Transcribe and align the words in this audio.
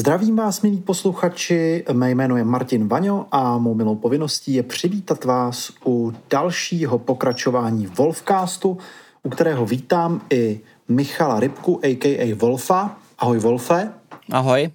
Zdravím 0.00 0.36
vás, 0.36 0.62
milí 0.62 0.80
posluchači, 0.80 1.84
mé 1.92 2.10
jméno 2.10 2.36
je 2.36 2.44
Martin 2.44 2.88
Vaňo 2.88 3.26
a 3.30 3.58
mou 3.58 3.74
milou 3.74 3.96
povinností 3.96 4.54
je 4.54 4.62
přivítat 4.62 5.24
vás 5.24 5.72
u 5.86 6.12
dalšího 6.30 6.98
pokračování 6.98 7.86
Wolfcastu, 7.86 8.78
u 9.22 9.30
kterého 9.30 9.66
vítám 9.66 10.20
i 10.30 10.60
Michala 10.88 11.40
Rybku, 11.40 11.80
a.k.a. 11.84 12.34
Wolfa. 12.34 12.98
Ahoj 13.18 13.38
Wolfe. 13.38 13.92
Ahoj. 14.30 14.70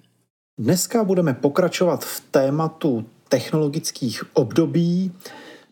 Dneska 0.58 1.04
budeme 1.04 1.34
pokračovat 1.34 2.04
v 2.04 2.22
tématu 2.30 3.04
technologických 3.28 4.22
období. 4.32 5.12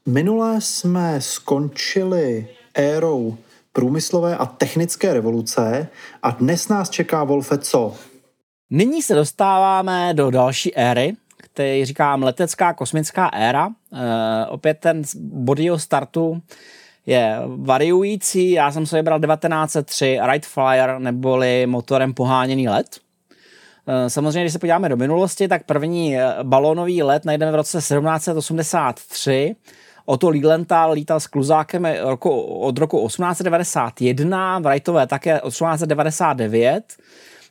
Minule 0.06 0.60
jsme 0.60 1.20
skončili 1.20 2.48
érou 2.74 3.36
průmyslové 3.72 4.36
a 4.36 4.46
technické 4.46 5.14
revoluce 5.14 5.88
a 6.22 6.30
dnes 6.30 6.68
nás 6.68 6.90
čeká, 6.90 7.24
Wolfe, 7.24 7.58
co? 7.58 7.94
Nyní 8.70 9.02
se 9.02 9.14
dostáváme 9.14 10.14
do 10.14 10.30
další 10.30 10.76
éry, 10.76 11.16
který 11.36 11.84
říkám 11.84 12.22
letecká 12.22 12.72
kosmická 12.72 13.28
éra. 13.28 13.68
E, 13.68 14.46
opět 14.46 14.78
ten 14.80 15.02
bod 15.16 15.58
startu 15.76 16.42
je 17.06 17.38
variující. 17.46 18.50
Já 18.50 18.72
jsem 18.72 18.86
se 18.86 18.96
vybral 18.96 19.20
1903 19.20 20.18
Wright 20.26 20.46
Flyer 20.46 20.98
neboli 20.98 21.66
motorem 21.66 22.14
poháněný 22.14 22.68
let. 22.68 23.00
E, 23.86 24.10
samozřejmě, 24.10 24.40
když 24.40 24.52
se 24.52 24.58
podíváme 24.58 24.88
do 24.88 24.96
minulosti, 24.96 25.48
tak 25.48 25.64
první 25.64 26.18
eh, 26.18 26.34
balónový 26.42 27.02
let 27.02 27.24
najdeme 27.24 27.52
v 27.52 27.54
roce 27.54 27.78
1783. 27.78 29.56
Otto 30.06 30.28
Lilienthal 30.28 30.92
lítal 30.92 31.20
s 31.20 31.26
kluzákem 31.26 31.84
roku, 31.84 32.40
od 32.40 32.78
roku 32.78 33.06
1891, 33.06 34.58
Wrightové 34.58 35.06
také 35.06 35.40
od 35.40 35.50
1899. 35.50 36.96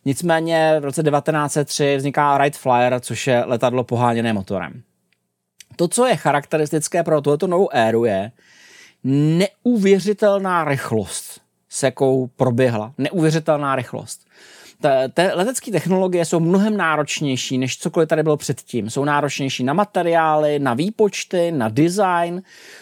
Nicméně 0.06 0.76
v 0.80 0.84
roce 0.84 1.04
1903 1.04 1.98
vzniká 1.98 2.38
Wright 2.38 2.60
Flyer, 2.60 3.00
což 3.00 3.28
je 3.28 3.44
letadlo 3.46 3.84
poháněné 3.84 4.34
motorem. 4.34 4.84
To, 5.76 5.88
co 5.88 6.06
je 6.06 6.16
charakteristické 6.16 7.04
pro 7.04 7.22
tuto 7.22 7.48
novou 7.48 7.70
éru, 7.74 8.06
je 8.06 8.32
neuvěřitelná 9.04 10.64
rychlost, 10.64 11.42
se 11.70 11.88
jakou 11.88 12.28
proběhla. 12.28 12.94
Neuvěřitelná 12.98 13.76
rychlost 13.76 14.23
te, 15.14 15.32
letecké 15.34 15.72
technologie 15.72 16.26
jsou 16.26 16.40
mnohem 16.40 16.78
náročnější, 16.78 17.58
než 17.58 17.78
cokoliv 17.78 18.10
tady 18.10 18.24
bylo 18.24 18.38
předtím. 18.38 18.90
Jsou 18.90 19.06
náročnější 19.06 19.64
na 19.64 19.74
materiály, 19.74 20.60
na 20.60 20.74
výpočty, 20.74 21.52
na 21.52 21.70
design, 21.70 22.42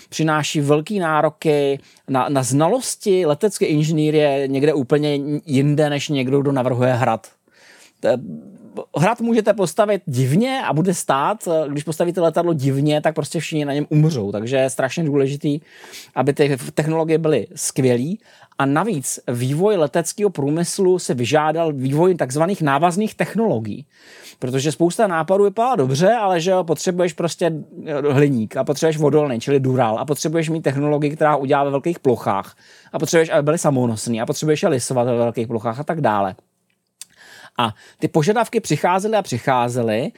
přináší 0.10 0.62
velké 0.62 0.94
nároky 0.94 1.80
na, 2.10 2.30
na 2.30 2.44
znalosti. 2.44 3.26
Letecké 3.26 3.66
inženýrie 3.66 4.48
někde 4.48 4.74
úplně 4.74 5.20
jinde, 5.46 5.90
než 5.90 6.10
někdo, 6.10 6.42
kdo 6.42 6.52
navrhuje 6.52 6.94
hrad. 6.94 7.28
Hrad 8.97 9.22
můžete 9.22 9.53
postavit 9.53 10.02
divně 10.05 10.61
a 10.66 10.73
bude 10.73 10.94
stát. 10.94 11.47
Když 11.67 11.83
postavíte 11.83 12.22
letadlo 12.22 12.53
divně, 12.53 13.02
tak 13.02 13.16
prostě 13.16 13.39
všichni 13.39 13.66
na 13.66 13.73
něm 13.73 13.86
umřou. 13.89 14.31
Takže 14.31 14.55
je 14.55 14.69
strašně 14.69 15.03
důležitý, 15.03 15.59
aby 16.16 16.33
ty 16.33 16.58
technologie 16.73 17.17
byly 17.17 17.47
skvělé 17.55 18.14
a 18.61 18.66
navíc 18.66 19.19
vývoj 19.27 19.77
leteckého 19.77 20.30
průmyslu 20.30 20.99
se 20.99 21.14
vyžádal 21.14 21.73
vývoj 21.73 22.16
takzvaných 22.16 22.61
návazných 22.61 23.16
technologií. 23.16 23.86
Protože 24.39 24.71
spousta 24.71 25.08
nápadů 25.08 25.43
vypadá 25.43 25.76
dobře, 25.76 26.14
ale 26.14 26.42
že 26.42 26.52
jo, 26.52 26.64
potřebuješ 26.64 27.14
prostě 27.14 27.54
eh, 27.86 28.14
hliník 28.14 28.58
a 28.58 28.64
potřebuješ 28.64 28.98
vodolný, 28.98 29.39
čili 29.39 29.60
dural 29.60 29.99
a 29.99 30.05
potřebuješ 30.05 30.49
mít 30.49 30.61
technologii, 30.61 31.15
která 31.15 31.36
udělá 31.36 31.64
ve 31.64 31.70
velkých 31.70 31.99
plochách 31.99 32.58
a 32.93 32.99
potřebuješ, 32.99 33.30
aby 33.30 33.43
byly 33.43 33.58
samonosný 33.58 34.21
a 34.21 34.26
potřebuješ 34.26 34.64
je 34.64 34.70
lisovat 34.70 35.04
ve 35.04 35.17
velkých 35.17 35.48
plochách 35.48 35.80
a 35.80 35.83
tak 35.83 36.02
dále. 36.02 36.36
A 37.58 37.73
ty 38.00 38.08
požadavky 38.08 38.60
přicházely 38.60 39.17
a 39.17 39.22
přicházely 39.22 40.12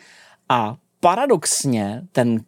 a 0.49 0.75
paradoxně 0.99 2.01
ten 2.11 2.39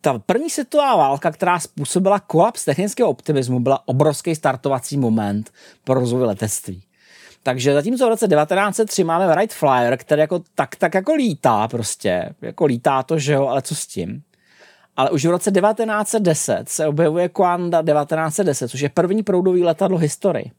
ta 0.00 0.18
první 0.18 0.50
světová 0.50 0.96
válka, 0.96 1.30
která 1.30 1.58
způsobila 1.58 2.20
kolaps 2.20 2.64
technického 2.64 3.10
optimismu, 3.10 3.60
byla 3.60 3.88
obrovský 3.88 4.34
startovací 4.34 4.98
moment 4.98 5.50
pro 5.84 5.94
rozvoj 5.94 6.22
letectví. 6.22 6.82
Takže 7.42 7.74
zatímco 7.74 8.06
v 8.06 8.08
roce 8.08 8.28
1903 8.28 9.04
máme 9.04 9.34
Wright 9.34 9.54
Flyer, 9.54 9.96
který 9.96 10.20
jako 10.20 10.42
tak, 10.54 10.76
tak 10.76 10.94
jako 10.94 11.14
lítá 11.14 11.68
prostě, 11.68 12.34
jako 12.42 12.64
lítá 12.64 13.02
to, 13.02 13.18
že 13.18 13.32
jo, 13.32 13.46
ale 13.46 13.62
co 13.62 13.74
s 13.74 13.86
tím? 13.86 14.22
Ale 14.96 15.10
už 15.10 15.24
v 15.24 15.30
roce 15.30 15.50
1910 15.50 16.68
se 16.68 16.86
objevuje 16.86 17.30
Coanda 17.36 17.82
1910, 17.82 18.68
což 18.68 18.80
je 18.80 18.88
první 18.88 19.22
proudový 19.22 19.64
letadlo 19.64 19.98
historii. 19.98 20.50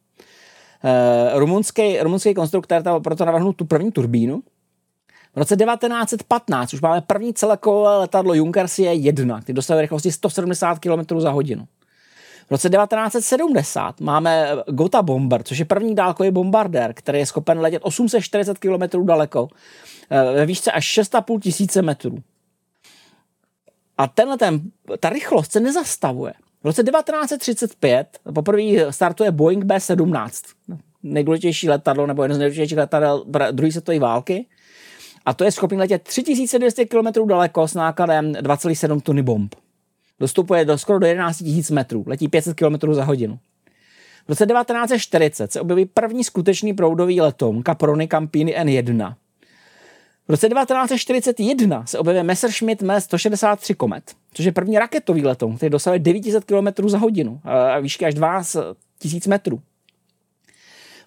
Rumunský, 1.33 1.99
rumunský 1.99 2.33
konstruktor 2.33 3.01
proto 3.03 3.25
navrhnul 3.25 3.53
tu 3.53 3.65
první 3.65 3.91
turbínu, 3.91 4.43
v 5.35 5.37
roce 5.37 5.55
1915 5.55 6.73
už 6.73 6.81
máme 6.81 7.01
první 7.01 7.33
celekové 7.33 7.97
letadlo 7.97 8.33
Junkers 8.33 8.79
je 8.79 8.93
1, 8.93 9.41
který 9.41 9.55
dosahuje 9.55 9.81
rychlosti 9.81 10.11
170 10.11 10.79
km 10.79 11.19
za 11.19 11.31
hodinu. 11.31 11.67
V 12.47 12.51
roce 12.51 12.69
1970 12.69 14.01
máme 14.01 14.47
Gotha 14.67 15.01
Bomber, 15.01 15.43
což 15.43 15.57
je 15.57 15.65
první 15.65 15.95
dálkový 15.95 16.31
bombardér, 16.31 16.93
který 16.93 17.19
je 17.19 17.25
schopen 17.25 17.59
letět 17.59 17.81
840 17.85 18.57
km 18.57 19.05
daleko 19.05 19.47
eh, 20.09 20.23
ve 20.23 20.45
výšce 20.45 20.71
až 20.71 20.97
6,5 20.97 21.39
tisíce 21.39 21.81
metrů. 21.81 22.17
A 23.97 24.07
tenhle 24.07 24.37
ten, 24.37 24.61
ta 24.99 25.09
rychlost 25.09 25.51
se 25.51 25.59
nezastavuje. 25.59 26.33
V 26.61 26.65
roce 26.65 26.83
1935 26.83 28.19
poprvé 28.35 28.61
startuje 28.89 29.31
Boeing 29.31 29.63
B-17, 29.63 30.29
nejdůležitější 31.03 31.69
letadlo, 31.69 32.07
nebo 32.07 32.23
jedno 32.23 32.35
z 32.35 32.37
nejdůležitějších 32.37 32.77
letadel 32.77 33.25
druhé 33.51 33.71
světové 33.71 33.99
války. 33.99 34.45
A 35.25 35.33
to 35.33 35.43
je 35.43 35.51
schopný 35.51 35.77
letět 35.77 36.03
3200 36.03 36.85
km 36.85 37.27
daleko 37.27 37.67
s 37.67 37.73
nákladem 37.73 38.31
2,7 38.31 39.01
tuny 39.01 39.21
bomb. 39.21 39.55
Dostupuje 40.19 40.65
do 40.65 40.77
skoro 40.77 40.99
do 40.99 41.07
11 41.07 41.41
000 41.41 41.61
metrů, 41.71 42.03
letí 42.07 42.27
500 42.27 42.57
km 42.57 42.93
za 42.93 43.03
hodinu. 43.03 43.39
V 44.25 44.29
roce 44.29 44.45
1940 44.45 45.51
se 45.51 45.61
objeví 45.61 45.85
první 45.85 46.23
skutečný 46.23 46.73
proudový 46.73 47.21
letoun 47.21 47.63
Caproni 47.63 48.07
Campini 48.07 48.57
N1. 48.57 49.15
V 50.27 50.31
roce 50.31 50.49
1941 50.49 51.85
se 51.85 51.99
objeví 51.99 52.23
Messerschmitt 52.23 52.81
Me-163 52.81 53.75
Comet, 53.81 54.15
což 54.33 54.45
je 54.45 54.51
první 54.51 54.79
raketový 54.79 55.25
letoun, 55.25 55.57
který 55.57 55.69
dosahuje 55.69 55.99
900 55.99 56.43
km 56.45 56.89
za 56.89 56.97
hodinu 56.97 57.41
a 57.43 57.79
výšky 57.79 58.05
až 58.05 58.13
12 58.13 58.55
000 58.55 58.73
metrů. 59.27 59.61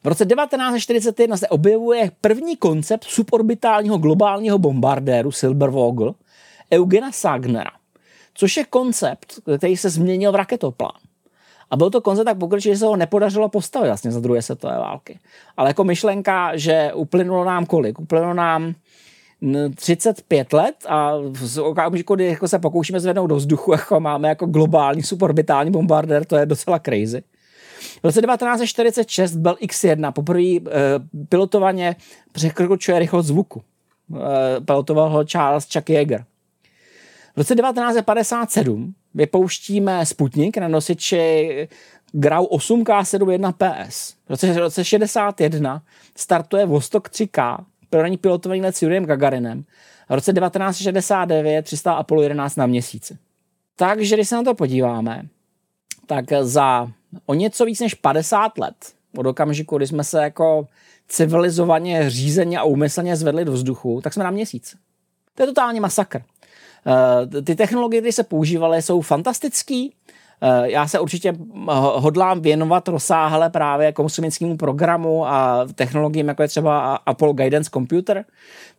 V 0.05 0.07
roce 0.07 0.27
1941 0.27 1.37
se 1.37 1.49
objevuje 1.49 2.11
první 2.21 2.57
koncept 2.57 3.05
suborbitálního 3.05 3.99
globálního 3.99 4.59
bombardéru 4.59 5.33
Silbervogel 5.33 6.15
Eugena 6.73 7.13
Sagnera, 7.13 7.71
což 8.35 8.57
je 8.57 8.65
koncept, 8.65 9.41
který 9.59 9.77
se 9.77 9.91
změnil 9.91 10.33
v 10.33 10.35
raketoplán. 10.35 10.99
A 11.71 11.77
byl 11.77 11.91
to 11.91 12.01
koncept 12.01 12.25
tak 12.25 12.39
pokročilý, 12.39 12.75
že 12.75 12.79
se 12.79 12.87
ho 12.87 12.97
nepodařilo 12.97 13.49
postavit 13.49 13.87
vlastně 13.87 14.13
za 14.13 14.21
druhé 14.21 14.43
světové 14.43 14.79
války. 14.79 15.19
Ale 15.57 15.71
jako 15.71 15.85
myšlenka, 15.85 16.57
že 16.57 16.93
uplynulo 16.95 17.45
nám 17.45 17.67
kolik? 17.67 17.99
Uplynulo 17.99 18.35
nám 18.35 18.75
35 19.75 20.53
let 20.53 20.75
a 20.89 21.13
v 21.33 21.59
okamžiku, 21.59 22.15
kdy 22.15 22.27
jako 22.27 22.49
se 22.49 22.59
pokoušíme 22.59 23.01
zvednout 23.01 23.27
do 23.27 23.37
vzduchu, 23.37 23.73
jako 23.73 24.01
máme 24.01 24.29
jako 24.29 24.47
globální 24.47 25.03
suborbitální 25.03 25.71
bombardér, 25.71 26.25
to 26.25 26.37
je 26.37 26.47
docela 26.47 26.79
crazy. 26.79 27.23
V 28.03 28.05
roce 28.05 28.21
1946 28.21 29.37
byl 29.37 29.53
X1 29.53 30.13
poprvé 30.13 30.43
e, 30.43 30.61
pilotovaně 31.29 31.97
překročuje 32.33 32.99
rychlost 32.99 33.27
zvuku. 33.27 33.63
E, 34.17 34.61
pilotoval 34.61 35.11
ho 35.11 35.25
Charles 35.25 35.69
Chuck 35.73 35.91
Yeager. 35.91 36.25
V 37.35 37.37
roce 37.37 37.55
1957 37.55 38.95
vypouštíme 39.15 40.07
Sputnik 40.07 40.59
na 40.59 40.69
nosiči 40.69 41.69
Grau 42.13 42.45
8K71 42.45 43.53
PS. 43.53 44.15
V 44.27 44.31
roce, 44.31 44.53
v 44.53 44.59
roce 44.59 44.85
61 44.85 45.83
startuje 46.17 46.67
Vostok 46.67 47.09
3K, 47.09 47.65
první 47.99 48.17
pilotovaný 48.17 48.61
let 48.61 48.77
s 48.77 48.83
Juriem 48.83 49.07
Gagarinem. 49.07 49.65
V 50.09 50.15
roce 50.15 50.33
1969 50.33 51.65
přistál 51.65 51.97
Apollo 51.97 52.23
11 52.23 52.57
na 52.57 52.67
měsíci. 52.67 53.19
Takže 53.77 54.17
když 54.17 54.29
se 54.29 54.35
na 54.35 54.43
to 54.43 54.55
podíváme, 54.55 55.23
tak 56.07 56.25
za 56.43 56.89
o 57.27 57.35
něco 57.35 57.65
víc 57.65 57.81
než 57.81 57.95
50 57.95 58.59
let 58.59 58.75
od 59.17 59.27
okamžiku, 59.27 59.77
kdy 59.77 59.87
jsme 59.87 60.05
se 60.05 60.23
jako 60.23 60.69
civilizovaně, 61.09 62.11
řízeně 62.11 62.59
a 62.59 62.65
úmyslně 62.65 63.17
zvedli 63.17 63.45
do 63.45 63.53
vzduchu, 63.53 64.01
tak 64.01 64.13
jsme 64.13 64.25
na 64.25 64.31
měsíc. 64.31 64.77
To 65.35 65.43
je 65.43 65.47
totální 65.47 65.81
masakr. 65.81 66.23
Eh, 66.87 67.43
ty 67.43 67.55
technologie, 67.55 68.01
které 68.01 68.13
se 68.13 68.23
používaly, 68.23 68.83
jsou 68.83 69.01
fantastický, 69.01 69.93
Eh, 70.09 70.14
já 70.65 70.89
se 70.89 71.01
určitě 71.01 71.35
hodlám 71.95 72.41
věnovat 72.41 72.89
rozsáhle 72.89 73.51
právě 73.51 73.93
konsumickému 73.93 74.57
programu 74.57 75.27
a 75.27 75.67
technologiím, 75.75 76.29
jako 76.29 76.43
je 76.43 76.49
třeba 76.49 76.97
Apple 76.97 77.33
Guidance 77.33 77.71
Computer. 77.71 78.25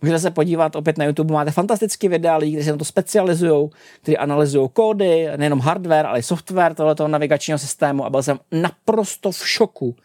Můžete 0.01 0.19
se 0.19 0.31
podívat 0.31 0.75
opět 0.75 0.97
na 0.97 1.05
YouTube, 1.05 1.33
máte 1.33 1.51
fantastické 1.51 2.09
videa 2.09 2.37
lidí, 2.37 2.51
kteří 2.51 2.65
se 2.65 2.71
na 2.71 2.77
to 2.77 2.85
specializují, 2.85 3.69
kteří 4.01 4.17
analyzují 4.17 4.69
kódy, 4.73 5.27
nejenom 5.37 5.59
hardware, 5.59 6.05
ale 6.05 6.19
i 6.19 6.23
software 6.23 6.73
tohoto 6.73 7.07
navigačního 7.07 7.59
systému 7.59 8.05
a 8.05 8.09
byl 8.09 8.23
jsem 8.23 8.39
naprosto 8.51 9.31
v 9.31 9.47
šoku, 9.47 9.95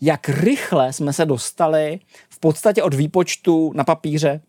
jak 0.00 0.28
rychle 0.28 0.92
jsme 0.92 1.12
se 1.12 1.26
dostali 1.26 1.98
v 2.30 2.40
podstatě 2.40 2.82
od 2.82 2.94
výpočtu 2.94 3.72
na 3.74 3.84
papíře 3.84 4.40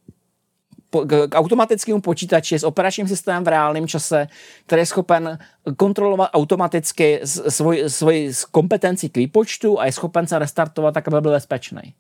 k 1.01 1.35
automatickému 1.35 2.01
počítači 2.01 2.59
s 2.59 2.63
operačním 2.63 3.07
systémem 3.07 3.43
v 3.43 3.47
reálném 3.47 3.87
čase, 3.87 4.27
který 4.65 4.81
je 4.81 4.85
schopen 4.85 5.39
kontrolovat 5.77 6.29
automaticky 6.33 7.19
svoji, 7.23 7.89
svoji 7.89 8.31
kompetenci 8.51 9.09
k 9.09 9.17
výpočtu 9.17 9.79
a 9.79 9.85
je 9.85 9.91
schopen 9.91 10.27
se 10.27 10.39
restartovat 10.39 10.93
tak, 10.93 11.07
aby 11.07 11.21
byl 11.21 11.31
bezpečný. 11.31 11.93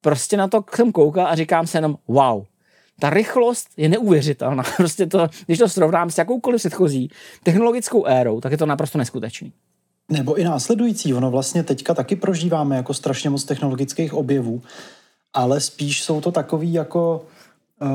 Prostě 0.00 0.36
na 0.36 0.48
to 0.48 0.64
jsem 0.74 0.92
koukal 0.92 1.26
a 1.26 1.34
říkám 1.34 1.66
se 1.66 1.78
jenom 1.78 1.96
wow. 2.08 2.44
Ta 3.00 3.10
rychlost 3.10 3.68
je 3.76 3.88
neuvěřitelná. 3.88 4.62
Prostě 4.76 5.06
to, 5.06 5.28
když 5.46 5.58
to 5.58 5.68
srovnám 5.68 6.10
s 6.10 6.18
jakoukoliv 6.18 6.60
předchozí 6.60 7.10
technologickou 7.42 8.04
érou, 8.04 8.40
tak 8.40 8.52
je 8.52 8.58
to 8.58 8.66
naprosto 8.66 8.98
neskutečný. 8.98 9.52
Nebo 10.08 10.34
i 10.34 10.44
následující. 10.44 11.14
Ono 11.14 11.30
vlastně 11.30 11.62
teďka 11.62 11.94
taky 11.94 12.16
prožíváme 12.16 12.76
jako 12.76 12.94
strašně 12.94 13.30
moc 13.30 13.44
technologických 13.44 14.14
objevů, 14.14 14.62
ale 15.32 15.60
spíš 15.60 16.02
jsou 16.02 16.20
to 16.20 16.32
takový 16.32 16.72
jako 16.72 17.26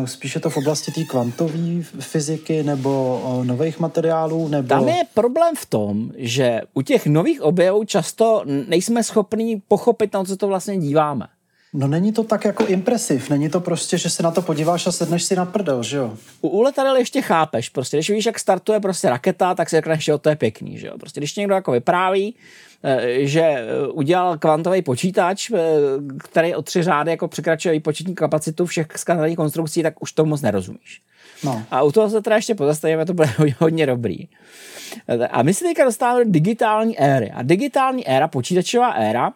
spíše 0.06 0.40
to 0.40 0.50
v 0.50 0.58
oblasti 0.58 0.92
té 0.92 1.04
kvantové 1.04 1.84
fyziky 2.00 2.64
nebo 2.64 3.22
eh, 3.42 3.46
nových 3.46 3.80
materiálů? 3.80 4.48
Nebo... 4.48 4.68
Tam 4.68 4.88
je 4.88 5.04
problém 5.14 5.56
v 5.56 5.66
tom, 5.66 6.12
že 6.16 6.62
u 6.74 6.82
těch 6.82 7.08
nových 7.08 7.42
objevů 7.42 7.84
často 7.84 8.44
nejsme 8.46 9.04
schopni 9.04 9.62
pochopit, 9.68 10.14
na 10.14 10.24
co 10.24 10.38
to 10.38 10.48
vlastně 10.48 10.78
díváme. 10.78 11.28
No 11.74 11.88
není 11.88 12.14
to 12.14 12.24
tak 12.24 12.46
jako 12.46 12.66
impresiv, 12.66 13.30
není 13.30 13.50
to 13.50 13.60
prostě, 13.60 13.98
že 13.98 14.10
se 14.10 14.24
na 14.24 14.32
to 14.32 14.42
podíváš 14.42 14.88
a 14.88 14.92
sedneš 14.92 15.24
si 15.24 15.36
na 15.36 15.46
prdel, 15.46 15.84
že 15.84 15.98
jo? 15.98 16.18
U, 16.42 16.50
u 16.50 16.62
letadel 16.62 16.96
ještě 16.96 17.22
chápeš, 17.22 17.70
prostě 17.70 17.98
když 17.98 18.10
víš, 18.10 18.26
jak 18.26 18.40
startuje 18.40 18.80
prostě 18.80 19.10
raketa, 19.10 19.56
tak 19.56 19.70
si 19.70 19.76
řekneš, 19.76 20.04
že 20.04 20.18
to 20.18 20.30
je 20.30 20.36
pěkný, 20.36 20.78
že 20.78 20.88
jo? 20.88 20.98
Prostě 21.00 21.20
když 21.20 21.36
někdo 21.36 21.56
jako 21.56 21.72
vypráví, 21.72 22.36
Eh, 22.84 23.26
že 23.28 23.42
eh, 23.42 23.88
udělal 23.88 24.38
kvantový 24.38 24.82
počítač, 24.82 25.52
eh, 25.52 25.58
který 26.18 26.56
o 26.56 26.62
tři 26.62 26.84
řády 26.84 27.12
jako 27.12 27.28
překračuje 27.28 27.72
výpočetní 27.72 28.16
kapacitu 28.16 28.66
všech 28.66 28.88
skandálních 28.96 29.38
konstrukcí, 29.38 29.84
tak 29.84 30.02
už 30.02 30.12
to 30.12 30.26
moc 30.26 30.42
nerozumíš. 30.42 31.02
No. 31.44 31.64
A 31.72 31.84
u 31.84 31.92
toho 31.92 32.10
se 32.10 32.22
teda 32.22 32.36
ještě 32.36 32.56
pozastavíme, 32.56 33.06
to 33.06 33.14
bude 33.14 33.30
hodně 33.60 33.86
dobrý. 33.86 34.28
A 35.30 35.44
my 35.44 35.54
se 35.54 35.66
teďka 35.66 35.84
dostáváme 35.86 36.26
do 36.26 36.32
digitální 36.32 37.00
éry. 37.00 37.32
A 37.32 37.44
digitální 37.44 38.08
éra, 38.08 38.28
počítačová 38.28 38.90
éra, 38.92 39.34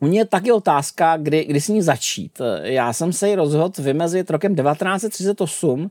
u 0.00 0.06
mě 0.06 0.20
je 0.20 0.24
taky 0.24 0.52
otázka, 0.52 1.16
kdy, 1.16 1.44
kdy 1.44 1.60
s 1.60 1.68
ní 1.68 1.82
začít. 1.82 2.40
Já 2.62 2.92
jsem 2.92 3.12
se 3.12 3.28
ji 3.28 3.34
rozhodl 3.34 3.82
vymezit 3.82 4.30
rokem 4.30 4.56
1938, 4.56 5.90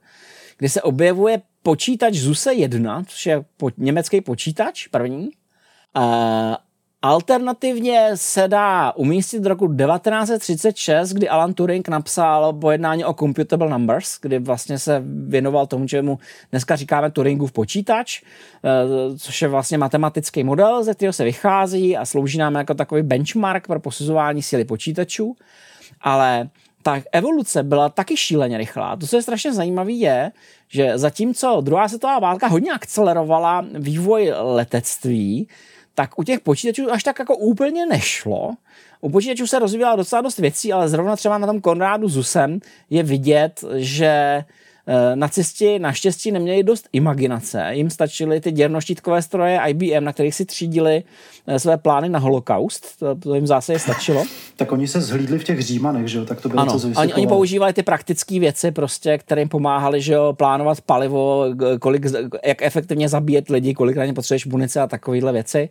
kdy 0.57 0.69
se 0.69 0.81
objevuje 0.81 1.41
počítač 1.63 2.13
ZUSE 2.13 2.53
1, 2.53 3.03
což 3.07 3.25
je 3.25 3.45
po, 3.57 3.69
německý 3.77 4.21
počítač 4.21 4.87
první. 4.87 5.29
A, 5.93 6.57
Alternativně 7.01 8.11
se 8.15 8.47
dá 8.47 8.91
umístit 8.95 9.39
do 9.39 9.49
roku 9.49 9.67
1936, 9.67 11.13
kdy 11.13 11.29
Alan 11.29 11.53
Turing 11.53 11.87
napsal 11.87 12.53
pojednání 12.53 13.05
o 13.05 13.13
computable 13.13 13.69
numbers, 13.69 14.19
kdy 14.21 14.39
vlastně 14.39 14.79
se 14.79 15.03
věnoval 15.05 15.67
tomu, 15.67 15.87
čemu 15.87 16.19
dneska 16.51 16.75
říkáme 16.75 17.11
Turingův 17.11 17.51
počítač, 17.51 18.21
eh, 18.21 19.17
což 19.17 19.41
je 19.41 19.47
vlastně 19.47 19.77
matematický 19.77 20.43
model, 20.43 20.83
ze 20.83 20.93
kterého 20.93 21.13
se 21.13 21.23
vychází 21.23 21.97
a 21.97 22.05
slouží 22.05 22.37
nám 22.37 22.55
jako 22.55 22.73
takový 22.73 23.01
benchmark 23.01 23.67
pro 23.67 23.79
posuzování 23.79 24.41
síly 24.41 24.65
počítačů. 24.65 25.35
Ale 26.01 26.49
ta 26.83 27.01
evoluce 27.11 27.63
byla 27.63 27.89
taky 27.89 28.17
šíleně 28.17 28.57
rychlá. 28.57 28.95
To, 28.95 29.07
co 29.07 29.15
je 29.15 29.21
strašně 29.21 29.53
zajímavé, 29.53 29.91
je, 29.91 30.31
že 30.67 30.97
zatímco 30.97 31.61
druhá 31.61 31.87
světová 31.87 32.19
válka 32.19 32.47
hodně 32.47 32.71
akcelerovala 32.71 33.65
vývoj 33.73 34.33
letectví, 34.37 35.47
tak 35.99 36.19
u 36.19 36.23
těch 36.23 36.39
počítačů 36.39 36.91
až 36.91 37.03
tak 37.03 37.19
jako 37.19 37.37
úplně 37.37 37.85
nešlo. 37.85 38.53
U 39.01 39.09
počítačů 39.09 39.47
se 39.47 39.59
rozvíjela 39.59 39.95
docela 39.95 40.21
dost 40.21 40.37
věcí, 40.37 40.73
ale 40.73 40.89
zrovna 40.89 41.15
třeba 41.15 41.37
na 41.37 41.47
tom 41.47 41.61
Konrádu 41.61 42.09
Zusem 42.09 42.59
je 42.89 43.03
vidět, 43.03 43.63
že 43.75 44.43
nacisti 45.15 45.79
naštěstí 45.79 46.31
neměli 46.31 46.63
dost 46.63 46.89
imaginace. 46.93 47.65
Jim 47.71 47.89
stačily 47.89 48.41
ty 48.41 48.51
děrnoštítkové 48.51 49.21
stroje 49.21 49.59
IBM, 49.67 50.03
na 50.03 50.13
kterých 50.13 50.35
si 50.35 50.45
třídili 50.45 51.03
eh, 51.47 51.59
své 51.59 51.77
plány 51.77 52.09
na 52.09 52.19
holokaust. 52.19 52.99
To, 52.99 53.15
to 53.15 53.35
jim 53.35 53.47
zase 53.47 53.79
stačilo. 53.79 54.23
tak 54.55 54.71
oni 54.71 54.87
se 54.87 55.01
zhlídli 55.01 55.39
v 55.39 55.43
těch 55.43 55.61
římanech, 55.61 56.07
že 56.07 56.17
jo? 56.17 56.25
Tak 56.25 56.41
to 56.41 56.49
bylo 56.49 56.61
ano, 56.61 56.79
co 56.79 56.87
oni, 56.87 57.13
oni 57.13 57.27
používali 57.27 57.73
ty 57.73 57.83
praktické 57.83 58.39
věci, 58.39 58.71
prostě, 58.71 59.17
které 59.17 59.41
jim 59.41 59.49
pomáhaly, 59.49 60.01
že 60.01 60.13
jo, 60.13 60.33
plánovat 60.33 60.81
palivo, 60.81 61.45
kolik, 61.79 62.05
jak 62.45 62.61
efektivně 62.61 63.09
zabíjet 63.09 63.49
lidi, 63.49 63.73
kolik 63.73 63.97
na 63.97 64.05
ně 64.05 64.13
potřebuješ 64.13 64.45
munice 64.45 64.81
a 64.81 64.87
takovéhle 64.87 65.31
věci 65.31 65.69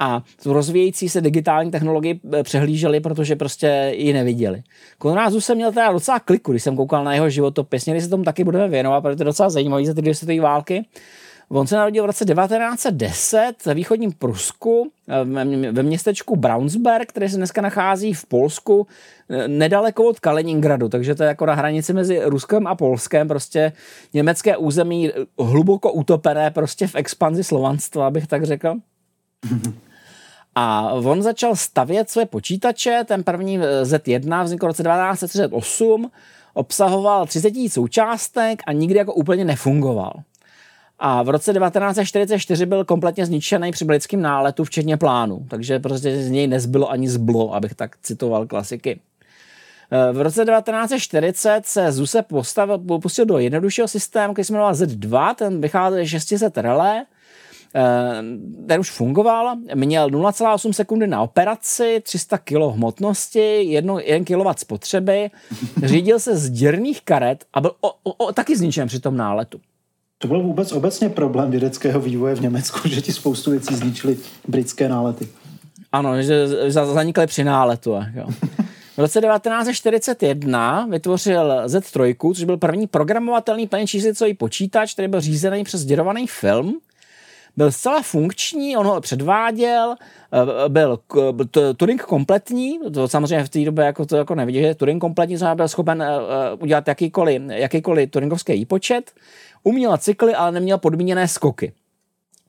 a 0.00 0.22
tu 0.42 0.52
rozvíjející 0.52 1.08
se 1.08 1.20
digitální 1.20 1.70
technologii 1.70 2.20
eh, 2.32 2.42
přehlíželi, 2.42 3.00
protože 3.00 3.36
prostě 3.36 3.92
ji 3.96 4.12
neviděli. 4.12 4.62
Konrád 4.98 5.32
jsem 5.32 5.56
měl 5.56 5.72
teda 5.72 5.92
docela 5.92 6.20
kliku, 6.20 6.52
když 6.52 6.62
jsem 6.62 6.76
koukal 6.76 7.04
na 7.04 7.14
jeho 7.14 7.30
životopis, 7.30 7.86
někdy 7.86 8.02
se 8.02 8.08
tomu 8.08 8.24
taky 8.24 8.44
budeme 8.46 8.68
věnovat, 8.68 9.00
protože 9.00 9.16
to 9.16 9.22
je 9.22 9.24
docela 9.24 9.50
zajímavé 9.50 9.84
za 9.84 9.94
ty 9.94 10.02
dvě 10.02 10.14
světové 10.14 10.40
války. 10.40 10.84
On 11.48 11.66
se 11.66 11.76
narodil 11.76 12.02
v 12.02 12.06
roce 12.06 12.24
1910 12.24 13.52
ve 13.66 13.74
východním 13.74 14.12
Prusku, 14.12 14.90
ve 15.72 15.82
městečku 15.82 16.36
Braunsberg, 16.36 17.08
který 17.08 17.28
se 17.28 17.36
dneska 17.36 17.60
nachází 17.60 18.12
v 18.12 18.26
Polsku, 18.26 18.86
eh, 19.30 19.48
nedaleko 19.48 20.04
od 20.04 20.20
Kaliningradu, 20.20 20.88
takže 20.88 21.14
to 21.14 21.22
je 21.22 21.28
jako 21.28 21.46
na 21.46 21.54
hranici 21.54 21.92
mezi 21.92 22.20
Ruskem 22.24 22.66
a 22.66 22.74
Polskem, 22.74 23.28
prostě 23.28 23.72
německé 24.14 24.56
území 24.56 25.10
hluboko 25.38 25.92
utopené 25.92 26.50
prostě 26.50 26.86
v 26.86 26.94
expanzi 26.94 27.44
slovanstva, 27.44 28.06
abych 28.06 28.26
tak 28.26 28.44
řekl. 28.44 28.74
A 30.54 30.92
on 30.92 31.22
začal 31.22 31.56
stavět 31.56 32.10
své 32.10 32.26
počítače, 32.26 33.04
ten 33.04 33.24
první 33.24 33.58
eh, 33.58 33.82
Z1 33.82 34.44
vznikl 34.44 34.66
v 34.66 34.68
roce 34.68 34.82
1938, 34.82 36.10
obsahoval 36.56 37.26
30 37.26 37.54
000 37.54 37.68
součástek 37.68 38.62
a 38.66 38.72
nikdy 38.72 38.98
jako 38.98 39.14
úplně 39.14 39.44
nefungoval. 39.44 40.12
A 40.98 41.22
v 41.22 41.28
roce 41.28 41.52
1944 41.52 42.66
byl 42.66 42.84
kompletně 42.84 43.26
zničený 43.26 43.70
při 43.72 43.84
britským 43.84 44.22
náletu, 44.22 44.64
včetně 44.64 44.96
plánu. 44.96 45.46
Takže 45.48 45.78
prostě 45.78 46.22
z 46.22 46.30
něj 46.30 46.46
nezbylo 46.46 46.90
ani 46.90 47.08
zblo, 47.08 47.54
abych 47.54 47.74
tak 47.74 47.96
citoval 48.02 48.46
klasiky. 48.46 49.00
Eh, 49.90 50.12
v 50.12 50.20
roce 50.20 50.44
1940 50.44 51.66
se 51.66 51.92
ZUSE 51.92 52.22
postavil, 52.22 52.78
pustil 52.78 53.26
do 53.26 53.38
jednoduššího 53.38 53.88
systému, 53.88 54.32
který 54.32 54.44
se 54.44 54.52
jmenoval 54.52 54.74
Z2, 54.74 55.34
ten 55.34 55.60
vycházel 55.60 56.04
z 56.04 56.08
600 56.08 56.58
relé, 56.58 57.04
ten 58.66 58.80
už 58.80 58.90
fungoval, 58.90 59.56
měl 59.74 60.08
0,8 60.08 60.72
sekundy 60.72 61.06
na 61.06 61.22
operaci, 61.22 62.00
300 62.02 62.38
kg 62.38 62.74
hmotnosti, 62.74 63.62
1, 63.64 64.00
1 64.00 64.36
kW 64.36 64.50
spotřeby, 64.56 65.30
řídil 65.82 66.20
se 66.20 66.36
z 66.36 66.50
děrných 66.50 67.02
karet 67.02 67.44
a 67.52 67.60
byl 67.60 67.72
o, 67.80 67.88
o, 67.88 68.12
o, 68.12 68.32
taky 68.32 68.56
zničen 68.56 68.88
při 68.88 69.00
tom 69.00 69.16
náletu. 69.16 69.60
To 70.18 70.28
byl 70.28 70.42
vůbec 70.42 70.72
obecně 70.72 71.08
problém 71.08 71.50
vědeckého 71.50 72.00
vývoje 72.00 72.34
v 72.34 72.40
Německu, 72.40 72.88
že 72.88 73.02
ti 73.02 73.12
spoustu 73.12 73.50
věcí 73.50 73.74
zničili 73.74 74.16
britské 74.48 74.88
nálety. 74.88 75.28
Ano, 75.92 76.22
že 76.22 76.48
zanikly 76.70 77.26
při 77.26 77.44
náletu. 77.44 77.90
Jo. 78.14 78.26
V 78.96 78.98
roce 78.98 79.20
1941 79.20 80.86
vytvořil 80.90 81.62
Z3, 81.66 82.34
což 82.34 82.44
byl 82.44 82.56
první 82.56 82.86
programovatelný 82.86 83.66
plně 83.66 83.86
číslicový 83.86 84.34
počítač, 84.34 84.92
který 84.92 85.08
byl 85.08 85.20
řízený 85.20 85.64
přes 85.64 85.84
děrovaný 85.84 86.26
film 86.26 86.80
byl 87.56 87.72
zcela 87.72 88.02
funkční, 88.02 88.76
on 88.76 88.86
ho 88.86 89.00
předváděl, 89.00 89.94
eh, 90.32 90.68
byl 90.68 90.98
Turing 91.76 92.02
kompletní, 92.02 92.80
to 92.94 93.08
samozřejmě 93.08 93.44
v 93.44 93.48
té 93.48 93.64
době 93.64 93.84
jako 93.84 94.06
to 94.06 94.16
jako 94.16 94.34
nevidí, 94.34 94.60
že 94.60 94.74
Turing 94.74 95.00
kompletní 95.00 95.36
znamená 95.36 95.54
byl 95.54 95.68
schopen 95.68 96.02
eh, 96.02 96.06
eh, 96.06 96.54
udělat 96.54 96.88
jakýkoliv, 96.88 97.42
jakýkoliv 97.48 98.10
Turingovský 98.10 98.52
výpočet, 98.52 99.12
uměl 99.62 99.96
cykly, 99.96 100.34
ale 100.34 100.52
neměl 100.52 100.78
podmíněné 100.78 101.28
skoky. 101.28 101.72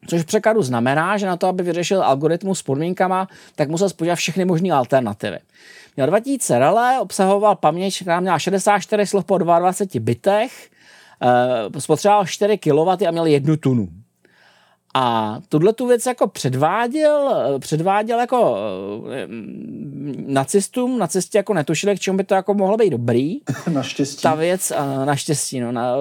Což 0.07 0.21
v 0.21 0.25
překladu 0.25 0.61
znamená, 0.61 1.17
že 1.17 1.25
na 1.25 1.37
to, 1.37 1.47
aby 1.47 1.63
vyřešil 1.63 2.03
algoritmus 2.03 2.59
s 2.59 2.63
podmínkama, 2.63 3.27
tak 3.55 3.69
musel 3.69 3.89
spočítat 3.89 4.15
všechny 4.15 4.45
možné 4.45 4.71
alternativy. 4.71 5.39
Měl 5.95 6.07
2000 6.07 6.59
relé, 6.59 6.99
obsahoval 6.99 7.55
paměť, 7.55 8.01
která 8.01 8.19
měla 8.19 8.39
64 8.39 9.05
slov 9.05 9.25
po 9.25 9.37
22 9.37 10.03
bitech, 10.03 10.69
spotřeboval 11.79 12.25
4 12.25 12.57
kW 12.57 13.07
a 13.07 13.11
měl 13.11 13.25
jednu 13.25 13.57
tunu. 13.57 13.87
A 14.99 15.39
tuhle 15.49 15.73
tu 15.73 15.87
věc 15.87 16.05
jako 16.05 16.27
předváděl, 16.27 17.35
předváděl 17.59 18.19
jako 18.19 18.57
eh, 19.13 19.27
nacistům, 20.27 20.99
nacisti 20.99 21.37
jako 21.37 21.53
netušili, 21.53 21.95
k 21.95 21.99
čemu 21.99 22.17
by 22.17 22.23
to 22.23 22.35
jako 22.35 22.53
mohlo 22.53 22.77
být 22.77 22.89
dobrý. 22.89 23.37
Naštěstí. 23.71 24.21
Ta 24.21 24.35
věc, 24.35 24.71
naštěstí, 25.05 25.59
no, 25.59 25.71
na, 25.71 25.95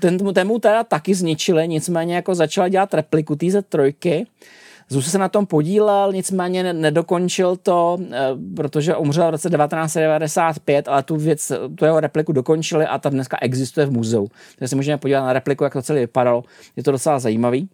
ten, 0.00 0.32
tému 0.32 0.58
teda 0.58 0.84
taky 0.84 1.14
zničili, 1.14 1.68
nicméně 1.68 2.14
jako 2.14 2.34
začala 2.34 2.68
dělat 2.68 2.94
repliku 2.94 3.36
té 3.36 3.62
trojky. 3.62 4.26
Zuse 4.88 5.10
se 5.10 5.18
na 5.18 5.28
tom 5.28 5.46
podílel, 5.46 6.12
nicméně 6.12 6.72
nedokončil 6.72 7.56
to, 7.56 7.98
eh, 8.12 8.28
protože 8.56 8.96
umřel 8.96 9.26
v 9.26 9.30
roce 9.30 9.50
1995, 9.50 10.88
ale 10.88 11.02
tu 11.02 11.16
věc, 11.16 11.52
tu 11.74 11.84
jeho 11.84 12.00
repliku 12.00 12.32
dokončili 12.32 12.86
a 12.86 12.98
ta 12.98 13.08
dneska 13.08 13.38
existuje 13.40 13.86
v 13.86 13.92
muzeu. 13.92 14.28
Takže 14.58 14.68
si 14.68 14.76
můžeme 14.76 14.98
podívat 14.98 15.20
na 15.20 15.32
repliku, 15.32 15.64
jak 15.64 15.72
to 15.72 15.82
celé 15.82 16.00
vypadalo. 16.00 16.44
Je 16.76 16.82
to 16.82 16.92
docela 16.92 17.18
zajímavý. 17.18 17.68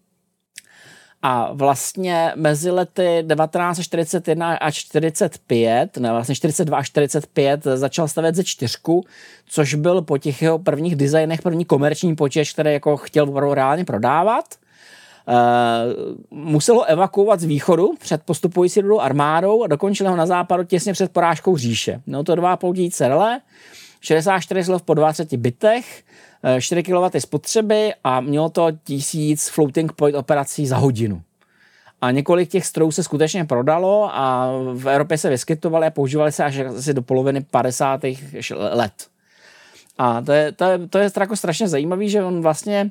A 1.22 1.52
vlastně 1.52 2.32
mezi 2.36 2.70
lety 2.70 3.24
1941 3.28 4.56
a 4.56 4.70
45, 4.70 5.96
ne 5.96 6.10
vlastně 6.12 6.34
42 6.34 6.78
a 6.78 6.82
45 6.82 7.64
začal 7.64 8.08
stavět 8.08 8.34
ze 8.34 8.44
čtyřku, 8.44 9.04
což 9.46 9.74
byl 9.74 10.02
po 10.02 10.18
těch 10.18 10.42
jeho 10.42 10.58
prvních 10.58 10.96
designech 10.96 11.42
první 11.42 11.64
komerční 11.64 12.16
počítač, 12.16 12.52
který 12.52 12.72
jako 12.72 12.96
chtěl 12.96 13.28
opravdu 13.28 13.54
reálně 13.54 13.84
prodávat. 13.84 14.44
Uh, 15.30 15.36
musel 16.30 16.74
ho 16.74 16.84
evakuovat 16.84 17.40
z 17.40 17.44
východu 17.44 17.90
před 17.98 18.22
postupující 18.22 18.80
rudou 18.80 19.00
armádou 19.00 19.64
a 19.64 19.66
dokončil 19.66 20.10
ho 20.10 20.16
na 20.16 20.26
západu 20.26 20.64
těsně 20.64 20.92
před 20.92 21.12
porážkou 21.12 21.56
říše. 21.56 22.02
Měl 22.06 22.24
to 22.24 22.34
2,5 22.34 22.74
tisíce 22.74 23.08
rele, 23.08 23.40
64 24.00 24.64
slov 24.64 24.82
po 24.82 24.94
20 24.94 25.34
bitech, 25.34 26.02
4 26.58 26.82
kW 26.82 27.18
spotřeby 27.18 27.92
a 28.04 28.20
mělo 28.20 28.48
to 28.48 28.68
1000 28.84 29.48
floating 29.48 29.92
point 29.92 30.16
operací 30.16 30.66
za 30.66 30.76
hodinu. 30.76 31.22
A 32.00 32.10
několik 32.10 32.48
těch 32.48 32.66
strojů 32.66 32.90
se 32.90 33.02
skutečně 33.02 33.44
prodalo 33.44 34.10
a 34.12 34.52
v 34.74 34.88
Evropě 34.88 35.18
se 35.18 35.30
vyskytovaly 35.30 35.86
a 35.86 35.90
používaly 35.90 36.32
se 36.32 36.44
až 36.44 36.58
asi 36.58 36.94
do 36.94 37.02
poloviny 37.02 37.40
50. 37.40 38.00
let. 38.50 38.92
A 39.98 40.22
to 40.22 40.32
je, 40.32 40.52
to 40.52 40.64
je, 40.64 40.78
to 40.88 40.98
je 40.98 41.10
jako 41.20 41.36
strašně 41.36 41.68
zajímavé, 41.68 42.08
že 42.08 42.24
on 42.24 42.42
vlastně 42.42 42.90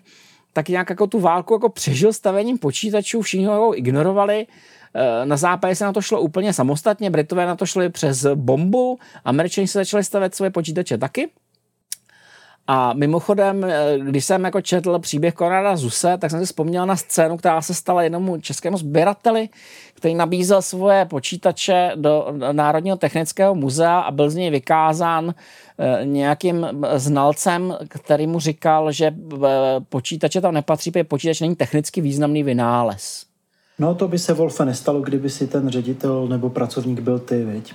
tak 0.53 0.69
nějak 0.69 0.89
jako 0.89 1.07
tu 1.07 1.19
válku 1.19 1.53
jako 1.53 1.69
přežil 1.69 2.13
stavením 2.13 2.57
počítačů, 2.57 3.21
všichni 3.21 3.45
ho 3.45 3.77
ignorovali, 3.77 4.47
eh, 4.93 5.25
na 5.25 5.37
západě 5.37 5.75
se 5.75 5.85
na 5.85 5.93
to 5.93 6.01
šlo 6.01 6.21
úplně 6.21 6.53
samostatně, 6.53 7.09
Britové 7.09 7.45
na 7.45 7.55
to 7.55 7.65
šli 7.65 7.89
přes 7.89 8.25
bombu, 8.35 8.99
Američani 9.25 9.67
se 9.67 9.79
začali 9.79 10.03
stavět 10.03 10.35
svoje 10.35 10.51
počítače 10.51 10.97
taky. 10.97 11.29
A 12.71 12.93
mimochodem, 12.93 13.63
eh, 13.63 13.99
když 13.99 14.25
jsem 14.25 14.43
jako 14.43 14.61
četl 14.61 14.99
příběh 14.99 15.33
Konrada 15.33 15.75
Zuse, 15.75 16.17
tak 16.17 16.31
jsem 16.31 16.39
si 16.39 16.45
vzpomněl 16.45 16.85
na 16.85 16.95
scénu, 16.95 17.37
která 17.37 17.61
se 17.61 17.73
stala 17.73 18.03
jednomu 18.03 18.41
českému 18.41 18.77
sběrateli, 18.77 19.49
který 19.93 20.15
nabízel 20.15 20.61
svoje 20.61 21.05
počítače 21.05 21.91
do 21.95 22.27
Národního 22.51 22.97
technického 22.97 23.55
muzea 23.55 23.99
a 23.99 24.11
byl 24.11 24.29
z 24.29 24.35
něj 24.35 24.49
vykázán 24.49 25.33
eh, 25.79 26.05
nějakým 26.05 26.67
znalcem, 26.95 27.77
který 27.87 28.27
mu 28.27 28.39
říkal, 28.39 28.91
že 28.91 29.05
eh, 29.05 29.47
počítače 29.89 30.41
tam 30.41 30.53
nepatří, 30.53 30.91
protože 30.91 31.03
počítač 31.03 31.41
není 31.41 31.55
technicky 31.55 32.01
významný 32.01 32.43
vynález. 32.43 33.25
No 33.79 33.95
to 33.95 34.07
by 34.07 34.19
se 34.19 34.33
Wolfe 34.33 34.65
nestalo, 34.65 35.01
kdyby 35.01 35.29
si 35.29 35.47
ten 35.47 35.69
ředitel 35.69 36.27
nebo 36.27 36.49
pracovník 36.49 36.99
byl 36.99 37.19
ty, 37.19 37.45
viď? 37.45 37.73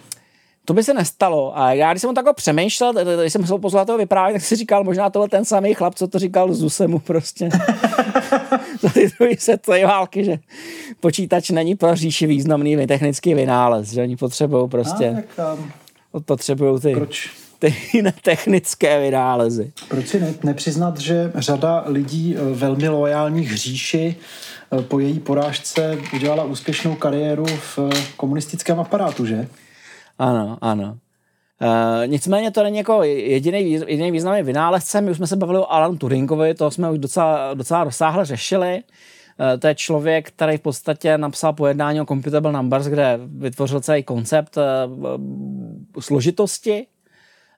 To 0.64 0.74
by 0.74 0.84
se 0.84 0.94
nestalo. 0.94 1.58
A 1.58 1.72
já, 1.72 1.92
když 1.92 2.00
jsem 2.00 2.10
o 2.10 2.12
takhle 2.12 2.34
přemýšlel, 2.34 2.92
když 3.20 3.32
jsem 3.32 3.40
musel 3.40 3.58
pozvat 3.58 3.86
toho 3.86 3.98
vyprávět, 3.98 4.34
tak 4.34 4.42
si 4.42 4.56
říkal, 4.56 4.84
možná 4.84 5.10
tohle 5.10 5.28
ten 5.28 5.44
samý 5.44 5.74
chlap, 5.74 5.94
co 5.94 6.08
to 6.08 6.18
říkal 6.18 6.54
Zusemu 6.54 6.98
prostě. 6.98 7.48
Za 8.80 8.88
ty 8.88 9.10
druhé 9.18 9.36
světové 9.38 9.86
války, 9.86 10.24
že 10.24 10.38
počítač 11.00 11.50
není 11.50 11.74
pro 11.74 11.96
říši 11.96 12.26
významný 12.26 12.86
technický 12.86 13.34
vynález, 13.34 13.92
že 13.92 14.02
oni 14.02 14.16
potřebují 14.16 14.68
prostě, 14.68 15.24
a, 15.38 15.52
um, 15.54 15.72
potřebují 16.24 16.80
ty, 16.80 16.92
proč? 16.92 17.30
ty 17.58 17.74
technické 18.22 19.00
vynálezy. 19.00 19.72
Proč 19.88 20.08
si 20.08 20.20
ne, 20.20 20.34
nepřiznat, 20.42 21.00
že 21.00 21.32
řada 21.34 21.84
lidí 21.86 22.36
eh, 22.36 22.54
velmi 22.54 22.88
loajálních 22.88 23.56
říši 23.56 24.16
eh, 24.78 24.82
po 24.82 24.98
její 25.00 25.20
porážce 25.20 25.98
udělala 26.14 26.44
úspěšnou 26.44 26.94
kariéru 26.94 27.46
v 27.46 27.78
eh, 27.78 28.02
komunistickém 28.16 28.80
aparátu, 28.80 29.26
že? 29.26 29.48
Ano, 30.18 30.58
ano. 30.60 30.98
Uh, 31.62 32.06
nicméně 32.06 32.50
to 32.50 32.62
není 32.62 32.78
jako 32.78 33.02
jediný, 33.02 33.72
jediný 33.72 34.10
významný 34.10 34.42
vynálezce. 34.42 35.00
My 35.00 35.10
už 35.10 35.16
jsme 35.16 35.26
se 35.26 35.36
bavili 35.36 35.58
o 35.58 35.72
Alan 35.72 35.98
Turingovi, 35.98 36.54
to 36.54 36.70
jsme 36.70 36.90
už 36.90 36.98
docela, 36.98 37.54
docela 37.54 37.84
rozsáhle 37.84 38.24
řešili. 38.24 38.82
Uh, 39.40 39.60
to 39.60 39.66
je 39.66 39.74
člověk, 39.74 40.28
který 40.28 40.56
v 40.56 40.60
podstatě 40.60 41.18
napsal 41.18 41.52
pojednání 41.52 42.00
o 42.00 42.06
computable 42.06 42.52
numbers, 42.52 42.86
kde 42.86 43.20
vytvořil 43.24 43.80
celý 43.80 44.02
koncept 44.02 44.56
uh, 44.56 44.62
složitosti. 46.00 46.86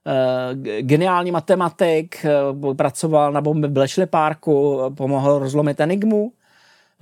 Uh, 0.06 0.62
geniální 0.80 1.30
matematik, 1.30 2.26
pracoval 2.76 3.32
na 3.32 3.40
bomby 3.40 3.68
Bletchley 3.68 4.06
Parku, 4.06 4.80
pomohl 4.96 5.38
rozlomit 5.38 5.80
Enigmu. 5.80 6.32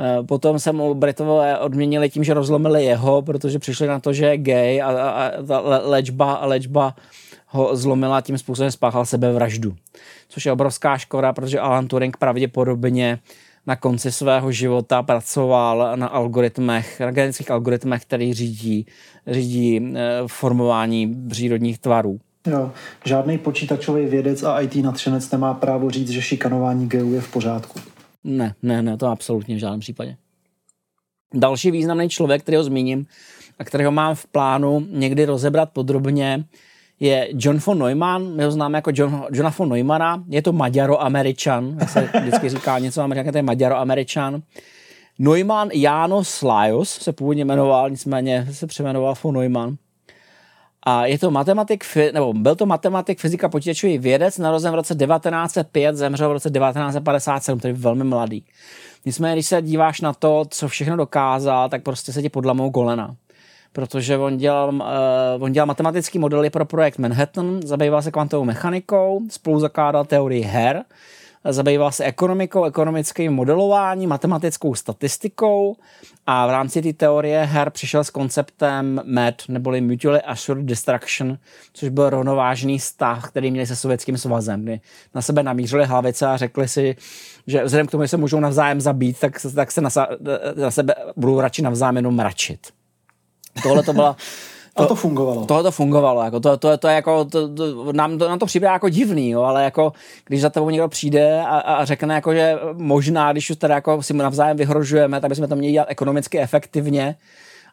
Eh, 0.00 0.22
potom 0.22 0.58
se 0.58 0.72
mu 0.72 0.94
Britové 0.94 1.58
odměnili 1.58 2.10
tím, 2.10 2.24
že 2.24 2.34
rozlomili 2.34 2.84
jeho, 2.84 3.22
protože 3.22 3.58
přišli 3.58 3.86
na 3.86 4.00
to, 4.00 4.12
že 4.12 4.26
je 4.26 4.38
gay 4.38 4.82
a, 4.82 4.86
a, 4.86 5.10
a 5.10 5.42
ta 5.42 5.60
léčba, 5.60 6.46
léčba 6.46 6.94
ho 7.46 7.76
zlomila 7.76 8.20
tím 8.20 8.38
způsobem, 8.38 8.70
spáchal 8.70 9.06
sebevraždu. 9.06 9.74
Což 10.28 10.46
je 10.46 10.52
obrovská 10.52 10.98
škoda, 10.98 11.32
protože 11.32 11.60
Alan 11.60 11.88
Turing 11.88 12.16
pravděpodobně 12.16 13.18
na 13.66 13.76
konci 13.76 14.12
svého 14.12 14.52
života 14.52 15.02
pracoval 15.02 15.96
na 15.96 16.06
algoritmech, 16.06 17.00
na 17.00 17.10
genetických 17.10 17.50
algoritmech, 17.50 18.02
který 18.02 18.34
řídí, 18.34 18.86
řídí 19.26 19.92
eh, 19.94 20.00
formování 20.26 21.14
přírodních 21.28 21.78
tvarů. 21.78 22.20
Jo, 22.46 22.70
žádný 23.04 23.38
počítačový 23.38 24.06
vědec 24.06 24.42
a 24.42 24.60
IT 24.60 24.76
natřenec 24.76 25.30
nemá 25.30 25.54
právo 25.54 25.90
říct, 25.90 26.10
že 26.10 26.22
šikanování 26.22 26.88
geů 26.88 27.12
je 27.12 27.20
v 27.20 27.32
pořádku. 27.32 27.93
Ne, 28.24 28.54
ne, 28.62 28.82
ne, 28.82 28.96
to 28.96 29.06
absolutně 29.06 29.56
v 29.56 29.58
žádném 29.58 29.80
případě. 29.80 30.16
Další 31.34 31.70
významný 31.70 32.08
člověk, 32.08 32.42
který 32.42 32.56
ho 32.56 32.64
zmíním 32.64 33.06
a 33.58 33.64
kterého 33.64 33.92
mám 33.92 34.14
v 34.14 34.26
plánu 34.26 34.86
někdy 34.90 35.24
rozebrat 35.24 35.70
podrobně, 35.72 36.44
je 37.00 37.28
John 37.34 37.58
von 37.66 37.78
Neumann, 37.78 38.36
my 38.36 38.44
ho 38.44 38.50
známe 38.50 38.78
jako 38.78 38.90
John, 38.94 39.24
Johna 39.32 39.54
von 39.58 39.68
Neumana, 39.68 40.24
je 40.28 40.42
to 40.42 40.52
Maďaro-Američan, 40.52 41.76
jak 41.80 41.88
se 41.88 42.10
vždycky 42.20 42.48
říká 42.48 42.78
něco 42.78 43.02
američan, 43.02 43.32
to 43.32 43.38
je 43.38 43.42
Maďaro-Američan. 43.42 44.42
Neumann 45.18 45.70
János 45.72 46.42
Lajos 46.42 46.90
se 46.90 47.12
původně 47.12 47.44
jmenoval, 47.44 47.90
nicméně 47.90 48.46
se 48.50 48.66
přeměnoval 48.66 49.14
von 49.22 49.34
Neumann. 49.34 49.76
A 50.86 51.06
je 51.06 51.18
to 51.18 51.30
matematik, 51.30 51.84
nebo 52.12 52.32
byl 52.32 52.56
to 52.56 52.66
matematik, 52.66 53.20
fyzika, 53.20 53.48
počítačový 53.48 53.98
vědec, 53.98 54.38
narozen 54.38 54.72
v 54.72 54.74
roce 54.74 54.94
1905, 54.94 55.96
zemřel 55.96 56.28
v 56.28 56.32
roce 56.32 56.50
1957, 56.50 57.60
tedy 57.60 57.74
velmi 57.74 58.04
mladý. 58.04 58.44
Nicméně, 59.06 59.34
když 59.34 59.46
se 59.46 59.62
díváš 59.62 60.00
na 60.00 60.12
to, 60.12 60.44
co 60.50 60.68
všechno 60.68 60.96
dokázal, 60.96 61.68
tak 61.68 61.82
prostě 61.82 62.12
se 62.12 62.22
ti 62.22 62.28
podlamou 62.28 62.70
kolena. 62.70 63.16
Protože 63.72 64.18
on 64.18 64.36
dělal, 64.36 64.74
uh, 64.74 64.82
on 65.38 65.52
dělal 65.52 65.66
matematický 65.66 66.18
modely 66.18 66.50
pro 66.50 66.64
projekt 66.64 66.98
Manhattan, 66.98 67.60
zabýval 67.64 68.02
se 68.02 68.10
kvantovou 68.10 68.44
mechanikou, 68.44 69.20
spolu 69.30 69.60
zakládal 69.60 70.04
teorii 70.04 70.42
her, 70.42 70.84
zabýval 71.52 71.92
se 71.92 72.04
ekonomikou, 72.04 72.64
ekonomickým 72.64 73.32
modelováním, 73.32 74.10
matematickou 74.10 74.74
statistikou 74.74 75.76
a 76.26 76.46
v 76.46 76.50
rámci 76.50 76.82
té 76.82 76.92
teorie 76.92 77.44
her 77.44 77.70
přišel 77.70 78.04
s 78.04 78.10
konceptem 78.10 79.00
MED, 79.04 79.42
neboli 79.48 79.80
Mutually 79.80 80.22
Assured 80.22 80.64
Destruction, 80.64 81.38
což 81.72 81.88
byl 81.88 82.10
rovnovážný 82.10 82.78
vztah, 82.78 83.28
který 83.28 83.50
měli 83.50 83.66
se 83.66 83.76
Sovětským 83.76 84.18
svazem, 84.18 84.62
kdy 84.62 84.80
na 85.14 85.22
sebe 85.22 85.42
namířili 85.42 85.86
hlavice 85.86 86.26
a 86.26 86.36
řekli 86.36 86.68
si, 86.68 86.96
že 87.46 87.64
vzhledem 87.64 87.86
k 87.86 87.90
tomu, 87.90 88.04
že 88.04 88.08
se 88.08 88.16
můžou 88.16 88.40
navzájem 88.40 88.80
zabít, 88.80 89.20
tak, 89.20 89.32
tak 89.54 89.72
se 89.72 89.80
na, 89.80 89.90
na 90.56 90.70
sebe 90.70 90.94
budou 91.16 91.40
radši 91.40 91.62
navzájem 91.62 91.96
jenom 91.96 92.16
mračit. 92.16 92.68
Tohle 93.62 93.82
to 93.82 93.92
byla 93.92 94.16
to, 94.74 94.86
to 94.86 94.94
fungovalo. 94.94 95.46
Tohle 95.46 95.62
to 95.62 95.70
fungovalo, 95.70 96.22
jako 96.22 96.40
to, 96.40 96.56
to, 96.56 96.78
to, 96.78 96.88
je 96.88 96.94
jako, 96.94 97.24
to, 97.24 97.54
to, 97.54 97.92
nám, 97.92 98.18
to, 98.18 98.28
nám 98.28 98.38
to 98.38 98.46
přijde 98.46 98.66
jako 98.66 98.88
divný, 98.88 99.30
jo, 99.30 99.42
ale 99.42 99.64
jako, 99.64 99.92
když 100.26 100.40
za 100.40 100.50
tebou 100.50 100.70
někdo 100.70 100.88
přijde 100.88 101.40
a, 101.40 101.58
a 101.58 101.84
řekne, 101.84 102.14
jako, 102.14 102.34
že 102.34 102.58
možná, 102.72 103.32
když 103.32 103.50
už 103.50 103.56
teda 103.56 103.74
jako 103.74 104.02
si 104.02 104.14
navzájem 104.14 104.56
vyhrožujeme, 104.56 105.20
tak 105.20 105.28
bychom 105.28 105.48
to 105.48 105.56
měli 105.56 105.72
dělat 105.72 105.88
ekonomicky 105.90 106.40
efektivně 106.40 107.16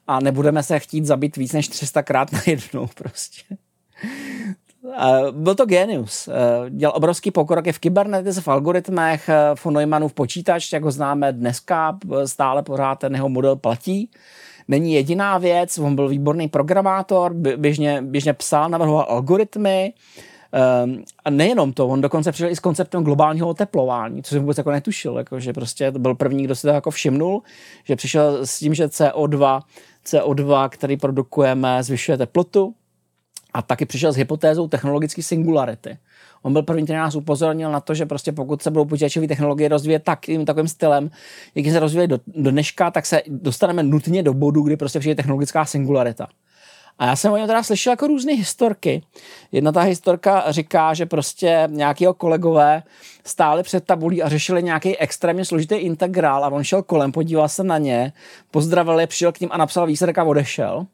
a 0.07 0.19
nebudeme 0.19 0.63
se 0.63 0.79
chtít 0.79 1.05
zabít 1.05 1.37
víc 1.37 1.53
než 1.53 1.67
300 1.67 2.03
krát 2.03 2.31
najednou 2.31 2.87
prostě. 2.95 3.57
Byl 5.31 5.55
to 5.55 5.65
genius. 5.65 6.29
Dělal 6.69 6.97
obrovský 6.97 7.31
pokrok 7.31 7.67
v 7.71 7.79
kybernetice, 7.79 8.41
v 8.41 8.47
algoritmech, 8.47 9.29
v 9.55 9.65
Neumannův 9.65 10.13
počítač, 10.13 10.73
jak 10.73 10.83
ho 10.83 10.91
známe 10.91 11.33
dneska, 11.33 11.97
stále 12.25 12.63
pořád 12.63 12.95
ten 12.95 13.15
jeho 13.15 13.29
model 13.29 13.55
platí 13.55 14.09
není 14.71 14.93
jediná 14.93 15.37
věc, 15.37 15.77
on 15.77 15.95
byl 15.95 16.07
výborný 16.07 16.47
programátor, 16.47 17.33
běžně, 17.33 18.01
běžně 18.01 18.33
psal, 18.33 18.69
navrhoval 18.69 19.05
algoritmy, 19.09 19.93
Um, 20.83 21.03
a 21.25 21.29
nejenom 21.29 21.73
to, 21.73 21.87
on 21.87 22.01
dokonce 22.01 22.31
přišel 22.31 22.49
i 22.49 22.55
s 22.55 22.59
konceptem 22.59 23.03
globálního 23.03 23.47
oteplování, 23.47 24.23
co 24.23 24.29
jsem 24.29 24.41
vůbec 24.41 24.57
jako 24.57 24.71
netušil, 24.71 25.17
jako, 25.17 25.39
že 25.39 25.53
prostě 25.53 25.91
to 25.91 25.99
byl 25.99 26.15
první, 26.15 26.43
kdo 26.43 26.55
si 26.55 26.61
to 26.61 26.67
jako 26.67 26.91
všimnul, 26.91 27.41
že 27.83 27.95
přišel 27.95 28.45
s 28.45 28.59
tím, 28.59 28.73
že 28.73 28.85
CO2, 28.87 29.61
CO2, 30.05 30.69
který 30.69 30.97
produkujeme, 30.97 31.83
zvyšuje 31.83 32.17
teplotu. 32.17 32.73
A 33.53 33.61
taky 33.61 33.85
přišel 33.85 34.13
s 34.13 34.15
hypotézou 34.15 34.67
technologické 34.67 35.23
singularity. 35.23 35.97
On 36.41 36.53
byl 36.53 36.63
první, 36.63 36.83
který 36.83 36.97
nás 36.97 37.15
upozornil 37.15 37.71
na 37.71 37.79
to, 37.79 37.93
že 37.93 38.05
prostě 38.05 38.31
pokud 38.31 38.61
se 38.61 38.71
budou 38.71 38.85
počítačové 38.85 39.27
technologie 39.27 39.69
rozvíjet 39.69 40.03
tak, 40.03 40.19
takovým 40.45 40.67
stylem, 40.67 41.09
jak 41.55 41.65
se 41.65 41.79
rozvíjí 41.79 42.07
do, 42.07 42.19
do 42.27 42.51
dneška, 42.51 42.91
tak 42.91 43.05
se 43.05 43.21
dostaneme 43.27 43.83
nutně 43.83 44.23
do 44.23 44.33
bodu, 44.33 44.61
kdy 44.61 44.77
prostě 44.77 44.99
přijde 44.99 45.15
technologická 45.15 45.65
singularita. 45.65 46.27
A 46.99 47.05
já 47.05 47.15
jsem 47.15 47.31
o 47.31 47.37
něm 47.37 47.47
teda 47.47 47.63
slyšel 47.63 47.91
jako 47.91 48.07
různé 48.07 48.33
historky. 48.33 49.03
Jedna 49.51 49.71
ta 49.71 49.81
historka 49.81 50.51
říká, 50.51 50.93
že 50.93 51.05
prostě 51.05 51.67
nějakého 51.71 52.13
kolegové 52.13 52.83
stáli 53.25 53.63
před 53.63 53.85
tabulí 53.85 54.23
a 54.23 54.29
řešili 54.29 54.63
nějaký 54.63 54.97
extrémně 54.97 55.45
složitý 55.45 55.75
integrál 55.75 56.45
a 56.45 56.49
on 56.49 56.63
šel 56.63 56.83
kolem, 56.83 57.11
podíval 57.11 57.49
se 57.49 57.63
na 57.63 57.77
ně, 57.77 58.13
pozdravil 58.51 58.99
je, 58.99 59.07
přišel 59.07 59.31
k 59.31 59.39
ním 59.39 59.49
a 59.53 59.57
napsal 59.57 59.87
výsledek 59.87 60.17
a 60.17 60.23
odešel 60.23 60.85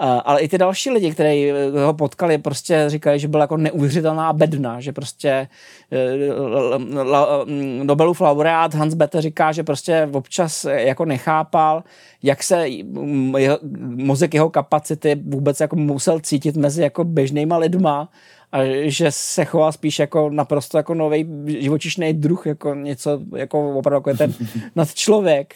ale 0.00 0.40
i 0.40 0.48
ty 0.48 0.58
další 0.58 0.90
lidi, 0.90 1.10
kteří 1.10 1.50
eh, 1.50 1.84
ho 1.84 1.94
potkali, 1.94 2.38
prostě 2.38 2.84
říkali, 2.86 3.18
že 3.18 3.28
byla 3.28 3.44
jako 3.44 3.56
neuvěřitelná 3.56 4.32
bedna, 4.32 4.80
že 4.80 4.92
prostě 4.92 5.48
eh, 5.92 6.78
mm, 6.78 7.86
Nobelův 7.86 8.20
laureát 8.20 8.74
Hans 8.74 8.94
Bethe 8.94 9.22
říká, 9.22 9.52
že 9.52 9.62
prostě 9.62 10.08
občas 10.12 10.64
jako 10.64 11.04
nechápal, 11.04 11.84
jak 12.22 12.42
se 12.42 12.66
mm, 12.82 13.34
jeho, 13.36 13.58
mozek 13.80 14.34
jeho 14.34 14.50
kapacity 14.50 15.20
vůbec 15.24 15.60
jako 15.60 15.76
musel 15.76 16.20
cítit 16.20 16.56
mezi 16.56 16.82
jako 16.82 17.04
běžnýma 17.04 17.56
lidma 17.56 18.08
a 18.52 18.58
že 18.82 19.06
se 19.10 19.44
choval 19.44 19.72
spíš 19.72 19.98
jako 19.98 20.30
naprosto 20.30 20.76
jako 20.76 20.94
nový 20.94 21.28
živočišný 21.46 22.12
druh, 22.12 22.46
jako 22.46 22.74
něco, 22.74 23.20
jako 23.36 23.74
opravdu 23.74 23.96
jako 23.96 24.10
je 24.10 24.16
ten 24.16 24.34
nadčlověk. 24.76 25.54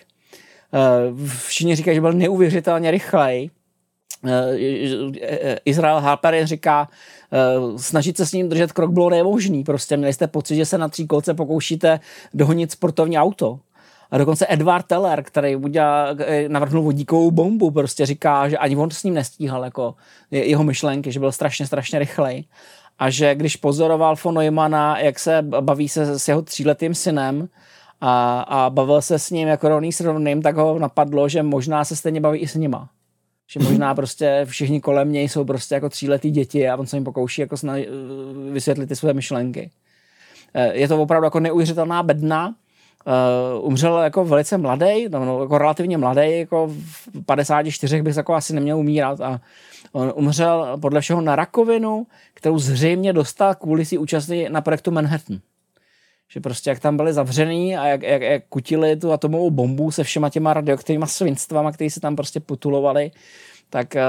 Eh, 0.74 0.78
všichni 1.46 1.76
říkají, 1.76 1.94
že 1.94 2.00
byl 2.00 2.12
neuvěřitelně 2.12 2.90
rychlej 2.90 3.50
Eh, 3.50 3.63
Izrael 5.64 6.00
Harper 6.00 6.46
říká, 6.46 6.88
eh, 7.32 7.78
snažit 7.78 8.16
se 8.16 8.26
s 8.26 8.32
ním 8.32 8.48
držet 8.48 8.72
krok 8.72 8.90
bylo 8.90 9.10
nemožný. 9.10 9.64
Prostě 9.64 9.96
měli 9.96 10.12
jste 10.12 10.26
pocit, 10.26 10.56
že 10.56 10.66
se 10.66 10.78
na 10.78 10.88
kolce 11.08 11.34
pokoušíte 11.34 12.00
dohonit 12.34 12.72
sportovní 12.72 13.18
auto. 13.18 13.58
A 14.10 14.18
dokonce 14.18 14.46
Edward 14.48 14.86
Teller, 14.86 15.22
který 15.22 15.56
udělal, 15.56 16.16
eh, 16.18 16.48
navrhnul 16.48 16.82
vodíkovou 16.82 17.30
bombu, 17.30 17.70
prostě 17.70 18.06
říká, 18.06 18.48
že 18.48 18.58
ani 18.58 18.76
on 18.76 18.90
s 18.90 19.02
ním 19.02 19.14
nestíhal 19.14 19.64
jako 19.64 19.94
jeho 20.30 20.64
myšlenky, 20.64 21.12
že 21.12 21.20
byl 21.20 21.32
strašně, 21.32 21.66
strašně 21.66 21.98
rychlej. 21.98 22.44
A 22.98 23.10
že 23.10 23.34
když 23.34 23.56
pozoroval 23.56 24.14
von 24.24 24.34
Neumana, 24.34 24.98
jak 24.98 25.18
se 25.18 25.42
baví 25.42 25.88
se 25.88 26.18
s 26.18 26.28
jeho 26.28 26.42
tříletým 26.42 26.94
synem, 26.94 27.48
a, 28.00 28.40
a 28.40 28.70
bavil 28.70 29.02
se 29.02 29.18
s 29.18 29.30
ním 29.30 29.48
jako 29.48 29.68
rovný 29.68 29.92
s 29.92 30.00
rovným, 30.00 30.42
tak 30.42 30.56
ho 30.56 30.78
napadlo, 30.78 31.28
že 31.28 31.42
možná 31.42 31.84
se 31.84 31.96
stejně 31.96 32.20
baví 32.20 32.38
i 32.38 32.48
s 32.48 32.54
nima. 32.54 32.88
Že 33.46 33.60
možná 33.60 33.94
prostě 33.94 34.40
všichni 34.44 34.80
kolem 34.80 35.12
něj 35.12 35.28
jsou 35.28 35.44
prostě 35.44 35.74
jako 35.74 35.88
tříletý 35.88 36.30
děti 36.30 36.68
a 36.68 36.76
on 36.76 36.86
se 36.86 36.96
jim 36.96 37.04
pokouší 37.04 37.40
jako 37.40 37.56
snaž, 37.56 37.82
vysvětlit 38.52 38.86
ty 38.86 38.96
své 38.96 39.12
myšlenky. 39.12 39.70
Eh, 40.54 40.74
je 40.74 40.88
to 40.88 41.02
opravdu 41.02 41.24
jako 41.24 41.40
neuvěřitelná 41.40 42.02
bedna. 42.02 42.54
Uh, 43.06 43.66
umřel 43.66 43.98
jako 43.98 44.24
velice 44.24 44.58
mladý, 44.58 45.08
no, 45.08 45.24
no, 45.24 45.40
jako 45.40 45.58
relativně 45.58 45.98
mladý, 45.98 46.38
jako 46.38 46.66
v 46.66 47.24
54 47.26 48.02
bych 48.02 48.16
jako 48.16 48.34
asi 48.34 48.54
neměl 48.54 48.78
umírat 48.78 49.20
a 49.20 49.40
on 49.92 50.12
umřel 50.16 50.78
podle 50.80 51.00
všeho 51.00 51.20
na 51.20 51.36
rakovinu, 51.36 52.06
kterou 52.34 52.58
zřejmě 52.58 53.12
dostal 53.12 53.54
kvůli 53.54 53.84
si 53.84 53.98
účastní 53.98 54.46
na 54.48 54.60
projektu 54.60 54.90
Manhattan 54.90 55.38
že 56.34 56.40
prostě 56.40 56.70
jak 56.70 56.80
tam 56.80 56.96
byli 56.96 57.12
zavřený 57.12 57.76
a 57.76 57.86
jak, 57.86 58.02
jak, 58.02 58.22
jak 58.22 58.42
kutili 58.48 58.96
tu 58.96 59.12
atomovou 59.12 59.50
bombu 59.50 59.90
se 59.90 60.04
všema 60.04 60.30
těma 60.30 60.54
radioaktivníma 60.54 61.06
svinstvama, 61.06 61.72
které 61.72 61.90
se 61.90 62.00
tam 62.00 62.16
prostě 62.16 62.40
putulovali, 62.40 63.10
tak 63.70 63.96
eh, 63.96 64.02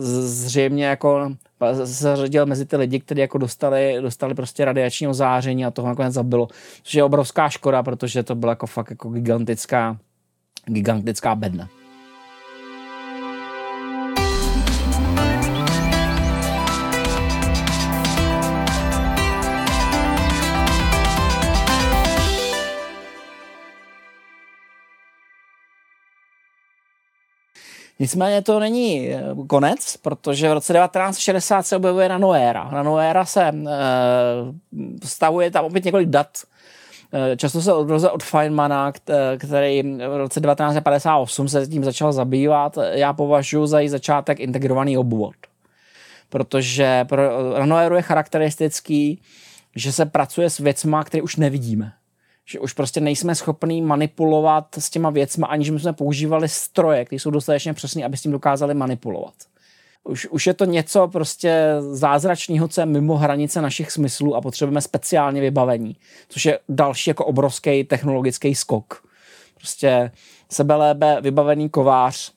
zřejmě 0.00 0.84
jako 0.84 1.32
se 1.74 1.86
zařadil 1.86 2.46
mezi 2.46 2.66
ty 2.66 2.76
lidi, 2.76 3.00
kteří 3.00 3.20
jako 3.20 3.38
dostali, 3.38 3.96
dostali 4.00 4.34
prostě 4.34 4.64
radiační 4.64 5.08
ozáření 5.08 5.64
a 5.64 5.70
toho 5.70 5.88
nakonec 5.88 6.14
zabilo, 6.14 6.48
což 6.82 6.94
je 6.94 7.04
obrovská 7.04 7.48
škoda, 7.48 7.82
protože 7.82 8.22
to 8.22 8.34
byla 8.34 8.52
jako 8.52 8.66
fakt 8.66 8.90
jako 8.90 9.10
gigantická, 9.10 9.98
gigantická 10.66 11.34
bedna. 11.34 11.68
Nicméně 28.00 28.42
to 28.42 28.60
není 28.60 29.08
eh, 29.08 29.22
konec, 29.46 29.96
protože 29.96 30.48
v 30.48 30.52
roce 30.52 30.72
1960 30.72 31.62
se 31.62 31.76
objevuje 31.76 32.08
nanoéra. 32.08 32.70
Nanoéra 32.70 33.24
se 33.24 33.42
e, 33.42 33.54
stavuje 35.04 35.50
tam 35.50 35.64
opět 35.64 35.84
několik 35.84 36.08
dat. 36.08 36.28
E, 37.12 37.36
často 37.36 37.62
se 37.62 37.72
odroze 37.72 38.10
od 38.10 38.22
Feynmana, 38.22 38.92
který 39.38 39.82
v 39.82 40.16
roce 40.16 40.40
1958 40.40 41.48
se 41.48 41.66
tím 41.66 41.84
začal 41.84 42.12
zabývat. 42.12 42.78
Já 42.90 43.12
považuji 43.12 43.66
za 43.66 43.80
její 43.80 43.88
začátek 43.88 44.40
integrovaný 44.40 44.98
obvod. 44.98 45.34
Protože 46.28 47.04
pro 47.08 47.22
nanoéru 47.58 47.94
je 47.94 48.02
charakteristický, 48.02 49.20
že 49.76 49.92
se 49.92 50.06
pracuje 50.06 50.50
s 50.50 50.58
věcma, 50.58 51.04
které 51.04 51.22
už 51.22 51.36
nevidíme 51.36 51.92
že 52.50 52.60
už 52.60 52.72
prostě 52.72 53.00
nejsme 53.00 53.34
schopní 53.34 53.82
manipulovat 53.82 54.66
s 54.78 54.90
těma 54.90 55.10
věcma, 55.10 55.46
aniž 55.46 55.68
jsme 55.68 55.92
používali 55.92 56.48
stroje, 56.48 57.04
které 57.04 57.20
jsou 57.20 57.30
dostatečně 57.30 57.74
přesné, 57.74 58.04
aby 58.04 58.16
s 58.16 58.22
tím 58.22 58.32
dokázali 58.32 58.74
manipulovat. 58.74 59.34
Už, 60.04 60.26
už 60.26 60.46
je 60.46 60.54
to 60.54 60.64
něco 60.64 61.08
prostě 61.08 61.64
zázračného, 61.92 62.68
co 62.68 62.80
je 62.80 62.86
mimo 62.86 63.16
hranice 63.16 63.62
našich 63.62 63.90
smyslů 63.90 64.36
a 64.36 64.40
potřebujeme 64.40 64.80
speciálně 64.80 65.40
vybavení, 65.40 65.96
což 66.28 66.44
je 66.46 66.58
další 66.68 67.10
jako 67.10 67.24
obrovský 67.24 67.84
technologický 67.84 68.54
skok. 68.54 69.02
Prostě 69.54 70.10
sebelébe 70.48 71.18
vybavený 71.20 71.68
kovář 71.68 72.32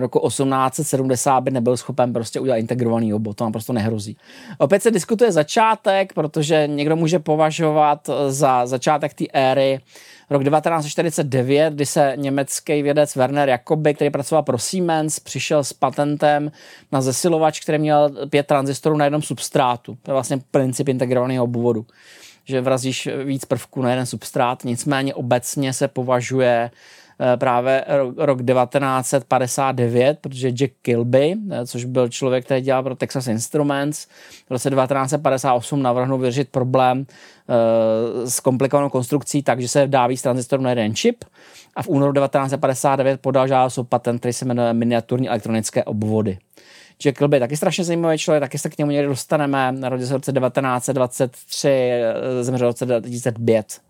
roku 0.00 0.28
1870 0.28 1.40
by 1.40 1.50
nebyl 1.50 1.76
schopen 1.76 2.12
prostě 2.12 2.40
udělat 2.40 2.56
integrovaný 2.56 3.14
obot, 3.14 3.36
to 3.36 3.44
nám 3.44 3.52
prostě 3.52 3.72
nehrozí. 3.72 4.16
Opět 4.58 4.82
se 4.82 4.90
diskutuje 4.90 5.32
začátek, 5.32 6.12
protože 6.12 6.66
někdo 6.66 6.96
může 6.96 7.18
považovat 7.18 8.10
za 8.28 8.66
začátek 8.66 9.14
té 9.14 9.24
éry 9.32 9.80
rok 10.30 10.44
1949, 10.44 11.74
kdy 11.74 11.86
se 11.86 12.12
německý 12.16 12.82
vědec 12.82 13.16
Werner 13.16 13.48
Jacobi, 13.48 13.94
který 13.94 14.10
pracoval 14.10 14.42
pro 14.42 14.58
Siemens, 14.58 15.20
přišel 15.20 15.64
s 15.64 15.72
patentem 15.72 16.50
na 16.92 17.00
zesilovač, 17.00 17.60
který 17.60 17.78
měl 17.78 18.10
pět 18.30 18.46
tranzistorů 18.46 18.96
na 18.96 19.04
jednom 19.04 19.22
substrátu. 19.22 19.96
To 20.02 20.10
je 20.10 20.12
vlastně 20.12 20.38
princip 20.50 20.88
integrovaného 20.88 21.44
obvodu 21.44 21.86
že 22.48 22.60
vrazíš 22.60 23.08
víc 23.24 23.44
prvků 23.44 23.82
na 23.82 23.90
jeden 23.90 24.06
substrát, 24.06 24.64
nicméně 24.64 25.14
obecně 25.14 25.72
se 25.72 25.88
považuje 25.88 26.70
Eh, 26.70 27.05
právě 27.36 27.84
rok 28.16 28.38
1959, 28.42 30.18
protože 30.20 30.48
Jack 30.50 30.72
Kilby, 30.82 31.34
eh, 31.50 31.66
což 31.66 31.84
byl 31.84 32.08
člověk, 32.08 32.44
který 32.44 32.60
dělal 32.60 32.82
pro 32.82 32.96
Texas 32.96 33.26
Instruments, 33.26 34.06
v 34.46 34.50
roce 34.50 34.70
1958 34.70 35.82
navrhnul 35.82 36.18
vyřešit 36.18 36.48
problém 36.48 37.06
eh, 37.06 38.30
s 38.30 38.40
komplikovanou 38.40 38.88
konstrukcí 38.88 39.42
tak, 39.42 39.60
že 39.60 39.68
se 39.68 39.86
dá 39.86 40.06
víc 40.06 40.22
tranzistorů 40.22 40.62
na 40.62 40.70
jeden 40.70 40.94
čip 40.94 41.24
a 41.76 41.82
v 41.82 41.88
únoru 41.88 42.12
1959 42.12 43.20
podal 43.20 43.48
žádost 43.48 43.78
o 43.78 43.84
patent, 43.84 44.20
který 44.20 44.32
se 44.32 44.44
jmenuje 44.44 44.72
miniaturní 44.72 45.28
elektronické 45.28 45.84
obvody. 45.84 46.38
Jack 47.02 47.18
Kilby 47.18 47.36
je 47.36 47.40
taky 47.40 47.56
strašně 47.56 47.84
zajímavý 47.84 48.18
člověk, 48.18 48.40
taky 48.40 48.58
se 48.58 48.70
k 48.70 48.78
němu 48.78 48.90
někdy 48.90 49.08
dostaneme. 49.08 49.72
Narodil 49.72 50.06
se 50.06 50.12
v 50.12 50.16
roce 50.16 50.32
1923, 50.32 51.90
zemřel 52.40 52.68
v 52.68 52.70
roce 52.70 52.86
2005. 52.86 53.85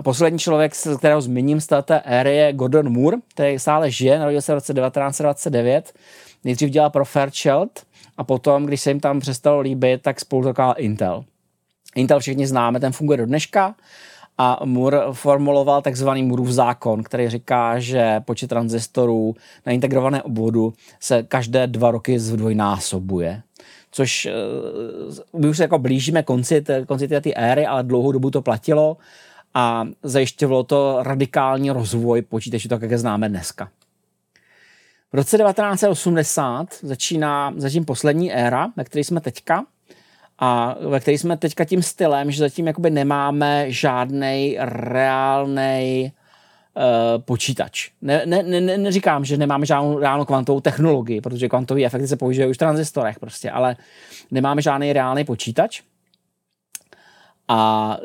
A 0.00 0.02
poslední 0.02 0.38
člověk, 0.38 0.72
kterého 0.98 1.20
zmíním 1.20 1.60
z 1.60 1.66
této 1.66 1.94
éry, 2.04 2.36
je 2.36 2.52
Gordon 2.52 2.92
Moore, 2.92 3.16
který 3.34 3.58
stále 3.58 3.90
žije, 3.90 4.18
narodil 4.18 4.42
se 4.42 4.52
v 4.52 4.54
roce 4.54 4.74
1929. 4.74 5.92
Nejdřív 6.44 6.70
dělal 6.70 6.90
pro 6.90 7.04
Fairchild 7.04 7.70
a 8.16 8.24
potom, 8.24 8.66
když 8.66 8.80
se 8.80 8.90
jim 8.90 9.00
tam 9.00 9.20
přestalo 9.20 9.60
líbit, 9.60 10.02
tak 10.02 10.20
spolu 10.20 10.54
Intel. 10.76 11.24
Intel 11.94 12.20
všichni 12.20 12.46
známe, 12.46 12.80
ten 12.80 12.92
funguje 12.92 13.18
do 13.18 13.26
dneška 13.26 13.74
a 14.38 14.60
Moore 14.64 15.00
formuloval 15.12 15.82
takzvaný 15.82 16.22
Mooreův 16.22 16.48
zákon, 16.48 17.02
který 17.02 17.28
říká, 17.28 17.78
že 17.78 18.20
počet 18.20 18.48
tranzistorů 18.48 19.34
na 19.66 19.72
integrované 19.72 20.22
obvodu 20.22 20.72
se 21.00 21.22
každé 21.22 21.66
dva 21.66 21.90
roky 21.90 22.18
zdvojnásobuje 22.18 23.42
což 23.92 24.28
uh, 25.34 25.40
my 25.40 25.48
už 25.48 25.56
se 25.56 25.62
jako 25.62 25.78
blížíme 25.78 26.22
konci, 26.22 26.64
konci 26.88 27.08
té 27.08 27.20
éry, 27.36 27.66
ale 27.66 27.82
dlouhou 27.82 28.12
dobu 28.12 28.30
to 28.30 28.42
platilo 28.42 28.96
a 29.54 29.84
zajišťovalo 30.02 30.64
to 30.64 30.98
radikální 31.02 31.70
rozvoj 31.70 32.22
počítačů, 32.22 32.68
tak 32.68 32.82
jak 32.82 32.90
je 32.90 32.98
známe 32.98 33.28
dneska. 33.28 33.70
V 35.12 35.14
roce 35.14 35.38
1980 35.38 36.66
začíná 36.82 37.54
zatím 37.56 37.84
poslední 37.84 38.32
éra, 38.32 38.68
ve 38.76 38.84
které 38.84 39.04
jsme 39.04 39.20
teďka, 39.20 39.64
a 40.38 40.76
ve 40.80 41.00
který 41.00 41.18
jsme 41.18 41.36
teďka 41.36 41.64
tím 41.64 41.82
stylem, 41.82 42.30
že 42.30 42.38
zatím 42.38 42.66
jakoby 42.66 42.90
nemáme 42.90 43.64
žádný 43.72 44.56
reálný 44.60 46.12
uh, 46.76 47.22
počítač. 47.22 47.90
Ne, 48.02 48.22
ne, 48.26 48.42
ne, 48.42 48.78
neříkám, 48.78 49.24
že 49.24 49.36
nemáme 49.36 49.66
žádnou 49.66 49.98
reálnou 49.98 50.24
kvantovou 50.24 50.60
technologii, 50.60 51.20
protože 51.20 51.48
kvantový 51.48 51.86
efekty 51.86 52.08
se 52.08 52.16
používají 52.16 52.50
už 52.50 52.56
v 52.56 52.58
tranzistorech 52.58 53.18
prostě, 53.18 53.50
ale 53.50 53.76
nemáme 54.30 54.62
žádný 54.62 54.92
reálný 54.92 55.24
počítač. 55.24 55.82
A 57.48 57.98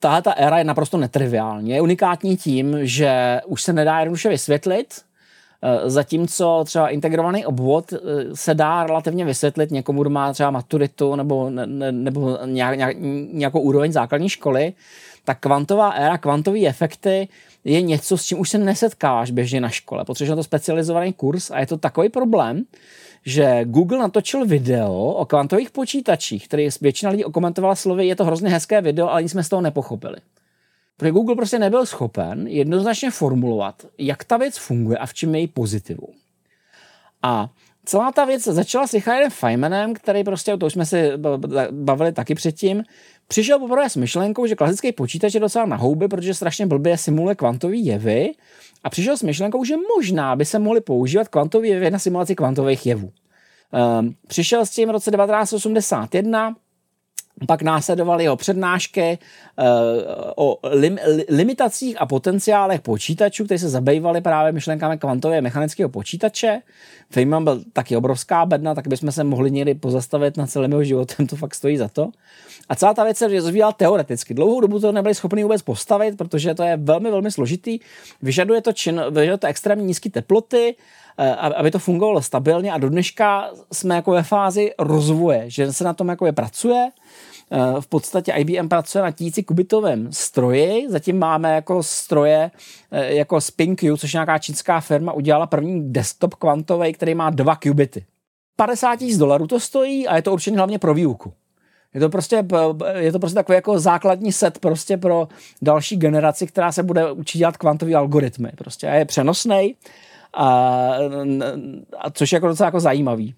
tahle 0.00 0.22
ta 0.22 0.32
éra 0.32 0.58
je 0.58 0.64
naprosto 0.64 0.96
netriviální. 0.96 1.70
Je 1.70 1.80
unikátní 1.80 2.36
tím, 2.36 2.76
že 2.82 3.40
už 3.46 3.62
se 3.62 3.72
nedá 3.72 3.98
jednoduše 3.98 4.28
vysvětlit, 4.28 5.06
Eh, 5.62 5.90
zatímco 5.90 6.64
třeba 6.64 6.88
integrovaný 6.88 7.46
obvod 7.46 7.92
eh, 7.92 7.96
se 8.34 8.54
dá 8.54 8.86
relativně 8.86 9.24
vysvětlit 9.24 9.70
někomu, 9.70 10.02
kdo 10.02 10.10
má 10.10 10.32
třeba 10.32 10.50
maturitu 10.50 11.16
nebo, 11.16 11.50
ne, 11.50 11.92
nebo 11.92 12.38
nějak, 12.44 12.96
nějakou 13.32 13.60
úroveň 13.60 13.92
základní 13.92 14.28
školy, 14.28 14.72
tak 15.26 15.40
kvantová 15.40 15.90
éra, 15.90 16.18
kvantové 16.18 16.66
efekty 16.66 17.28
je 17.64 17.82
něco, 17.82 18.18
s 18.18 18.24
čím 18.24 18.40
už 18.40 18.50
se 18.50 18.58
nesetkáváš 18.58 19.30
běžně 19.30 19.60
na 19.60 19.68
škole. 19.68 20.04
Potřebuješ 20.04 20.30
na 20.30 20.36
to 20.36 20.42
specializovaný 20.42 21.12
kurz 21.12 21.50
a 21.50 21.60
je 21.60 21.66
to 21.66 21.76
takový 21.76 22.08
problém, 22.08 22.64
že 23.24 23.64
Google 23.64 23.98
natočil 23.98 24.46
video 24.46 24.94
o 24.94 25.24
kvantových 25.24 25.70
počítačích, 25.70 26.48
který 26.48 26.68
většina 26.80 27.10
lidí 27.10 27.24
okomentovala 27.24 27.74
slovy, 27.74 28.06
je 28.06 28.16
to 28.16 28.24
hrozně 28.24 28.50
hezké 28.50 28.80
video, 28.80 29.08
ale 29.08 29.22
nic 29.22 29.32
jsme 29.32 29.42
z 29.42 29.48
toho 29.48 29.62
nepochopili. 29.62 30.16
Protože 30.96 31.10
Google 31.10 31.36
prostě 31.36 31.58
nebyl 31.58 31.86
schopen 31.86 32.46
jednoznačně 32.46 33.10
formulovat, 33.10 33.86
jak 33.98 34.24
ta 34.24 34.36
věc 34.36 34.58
funguje 34.58 34.98
a 34.98 35.06
v 35.06 35.14
čem 35.14 35.34
je 35.34 35.40
její 35.40 35.46
pozitivu. 35.46 36.08
A 37.22 37.48
celá 37.84 38.12
ta 38.12 38.24
věc 38.24 38.44
začala 38.44 38.86
s 38.86 38.94
Richardem 38.94 39.30
Feynmanem, 39.30 39.94
který 39.94 40.24
prostě, 40.24 40.56
to 40.56 40.66
už 40.66 40.72
jsme 40.72 40.86
si 40.86 41.12
bavili 41.70 42.12
taky 42.12 42.34
předtím, 42.34 42.84
přišel 43.28 43.58
poprvé 43.58 43.90
s 43.90 43.96
myšlenkou, 43.96 44.46
že 44.46 44.54
klasický 44.54 44.92
počítač 44.92 45.34
je 45.34 45.40
docela 45.40 45.66
na 45.66 45.76
houby, 45.76 46.08
protože 46.08 46.34
strašně 46.34 46.66
blbě 46.66 46.98
simuluje 46.98 47.34
kvantové 47.34 47.76
jevy 47.76 48.32
a 48.84 48.90
přišel 48.90 49.16
s 49.16 49.22
myšlenkou, 49.22 49.64
že 49.64 49.74
možná 49.96 50.36
by 50.36 50.44
se 50.44 50.58
mohly 50.58 50.80
používat 50.80 51.28
kvantové 51.28 51.66
jevy 51.66 51.90
na 51.90 51.98
simulaci 51.98 52.34
kvantových 52.34 52.86
jevů. 52.86 53.12
Um, 54.00 54.14
přišel 54.26 54.66
s 54.66 54.70
tím 54.70 54.88
v 54.88 54.92
roce 54.92 55.10
1981, 55.10 56.56
pak 57.46 57.62
následovaly 57.62 58.24
jeho 58.24 58.36
přednášky 58.36 59.18
uh, 59.58 59.64
o 60.36 60.58
lim, 60.62 60.98
limitacích 61.28 62.00
a 62.00 62.06
potenciálech 62.06 62.80
počítačů, 62.80 63.44
které 63.44 63.58
se 63.58 63.68
zabývaly 63.68 64.20
právě 64.20 64.52
myšlenkami 64.52 64.98
kvantově 64.98 65.40
mechanického 65.40 65.88
počítače. 65.88 66.62
Feynman 67.10 67.44
byl 67.44 67.62
taky 67.72 67.96
obrovská 67.96 68.46
bedna, 68.46 68.74
tak 68.74 68.88
bychom 68.88 69.12
se 69.12 69.24
mohli 69.24 69.50
někdy 69.50 69.74
pozastavit 69.74 70.36
na 70.36 70.46
celém 70.46 70.70
jeho 70.70 70.84
životem, 70.84 71.26
to 71.26 71.36
fakt 71.36 71.54
stojí 71.54 71.76
za 71.76 71.88
to. 71.88 72.10
A 72.68 72.74
celá 72.74 72.94
ta 72.94 73.04
věc 73.04 73.16
se 73.16 73.28
rozvíjela 73.28 73.72
teoreticky. 73.72 74.34
Dlouhou 74.34 74.60
dobu 74.60 74.80
to 74.80 74.92
nebyli 74.92 75.14
schopni 75.14 75.42
vůbec 75.42 75.62
postavit, 75.62 76.18
protože 76.18 76.54
to 76.54 76.62
je 76.62 76.76
velmi, 76.76 77.10
velmi 77.10 77.30
složitý. 77.30 77.78
Vyžaduje 78.22 78.62
to, 78.62 78.72
čin, 78.72 79.02
vyžaduje 79.10 79.38
to 79.38 79.46
extrémně 79.46 79.84
nízké 79.84 80.10
teploty, 80.10 80.76
eh, 80.76 81.05
aby 81.56 81.70
to 81.70 81.78
fungovalo 81.78 82.22
stabilně 82.22 82.72
a 82.72 82.78
do 82.78 82.88
dneška 82.88 83.50
jsme 83.72 83.94
jako 83.94 84.10
ve 84.10 84.22
fázi 84.22 84.72
rozvoje, 84.78 85.44
že 85.46 85.72
se 85.72 85.84
na 85.84 85.94
tom 85.94 86.08
jako 86.08 86.26
je 86.26 86.32
pracuje, 86.32 86.90
Eh, 87.50 87.80
v 87.80 87.86
podstatě 87.86 88.32
IBM 88.32 88.68
pracuje 88.68 89.02
na 89.02 89.10
tisíci 89.10 89.42
kubitovém 89.42 90.12
stroji, 90.12 90.86
zatím 90.88 91.18
máme 91.18 91.54
jako 91.54 91.82
stroje 91.82 92.50
eh, 92.90 93.14
jako 93.14 93.40
SpinQ, 93.40 93.96
což 93.96 94.12
nějaká 94.12 94.38
čínská 94.38 94.80
firma, 94.80 95.12
udělala 95.12 95.46
první 95.46 95.92
desktop 95.92 96.34
kvantový, 96.34 96.92
který 96.92 97.14
má 97.14 97.30
dva 97.30 97.56
kubity. 97.56 98.04
50 98.56 98.96
tisíc 98.96 99.18
dolarů 99.18 99.46
to 99.46 99.60
stojí 99.60 100.08
a 100.08 100.16
je 100.16 100.22
to 100.22 100.32
určené 100.32 100.56
hlavně 100.56 100.78
pro 100.78 100.94
výuku. 100.94 101.32
Je 101.94 102.00
to 102.00 102.08
prostě, 102.08 102.44
je 102.96 103.12
to 103.12 103.18
prostě 103.18 103.34
takový 103.34 103.56
jako 103.56 103.78
základní 103.78 104.32
set 104.32 104.58
prostě 104.58 104.96
pro 104.96 105.28
další 105.62 105.96
generaci, 105.96 106.46
která 106.46 106.72
se 106.72 106.82
bude 106.82 107.12
učit 107.12 107.38
dělat 107.38 107.56
kvantové 107.56 107.94
algoritmy. 107.94 108.48
Prostě 108.56 108.88
a 108.88 108.94
je 108.94 109.04
přenosný, 109.04 109.74
a, 110.36 110.94
a 111.98 112.10
což 112.10 112.32
je 112.32 112.36
jako 112.36 112.48
docela 112.48 112.66
jako 112.66 112.80
zajímavý 112.80 113.34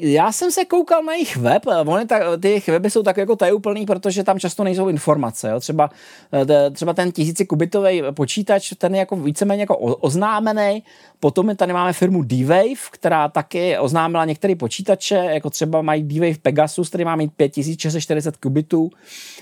já 0.00 0.32
jsem 0.32 0.50
se 0.50 0.64
koukal 0.64 1.02
na 1.02 1.12
jejich 1.12 1.36
web, 1.36 1.66
oni 1.86 2.06
tak, 2.06 2.22
ty 2.40 2.48
jejich 2.48 2.66
weby 2.66 2.90
jsou 2.90 3.02
tak 3.02 3.16
jako 3.16 3.36
tajuplný, 3.36 3.86
protože 3.86 4.24
tam 4.24 4.38
často 4.38 4.64
nejsou 4.64 4.88
informace. 4.88 5.50
Jo. 5.50 5.60
Třeba, 5.60 5.90
eh, 6.32 6.70
třeba 6.70 6.92
ten 6.92 7.12
tisícikubitový 7.12 8.02
počítač, 8.14 8.72
ten 8.78 8.94
je 8.94 8.98
jako 8.98 9.16
víceméně 9.16 9.62
jako 9.62 9.76
oznámený. 9.76 10.82
Potom 11.20 11.56
tady 11.56 11.72
máme 11.72 11.92
firmu 11.92 12.22
D-Wave, 12.22 12.90
která 12.90 13.28
taky 13.28 13.78
oznámila 13.78 14.24
některé 14.24 14.54
počítače, 14.54 15.14
jako 15.14 15.50
třeba 15.50 15.82
mají 15.82 16.02
D-Wave 16.02 16.38
Pegasus, 16.42 16.88
který 16.88 17.04
má 17.04 17.16
mít 17.16 17.32
5640 17.36 18.36
kubitů. 18.36 18.90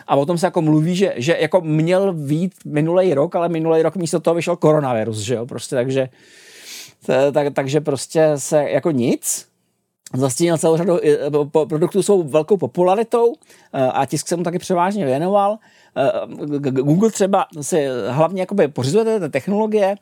A 0.06 0.16
o 0.16 0.26
tom 0.26 0.38
se 0.38 0.46
jako 0.46 0.62
mluví, 0.62 0.96
že, 0.96 1.14
že 1.16 1.36
jako 1.40 1.60
měl 1.60 2.12
vít 2.12 2.54
minulý 2.64 3.14
rok, 3.14 3.36
ale 3.36 3.48
minulý 3.48 3.82
rok 3.82 3.96
místo 3.96 4.20
toho 4.20 4.34
vyšel 4.34 4.56
koronavirus, 4.56 5.18
že 5.18 5.34
jo, 5.34 5.46
prostě 5.46 5.76
takže 5.76 6.08
tak, 7.32 7.54
takže 7.54 7.80
prostě 7.80 8.32
se 8.36 8.70
jako 8.70 8.90
nic, 8.90 9.46
zastínil 10.14 10.58
celou 10.58 10.76
řadu 10.76 10.98
eh, 11.04 11.30
produktů 11.68 12.02
jsou 12.02 12.22
velkou 12.22 12.56
popularitou 12.56 13.34
eh, 13.72 13.86
a 13.86 14.06
tisk 14.06 14.28
se 14.28 14.36
mu 14.36 14.42
taky 14.42 14.58
převážně 14.58 15.04
věnoval. 15.04 15.58
Eh, 15.96 16.70
Google 16.70 17.10
třeba 17.10 17.46
si 17.60 17.86
hlavně 18.08 18.42
jakoby 18.42 18.68
pořizuje 18.68 19.20
ty 19.20 19.28
technologie 19.28 19.96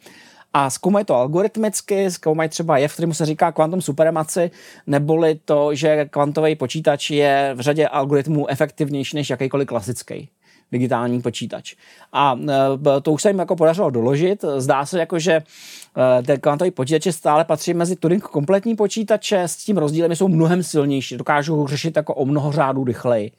a 0.55 0.71
zkoumají 0.71 1.05
to 1.05 1.15
algoritmicky, 1.15 2.11
zkoumají 2.11 2.49
třeba 2.49 2.79
jev, 2.79 2.93
kterému 2.93 3.15
se 3.15 3.27
říká 3.27 3.53
kvantum 3.53 3.83
supremaci, 3.83 4.51
neboli 4.87 5.41
to, 5.45 5.75
že 5.75 6.05
kvantový 6.05 6.57
počítač 6.57 7.11
je 7.11 7.53
v 7.55 7.61
řadě 7.61 7.88
algoritmů 7.88 8.51
efektivnější 8.51 9.17
než 9.17 9.31
jakýkoliv 9.31 9.69
klasický 9.69 10.29
digitální 10.72 11.22
počítač. 11.22 11.74
A 12.12 12.38
to 13.02 13.12
už 13.12 13.22
se 13.22 13.30
jim 13.30 13.38
jako 13.38 13.56
podařilo 13.56 13.90
doložit. 13.90 14.44
Zdá 14.58 14.87
se 14.87 14.98
jako, 14.98 15.18
že 15.18 15.42
Eh, 15.96 16.22
ten 16.22 16.40
kvantový 16.40 16.70
počítače 16.70 17.12
stále 17.12 17.44
patří 17.44 17.74
mezi 17.74 17.96
Turing 17.96 18.22
kompletní 18.22 18.76
počítače, 18.76 19.42
s 19.42 19.56
tím 19.56 19.78
rozdílem 19.78 20.16
jsou 20.16 20.28
mnohem 20.28 20.62
silnější, 20.62 21.16
dokážou 21.16 21.66
řešit 21.66 21.96
jako 21.96 22.14
o 22.14 22.24
mnoho 22.24 22.52
řádů 22.52 22.85
rychleji. 22.85 23.30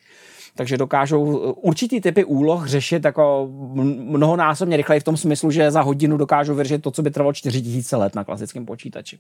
Takže 0.56 0.78
dokážou 0.78 1.50
eh, 1.50 1.54
určitý 1.62 2.02
typy 2.02 2.24
úloh 2.24 2.68
řešit 2.68 3.06
jako 3.06 3.50
mnohonásobně 3.84 4.78
rychleji 4.78 5.00
v 5.00 5.04
tom 5.04 5.18
smyslu, 5.18 5.52
že 5.52 5.72
za 5.72 5.82
hodinu 5.82 6.18
dokážou 6.18 6.56
vyřešit 6.56 6.82
to, 6.82 6.92
co 6.92 7.02
by 7.02 7.12
trvalo 7.12 7.34
4000 7.34 7.98
let 7.98 8.16
na 8.16 8.24
klasickém 8.24 8.66
počítači. 8.66 9.20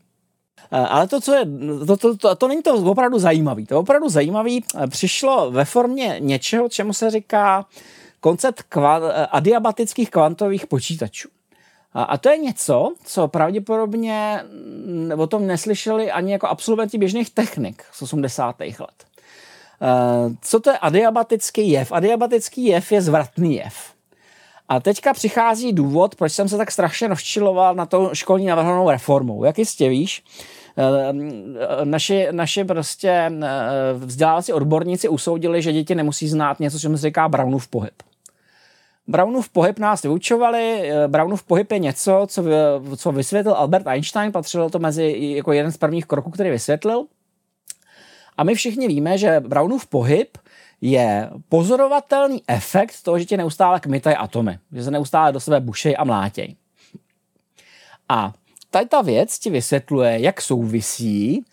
Ale 0.71 1.07
to, 1.07 1.21
co 1.21 1.33
je, 1.33 1.45
to, 1.87 1.97
to, 1.97 2.17
to, 2.17 2.35
to 2.35 2.47
není 2.47 2.63
to 2.63 2.73
opravdu 2.73 3.19
zajímavé. 3.19 3.65
To 3.65 3.79
opravdu 3.79 4.09
zajímavé 4.09 4.51
přišlo 4.89 5.51
ve 5.51 5.65
formě 5.65 6.15
něčeho, 6.19 6.69
čemu 6.69 6.93
se 6.93 7.09
říká 7.09 7.65
koncept 8.23 8.63
kva, 8.63 9.27
adiabatických 9.31 10.09
kvantových 10.09 10.67
počítačů. 10.67 11.29
A, 11.93 12.03
a 12.03 12.17
to 12.17 12.29
je 12.29 12.37
něco, 12.37 12.93
co 13.03 13.27
pravděpodobně 13.27 14.43
mm, 14.43 15.11
o 15.19 15.27
tom 15.27 15.47
neslyšeli 15.47 16.11
ani 16.11 16.31
jako 16.31 16.47
absolventi 16.47 16.97
běžných 16.97 17.29
technik 17.29 17.83
z 17.91 18.01
80. 18.01 18.59
let. 18.59 18.79
Uh, 18.79 20.33
co 20.41 20.59
to 20.59 20.69
je 20.69 20.77
adiabatický 20.77 21.69
jev? 21.69 21.91
Adiabatický 21.91 22.65
jev 22.65 22.91
je 22.91 23.01
zvratný 23.01 23.55
jev. 23.55 23.93
A 24.69 24.79
teďka 24.79 25.13
přichází 25.13 25.73
důvod, 25.73 26.15
proč 26.15 26.31
jsem 26.31 26.49
se 26.49 26.57
tak 26.57 26.71
strašně 26.71 27.07
rozčiloval 27.07 27.75
na 27.75 27.85
to 27.85 28.09
školní 28.13 28.45
navrhnou 28.45 28.89
reformou. 28.89 29.43
Jak 29.43 29.59
jistě 29.59 29.89
víš, 29.89 30.23
eh, 30.77 31.13
naši, 31.83 32.27
naši 32.31 32.63
prostě 32.63 33.31
vzdělávací 33.93 34.53
odborníci 34.53 35.09
usoudili, 35.09 35.61
že 35.61 35.73
děti 35.73 35.95
nemusí 35.95 36.27
znát 36.27 36.59
něco, 36.59 36.79
co 36.79 36.89
se 36.89 37.07
říká 37.07 37.29
Brownův 37.29 37.67
pohyb. 37.67 37.93
Brownův 39.07 39.49
pohyb 39.49 39.79
nás 39.79 40.01
vyučovali. 40.01 40.91
Eh, 40.91 41.07
Brownův 41.07 41.43
pohyb 41.43 41.71
je 41.71 41.79
něco, 41.79 42.25
co, 42.29 42.43
co 42.97 43.11
vysvětlil 43.11 43.55
Albert 43.55 43.87
Einstein, 43.87 44.31
patřilo 44.31 44.69
to 44.69 44.79
mezi 44.79 45.15
jako 45.35 45.51
jeden 45.53 45.71
z 45.71 45.77
prvních 45.77 46.05
kroků, 46.05 46.31
který 46.31 46.49
vysvětlil. 46.49 47.05
A 48.37 48.43
my 48.43 48.55
všichni 48.55 48.87
víme, 48.87 49.17
že 49.17 49.39
Brownův 49.39 49.87
pohyb 49.87 50.37
je 50.81 51.29
pozorovatelný 51.49 52.43
efekt 52.47 53.03
toho, 53.03 53.19
že 53.19 53.25
tě 53.25 53.37
neustále 53.37 53.79
kmitají 53.79 54.15
atomy, 54.15 54.59
že 54.71 54.83
se 54.83 54.91
neustále 54.91 55.31
do 55.31 55.39
sebe 55.39 55.59
bušej 55.59 55.95
a 55.99 56.03
mlátěj. 56.03 56.55
A 58.09 58.33
tady 58.69 58.85
ta 58.85 59.01
věc 59.01 59.39
ti 59.39 59.49
vysvětluje, 59.49 60.21
jak 60.21 60.41
souvisí 60.41 61.45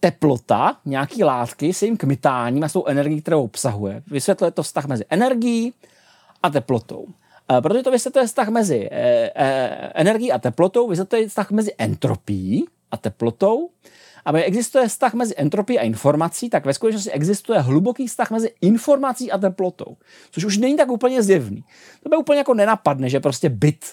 teplota 0.00 0.76
nějaký 0.84 1.24
látky 1.24 1.72
s 1.72 1.82
jejím 1.82 1.96
kmitáním 1.96 2.64
a 2.64 2.68
s 2.68 2.72
tou 2.72 2.86
energií, 2.86 3.22
kterou 3.22 3.44
obsahuje. 3.44 4.02
Vysvětluje 4.06 4.50
to 4.50 4.62
vztah 4.62 4.86
mezi 4.86 5.04
energií, 5.10 5.72
a 6.42 6.50
teplotou. 6.50 7.06
Protože 7.60 7.82
to 7.82 7.90
vysvětluje 7.90 8.26
vztah 8.26 8.48
mezi 8.48 8.88
eh, 8.92 9.30
eh, 9.34 9.92
energií 9.94 10.32
a 10.32 10.38
teplotou, 10.38 10.88
vysvětluje 10.88 11.28
vztah 11.28 11.50
mezi 11.50 11.72
entropií 11.78 12.64
a 12.90 12.96
teplotou. 12.96 13.70
A 14.24 14.38
existuje 14.38 14.88
vztah 14.88 15.14
mezi 15.14 15.34
entropií 15.36 15.78
a 15.78 15.82
informací, 15.82 16.50
tak 16.50 16.66
ve 16.66 16.74
skutečnosti 16.74 17.10
existuje 17.10 17.58
hluboký 17.60 18.06
vztah 18.06 18.30
mezi 18.30 18.50
informací 18.60 19.32
a 19.32 19.38
teplotou, 19.38 19.96
což 20.30 20.44
už 20.44 20.58
není 20.58 20.76
tak 20.76 20.90
úplně 20.90 21.22
zjevný. 21.22 21.64
To 22.02 22.08
by 22.08 22.16
úplně 22.16 22.38
jako 22.38 22.54
nenapadne, 22.54 23.08
že 23.08 23.20
prostě 23.20 23.48
byt 23.48 23.84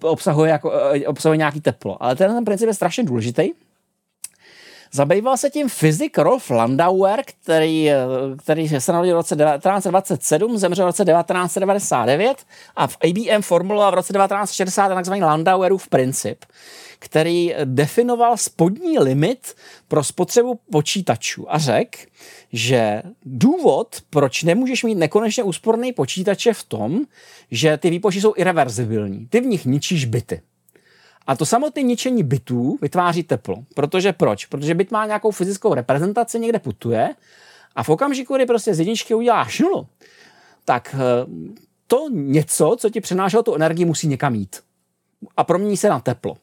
obsahuje, 0.00 0.50
jako, 0.50 0.72
obsahuje 1.06 1.36
nějaký 1.36 1.60
teplo. 1.60 2.02
Ale 2.02 2.16
ten 2.16 2.44
princip 2.44 2.66
je 2.66 2.74
strašně 2.74 3.04
důležitý, 3.04 3.50
Zabýval 4.94 5.36
se 5.36 5.50
tím 5.50 5.68
fyzik 5.68 6.18
Rolf 6.18 6.50
Landauer, 6.50 7.22
který, 7.24 7.90
který 8.38 8.68
se 8.68 8.92
narodil 8.92 9.14
v 9.14 9.16
roce 9.16 9.36
1927, 9.36 10.58
zemřel 10.58 10.84
v 10.84 10.88
roce 10.88 11.04
1999 11.04 12.44
a 12.76 12.86
v 12.86 12.96
IBM 13.02 13.42
formuloval 13.42 13.90
v 13.90 13.94
roce 13.94 14.12
1960 14.12 14.88
takzvaný 14.88 15.22
Landauerův 15.22 15.88
princip, 15.88 16.44
který 16.98 17.54
definoval 17.64 18.36
spodní 18.36 18.98
limit 18.98 19.54
pro 19.88 20.04
spotřebu 20.04 20.58
počítačů 20.70 21.54
a 21.54 21.58
řekl, 21.58 21.98
že 22.52 23.02
důvod, 23.24 23.96
proč 24.10 24.42
nemůžeš 24.42 24.84
mít 24.84 24.94
nekonečně 24.94 25.42
úsporný 25.42 25.92
počítač 25.92 26.46
je 26.46 26.54
v 26.54 26.62
tom, 26.62 27.00
že 27.50 27.76
ty 27.76 27.90
výpočty 27.90 28.20
jsou 28.20 28.34
irreverzibilní. 28.36 29.26
Ty 29.26 29.40
v 29.40 29.46
nich 29.46 29.64
ničíš 29.64 30.04
byty. 30.04 30.40
A 31.26 31.36
to 31.36 31.46
samotné 31.46 31.82
ničení 31.82 32.22
bytů 32.22 32.78
vytváří 32.82 33.22
teplo. 33.22 33.64
Protože 33.74 34.12
proč? 34.12 34.46
Protože 34.46 34.74
byt 34.74 34.90
má 34.90 35.06
nějakou 35.06 35.30
fyzickou 35.30 35.74
reprezentaci, 35.74 36.40
někde 36.40 36.58
putuje 36.58 37.14
a 37.74 37.82
v 37.82 37.88
okamžiku, 37.88 38.36
kdy 38.36 38.46
prostě 38.46 38.74
z 38.74 38.78
jedničky 38.78 39.14
uděláš 39.14 39.60
nulu, 39.60 39.86
tak 40.64 40.94
eh, 40.94 41.26
to 41.86 42.08
něco, 42.10 42.76
co 42.78 42.90
ti 42.90 43.00
přenášelo 43.00 43.42
tu 43.42 43.54
energii, 43.54 43.84
musí 43.84 44.08
někam 44.08 44.34
jít. 44.34 44.60
A 45.36 45.44
promění 45.44 45.76
se 45.76 45.88
na 45.88 46.00
teplo. 46.00 46.36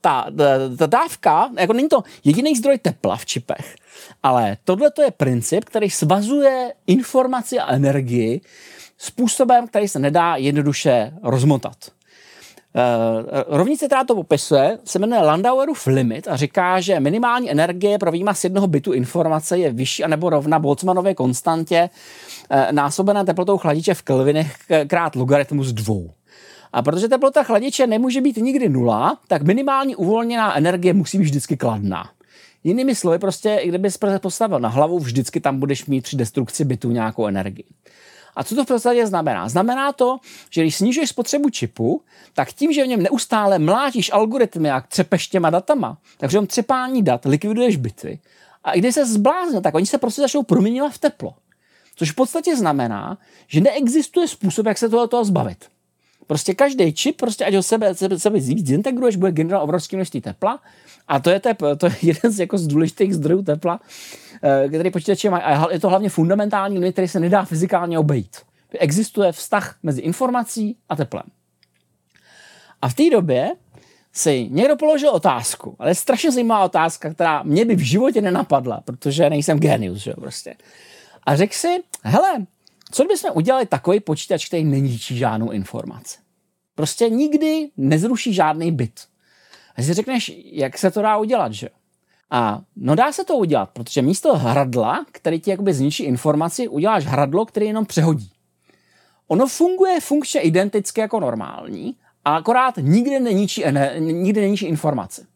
Ta, 0.00 0.26
ta, 0.38 0.76
ta 0.78 0.86
dávka, 0.86 1.50
jako 1.58 1.72
není 1.72 1.88
to 1.88 2.02
jediný 2.24 2.56
zdroj 2.56 2.78
tepla 2.78 3.16
v 3.16 3.26
čipech, 3.26 3.76
ale 4.22 4.56
tohle 4.64 4.90
to 4.90 5.02
je 5.02 5.10
princip, 5.10 5.64
který 5.64 5.90
svazuje 5.90 6.72
informaci 6.86 7.58
a 7.58 7.74
energii 7.74 8.40
způsobem, 8.98 9.66
který 9.66 9.88
se 9.88 9.98
nedá 9.98 10.36
jednoduše 10.36 11.12
rozmotat. 11.22 11.76
Uh, 12.76 13.56
rovnice, 13.56 13.86
která 13.86 14.04
to 14.04 14.14
popisuje, 14.14 14.78
se 14.84 14.98
jmenuje 14.98 15.20
Landauerův 15.20 15.86
limit 15.86 16.28
a 16.28 16.36
říká, 16.36 16.80
že 16.80 17.00
minimální 17.00 17.50
energie 17.50 17.98
pro 17.98 18.12
výmaz 18.12 18.44
jednoho 18.44 18.66
bytu 18.66 18.92
informace 18.92 19.58
je 19.58 19.72
vyšší 19.72 20.04
anebo 20.04 20.30
rovna 20.30 20.58
Boltzmannově 20.58 21.14
konstantě 21.14 21.90
uh, 22.50 22.72
násobená 22.72 23.24
teplotou 23.24 23.58
chladiče 23.58 23.94
v 23.94 24.02
kelvinech 24.02 24.56
krát 24.86 25.16
logaritmus 25.16 25.72
dvou. 25.72 26.10
A 26.72 26.82
protože 26.82 27.08
teplota 27.08 27.42
chladiče 27.42 27.86
nemůže 27.86 28.20
být 28.20 28.36
nikdy 28.36 28.68
nula, 28.68 29.18
tak 29.28 29.42
minimální 29.42 29.96
uvolněná 29.96 30.56
energie 30.56 30.94
musí 30.94 31.18
být 31.18 31.24
vždycky 31.24 31.56
kladná. 31.56 32.10
Jinými 32.64 32.94
slovy, 32.94 33.18
prostě, 33.18 33.58
i 33.62 33.68
kdyby 33.68 33.90
se 33.90 34.18
postavil 34.18 34.60
na 34.60 34.68
hlavu, 34.68 34.98
vždycky 34.98 35.40
tam 35.40 35.60
budeš 35.60 35.86
mít 35.86 36.00
při 36.00 36.16
destrukci 36.16 36.64
bytu 36.64 36.90
nějakou 36.90 37.26
energii. 37.26 37.64
A 38.36 38.44
co 38.44 38.54
to 38.54 38.64
v 38.64 38.66
podstatě 38.66 39.06
znamená? 39.06 39.48
Znamená 39.48 39.92
to, 39.92 40.18
že 40.50 40.62
když 40.62 40.76
snižuješ 40.76 41.10
spotřebu 41.10 41.50
čipu, 41.50 42.02
tak 42.34 42.52
tím, 42.52 42.72
že 42.72 42.84
v 42.84 42.86
něm 42.86 43.02
neustále 43.02 43.58
mlátíš 43.58 44.12
algoritmy, 44.12 44.68
jak 44.68 44.86
třepeš 44.86 45.28
těma 45.28 45.50
datama, 45.50 45.98
takže 46.18 46.40
v 46.40 46.46
třepání 46.46 47.02
dat 47.02 47.24
likviduješ 47.24 47.76
byty. 47.76 48.20
A 48.64 48.72
i 48.72 48.78
když 48.80 48.94
se 48.94 49.06
zblázne, 49.06 49.60
tak 49.60 49.74
oni 49.74 49.86
se 49.86 49.98
prostě 49.98 50.22
začnou 50.22 50.42
proměňovat 50.42 50.92
v 50.92 50.98
teplo. 50.98 51.34
Což 51.96 52.10
v 52.10 52.14
podstatě 52.14 52.56
znamená, 52.56 53.18
že 53.46 53.60
neexistuje 53.60 54.28
způsob, 54.28 54.66
jak 54.66 54.78
se 54.78 54.88
tohle 54.88 55.08
toho 55.08 55.24
zbavit. 55.24 55.64
Prostě 56.26 56.54
každý 56.54 56.92
čip, 56.92 57.16
prostě 57.16 57.44
ať 57.44 57.54
ho 57.54 57.62
sebe, 57.62 57.94
sebe, 57.94 58.18
sebe 58.18 58.40
zintegruješ, 58.40 59.16
bude 59.16 59.32
generovat 59.32 59.64
obrovské 59.64 59.96
množství 59.96 60.20
tepla. 60.20 60.60
A 61.08 61.20
to 61.20 61.30
je, 61.30 61.40
tep, 61.40 61.58
to 61.78 61.86
je 61.86 61.92
jeden 62.02 62.32
z, 62.32 62.40
jako 62.40 62.58
z 62.58 62.66
důležitých 62.66 63.14
zdrojů 63.14 63.42
tepla, 63.42 63.80
eh, 64.42 64.68
který 64.68 64.90
počítače 64.90 65.30
mají. 65.30 65.42
A 65.42 65.72
je 65.72 65.80
to 65.80 65.88
hlavně 65.88 66.08
fundamentální 66.08 66.78
limit, 66.78 66.92
který 66.92 67.08
se 67.08 67.20
nedá 67.20 67.44
fyzikálně 67.44 67.98
obejít. 67.98 68.36
Existuje 68.78 69.32
vztah 69.32 69.76
mezi 69.82 70.00
informací 70.00 70.76
a 70.88 70.96
teplem. 70.96 71.24
A 72.82 72.88
v 72.88 72.94
té 72.94 73.10
době 73.10 73.50
si 74.12 74.48
někdo 74.50 74.76
položil 74.76 75.10
otázku, 75.10 75.76
ale 75.78 75.90
je 75.90 75.94
strašně 75.94 76.32
zajímavá 76.32 76.64
otázka, 76.64 77.14
která 77.14 77.42
mě 77.42 77.64
by 77.64 77.76
v 77.76 77.80
životě 77.80 78.20
nenapadla, 78.20 78.80
protože 78.84 79.30
nejsem 79.30 79.58
genius, 79.58 79.98
že 79.98 80.10
jo, 80.10 80.16
prostě. 80.20 80.54
A 81.22 81.36
řekl 81.36 81.54
si, 81.54 81.82
hele, 82.02 82.46
co 82.90 83.04
kdybychom 83.04 83.30
udělali 83.34 83.66
takový 83.66 84.00
počítač, 84.00 84.46
který 84.46 84.64
neníčí 84.64 85.16
žádnou 85.16 85.50
informaci? 85.50 86.18
Prostě 86.74 87.08
nikdy 87.08 87.70
nezruší 87.76 88.34
žádný 88.34 88.72
byt. 88.72 89.00
A 89.76 89.82
si 89.82 89.94
řekneš, 89.94 90.32
jak 90.44 90.78
se 90.78 90.90
to 90.90 91.02
dá 91.02 91.16
udělat, 91.16 91.52
že? 91.52 91.68
A 92.30 92.60
no 92.76 92.94
dá 92.94 93.12
se 93.12 93.24
to 93.24 93.36
udělat, 93.36 93.70
protože 93.70 94.02
místo 94.02 94.36
hradla, 94.36 95.06
který 95.12 95.40
ti 95.40 95.50
jakoby 95.50 95.74
zničí 95.74 96.04
informaci, 96.04 96.68
uděláš 96.68 97.04
hradlo, 97.04 97.46
který 97.46 97.66
jenom 97.66 97.86
přehodí. 97.86 98.30
Ono 99.28 99.46
funguje 99.46 100.00
funkčně 100.00 100.40
identicky 100.40 101.00
jako 101.00 101.20
normální, 101.20 101.96
a 102.24 102.36
akorát 102.36 102.74
nikdy 102.76 103.20
neníčí, 103.20 103.64
nikdy 103.98 104.40
neníčí 104.40 104.66
informaci. 104.66 105.26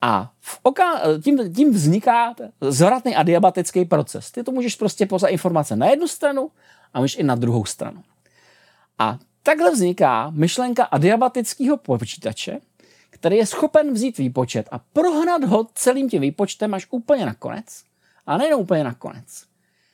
A 0.00 0.32
v 0.40 0.58
oka, 0.62 1.00
tím, 1.24 1.54
tím 1.54 1.72
vzniká 1.72 2.34
zvratný 2.60 3.16
adiabatický 3.16 3.84
proces. 3.84 4.30
Ty 4.30 4.42
to 4.42 4.52
můžeš 4.52 4.76
prostě 4.76 5.06
poslat 5.06 5.28
informace 5.28 5.76
na 5.76 5.86
jednu 5.86 6.08
stranu 6.08 6.50
a 6.94 7.00
můžeš 7.00 7.18
i 7.18 7.22
na 7.22 7.34
druhou 7.34 7.64
stranu. 7.64 8.02
A 8.98 9.18
takhle 9.42 9.70
vzniká 9.70 10.30
myšlenka 10.30 10.84
adiabatického 10.84 11.76
počítače, 11.76 12.60
který 13.10 13.36
je 13.36 13.46
schopen 13.46 13.92
vzít 13.92 14.18
výpočet 14.18 14.68
a 14.70 14.78
prohnat 14.78 15.44
ho 15.44 15.66
celým 15.74 16.10
tím 16.10 16.22
výpočtem 16.22 16.74
až 16.74 16.86
úplně 16.90 17.26
na 17.26 17.34
konec. 17.34 17.84
A 18.26 18.36
nejen 18.36 18.54
úplně 18.54 18.84
na 18.84 18.94
konec. 18.94 19.44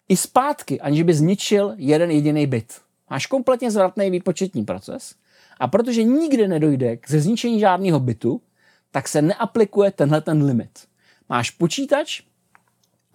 I 0.09 0.17
zpátky, 0.17 0.81
aniž 0.81 1.03
by 1.03 1.15
zničil 1.15 1.75
jeden 1.77 2.11
jediný 2.11 2.47
bit. 2.47 2.81
Máš 3.11 3.27
kompletně 3.27 3.71
zvratný 3.71 4.11
výpočetní 4.11 4.65
proces 4.65 5.15
a 5.61 5.69
protože 5.69 6.03
nikdy 6.03 6.49
nedojde 6.49 6.97
k 6.97 7.11
zničení 7.11 7.61
žádného 7.61 8.01
bitu, 8.01 8.41
tak 8.91 9.09
se 9.09 9.23
neaplikuje 9.23 9.91
tenhle 9.91 10.21
ten 10.21 10.43
limit. 10.43 10.89
Máš 11.29 11.51
počítač, 11.51 12.23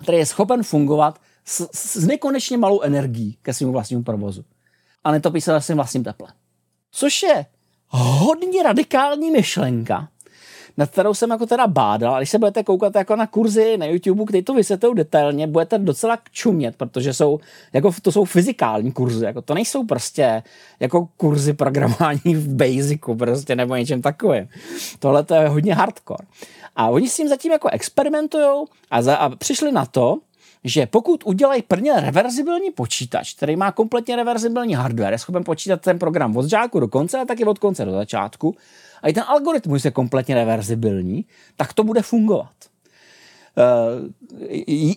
který 0.04 0.18
je 0.18 0.26
schopen 0.26 0.64
fungovat 0.64 1.22
s, 1.46 1.70
s 1.74 2.06
nekonečně 2.06 2.58
malou 2.58 2.82
energií 2.82 3.38
ke 3.42 3.54
svému 3.54 3.72
vlastnímu 3.72 4.04
provozu. 4.04 4.44
A 5.04 5.12
netopí 5.12 5.42
se 5.42 5.62
svým 5.62 5.78
vlastním 5.78 6.04
teplem. 6.04 6.32
Což 6.92 7.24
je 7.24 7.46
hodně 7.88 8.64
radikální 8.64 9.32
myšlenka, 9.32 10.08
nad 10.78 10.90
kterou 10.90 11.14
jsem 11.14 11.30
jako 11.30 11.46
teda 11.46 11.68
bádal. 11.68 12.16
A 12.16 12.20
když 12.20 12.30
se 12.30 12.40
budete 12.40 12.64
koukat 12.64 12.96
jako 12.96 13.16
na 13.16 13.28
kurzy 13.28 13.78
na 13.78 13.86
YouTube, 13.86 14.24
které 14.24 14.44
to 14.44 14.54
vysvětlují 14.54 14.96
detailně, 14.96 15.48
budete 15.48 15.78
docela 15.78 16.18
čumět, 16.32 16.76
protože 16.76 17.14
jsou, 17.14 17.40
jako 17.74 17.92
to 18.02 18.12
jsou 18.12 18.26
fyzikální 18.26 18.92
kurzy, 18.92 19.26
jako 19.26 19.42
to 19.42 19.54
nejsou 19.54 19.86
prostě 19.86 20.44
jako 20.80 21.08
kurzy 21.18 21.54
programování 21.54 22.36
v 22.36 22.56
Basicu 22.56 23.16
prostě 23.16 23.56
nebo 23.56 23.76
něčem 23.76 24.02
takovým. 24.02 24.50
Tohle 25.00 25.24
to 25.24 25.36
je 25.36 25.48
hodně 25.48 25.76
hardcore. 25.76 26.26
A 26.76 26.90
oni 26.90 27.10
s 27.10 27.16
tím 27.16 27.28
zatím 27.28 27.52
jako 27.52 27.70
experimentují 27.70 28.66
a, 28.92 29.02
za, 29.02 29.16
a 29.16 29.30
přišli 29.36 29.72
na 29.72 29.86
to, 29.86 30.18
že 30.64 30.86
pokud 30.86 31.24
udělají 31.26 31.62
prvně 31.62 31.94
reverzibilní 31.94 32.72
počítač, 32.72 33.34
který 33.34 33.56
má 33.56 33.72
kompletně 33.72 34.16
reverzibilní 34.16 34.74
hardware, 34.74 35.14
je 35.14 35.20
schopen 35.20 35.44
počítat 35.44 35.82
ten 35.82 36.00
program 36.00 36.38
od 36.38 36.46
žáku 36.46 36.80
do 36.80 36.88
konce 36.88 37.20
a 37.20 37.26
taky 37.26 37.46
od 37.46 37.60
konce 37.60 37.86
do 37.86 37.92
začátku, 37.92 38.56
a 39.02 39.10
i 39.10 39.14
ten 39.14 39.24
algoritmus 39.28 39.86
je 39.86 39.92
kompletně 39.92 40.36
reverzibilní, 40.36 41.26
tak 41.56 41.74
to 41.74 41.84
bude 41.84 42.02
fungovat. 42.02 42.54
Uh, 43.56 44.10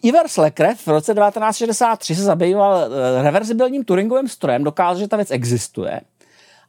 Iver 0.03 0.29
Slecker 0.29 0.75
v 0.75 0.89
roce 0.89 1.15
1963 1.15 2.15
se 2.15 2.23
zabýval 2.23 2.89
uh, 2.89 3.23
reverzibilním 3.23 3.85
Turingovým 3.85 4.29
strojem, 4.29 4.65
dokázal, 4.65 5.01
že 5.01 5.09
ta 5.09 5.17
věc 5.17 5.31
existuje. 5.31 6.01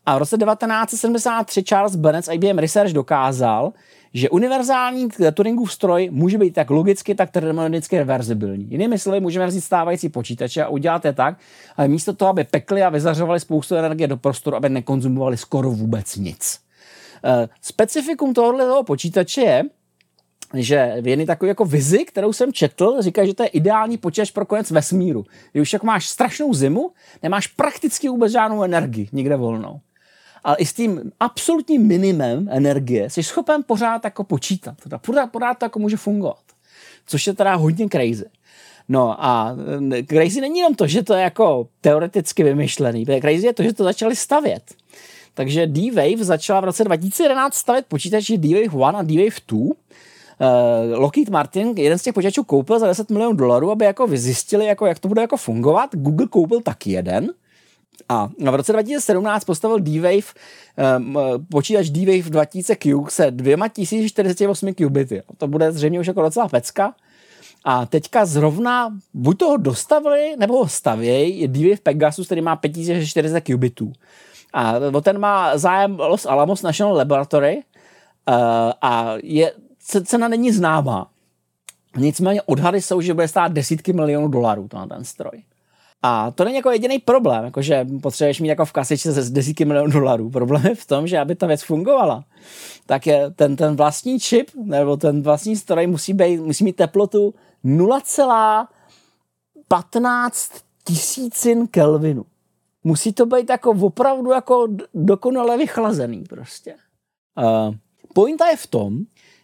A 0.06 0.16
v 0.16 0.18
roce 0.18 0.38
1973 0.38 1.64
Charles 1.64 1.96
Bennett 1.96 2.26
z 2.26 2.34
IBM 2.34 2.58
Research 2.58 2.92
dokázal, 2.92 3.74
že 4.14 4.30
univerzální 4.30 5.10
Turingův 5.34 5.74
stroj 5.74 6.10
může 6.12 6.38
být 6.38 6.54
tak 6.54 6.70
logicky, 6.70 7.16
tak 7.16 7.32
termodynamicky 7.32 7.98
reverzibilní. 7.98 8.68
Jinými 8.72 9.00
slovy, 9.00 9.20
můžeme 9.20 9.48
vzít 9.48 9.62
stávající 9.62 10.10
počítače 10.10 10.64
a 10.64 10.68
udělat 10.68 11.06
je 11.06 11.14
tak, 11.14 11.38
ale 11.78 11.88
místo 11.88 12.14
toho, 12.14 12.30
aby 12.30 12.44
pekli 12.44 12.84
a 12.84 12.90
vyzařovali 12.90 13.40
spoustu 13.40 13.76
energie 13.76 14.08
do 14.08 14.18
prostoru, 14.18 14.56
aby 14.56 14.70
nekonzumovali 14.70 15.38
skoro 15.38 15.72
vůbec 15.72 16.16
nic. 16.16 16.60
Eh, 17.26 17.50
specifikum 17.62 18.34
tohohle 18.34 18.66
toho 18.66 18.84
počítače 18.84 19.42
je, 19.42 19.64
že 20.54 20.96
v 21.02 21.08
jedné 21.08 21.26
takové 21.26 21.50
jako 21.50 21.66
vizi, 21.66 22.06
kterou 22.06 22.34
jsem 22.34 22.54
četl, 22.54 22.96
říká, 23.00 23.26
že 23.26 23.34
to 23.34 23.44
je 23.44 23.50
ideální 23.50 23.98
počítač 23.98 24.32
pro 24.32 24.46
konec 24.46 24.72
vesmíru. 24.72 25.26
Když 25.52 25.62
už 25.62 25.74
jako 25.74 25.86
máš 25.86 26.08
strašnou 26.08 26.54
zimu, 26.54 26.92
nemáš 27.24 27.48
prakticky 27.48 28.10
vůbec 28.10 28.32
žádnou 28.32 28.64
energii, 28.64 29.10
nikde 29.12 29.36
volnou. 29.36 29.80
Ale 30.44 30.56
i 30.60 30.66
s 30.66 30.74
tím 30.74 31.12
absolutním 31.20 31.88
minimem 31.88 32.48
energie 32.52 33.10
jsi 33.10 33.24
schopen 33.24 33.64
pořád 33.68 34.04
jako 34.04 34.24
počítat. 34.24 34.76
Pořád, 35.02 35.28
pořád 35.32 35.54
to 35.54 35.66
jako 35.66 35.80
může 35.80 35.98
fungovat. 35.98 36.44
Což 37.08 37.28
je 37.28 37.34
teda 37.34 37.56
hodně 37.56 37.90
crazy. 37.90 38.26
No 38.90 39.26
a 39.26 39.56
eh, 39.98 40.04
crazy 40.04 40.42
není 40.42 40.60
jenom 40.60 40.76
to, 40.76 40.88
že 40.88 41.04
to 41.04 41.14
je 41.14 41.22
jako 41.22 41.68
teoreticky 41.82 42.44
vymyšlený. 42.44 43.06
Crazy 43.06 43.46
je 43.46 43.54
to, 43.54 43.64
že 43.64 43.74
to 43.74 43.84
začali 43.84 44.16
stavět. 44.16 44.64
Takže 45.34 45.68
D-Wave 45.68 46.24
začala 46.24 46.60
v 46.62 46.64
roce 46.64 46.84
2011 46.84 47.56
stavět 47.56 47.86
počítače 47.88 48.38
D-Wave 48.38 48.88
1 48.88 48.88
a 48.88 49.04
D-Wave 49.04 49.40
2. 49.48 49.60
Uh, 49.60 51.00
Lockheed 51.00 51.30
Martin 51.30 51.74
jeden 51.78 51.98
z 51.98 52.04
těch 52.04 52.14
počítačů 52.14 52.44
koupil 52.44 52.80
za 52.80 52.88
10 52.88 53.10
milionů 53.10 53.34
dolarů, 53.34 53.72
aby 53.72 53.86
jako 53.86 54.08
vyzjistili, 54.08 54.66
jako, 54.66 54.86
jak 54.86 55.00
to 55.00 55.08
bude 55.08 55.22
jako 55.22 55.38
fungovat. 55.38 55.90
Google 55.94 56.28
koupil 56.28 56.62
taky 56.62 56.92
jeden. 56.92 57.30
A 58.10 58.30
v 58.52 58.56
roce 58.56 58.72
2017 58.74 59.46
postavil 59.46 59.80
D-Wave, 59.80 60.34
um, 60.98 61.18
počítač 61.52 61.90
D-Wave 61.90 62.30
2000 62.30 62.76
Q 62.76 63.06
se 63.10 63.32
2048 63.32 64.74
qubity. 64.74 65.22
To 65.38 65.48
bude 65.48 65.72
zřejmě 65.72 66.00
už 66.00 66.08
jako 66.08 66.22
docela 66.22 66.48
pecka. 66.48 66.94
A 67.64 67.86
teďka 67.86 68.26
zrovna 68.26 68.90
buď 69.14 69.38
toho 69.38 69.58
dostavili, 69.58 70.36
nebo 70.38 70.58
ho 70.58 70.68
stavějí, 70.68 71.48
D-Wave 71.48 71.82
Pegasus, 71.84 72.26
který 72.26 72.42
má 72.42 72.56
5400 72.56 73.42
qubitů. 73.42 73.94
A 74.54 74.74
ten 75.02 75.20
má 75.20 75.58
zájem 75.58 76.00
Los 76.00 76.26
Alamos 76.26 76.62
National 76.62 76.96
Laboratory 76.96 77.56
uh, 77.58 78.34
a 78.82 79.14
je, 79.24 79.54
cena 80.04 80.28
není 80.28 80.52
známá. 80.52 81.10
Nicméně 81.98 82.42
odhady 82.42 82.82
jsou, 82.82 83.02
že 83.02 83.14
bude 83.14 83.28
stát 83.28 83.52
desítky 83.52 83.94
milionů 83.94 84.28
dolarů 84.28 84.68
to 84.68 84.78
na 84.78 84.88
ten 84.88 85.04
stroj. 85.04 85.44
A 86.02 86.32
to 86.32 86.44
není 86.44 86.56
jako 86.56 86.72
jediný 86.72 87.00
problém, 87.00 87.46
jakože 87.46 87.86
potřebuješ 88.02 88.42
mít 88.42 88.48
jako 88.48 88.66
v 88.66 88.72
kasičce 88.72 89.12
ze 89.12 89.32
desítky 89.32 89.66
milionů 89.66 89.92
dolarů. 89.92 90.30
Problém 90.30 90.66
je 90.66 90.76
v 90.76 90.86
tom, 90.86 91.08
že 91.08 91.20
aby 91.20 91.36
ta 91.36 91.48
věc 91.48 91.64
fungovala, 91.64 92.26
tak 92.86 93.08
je 93.08 93.32
ten, 93.36 93.56
ten 93.56 93.76
vlastní 93.76 94.20
čip 94.20 94.52
nebo 94.56 94.98
ten 94.98 95.22
vlastní 95.22 95.56
stroj 95.56 95.88
musí, 95.88 96.14
být, 96.14 96.42
musí 96.42 96.64
mít 96.64 96.76
teplotu 96.76 97.34
0,15 97.66 100.62
tisícin 100.84 101.68
Kelvinu. 101.68 102.26
Musí 102.84 103.14
to 103.14 103.26
být 103.26 103.50
jako 103.50 103.72
opravdu 103.72 104.32
jako 104.32 104.68
dokonale 104.94 105.58
vychlazený 105.58 106.24
prostě. 106.24 106.76
Uh, 107.38 107.76
pointa 108.14 108.48
je 108.48 108.58
v 108.58 108.68
tom, 108.68 109.00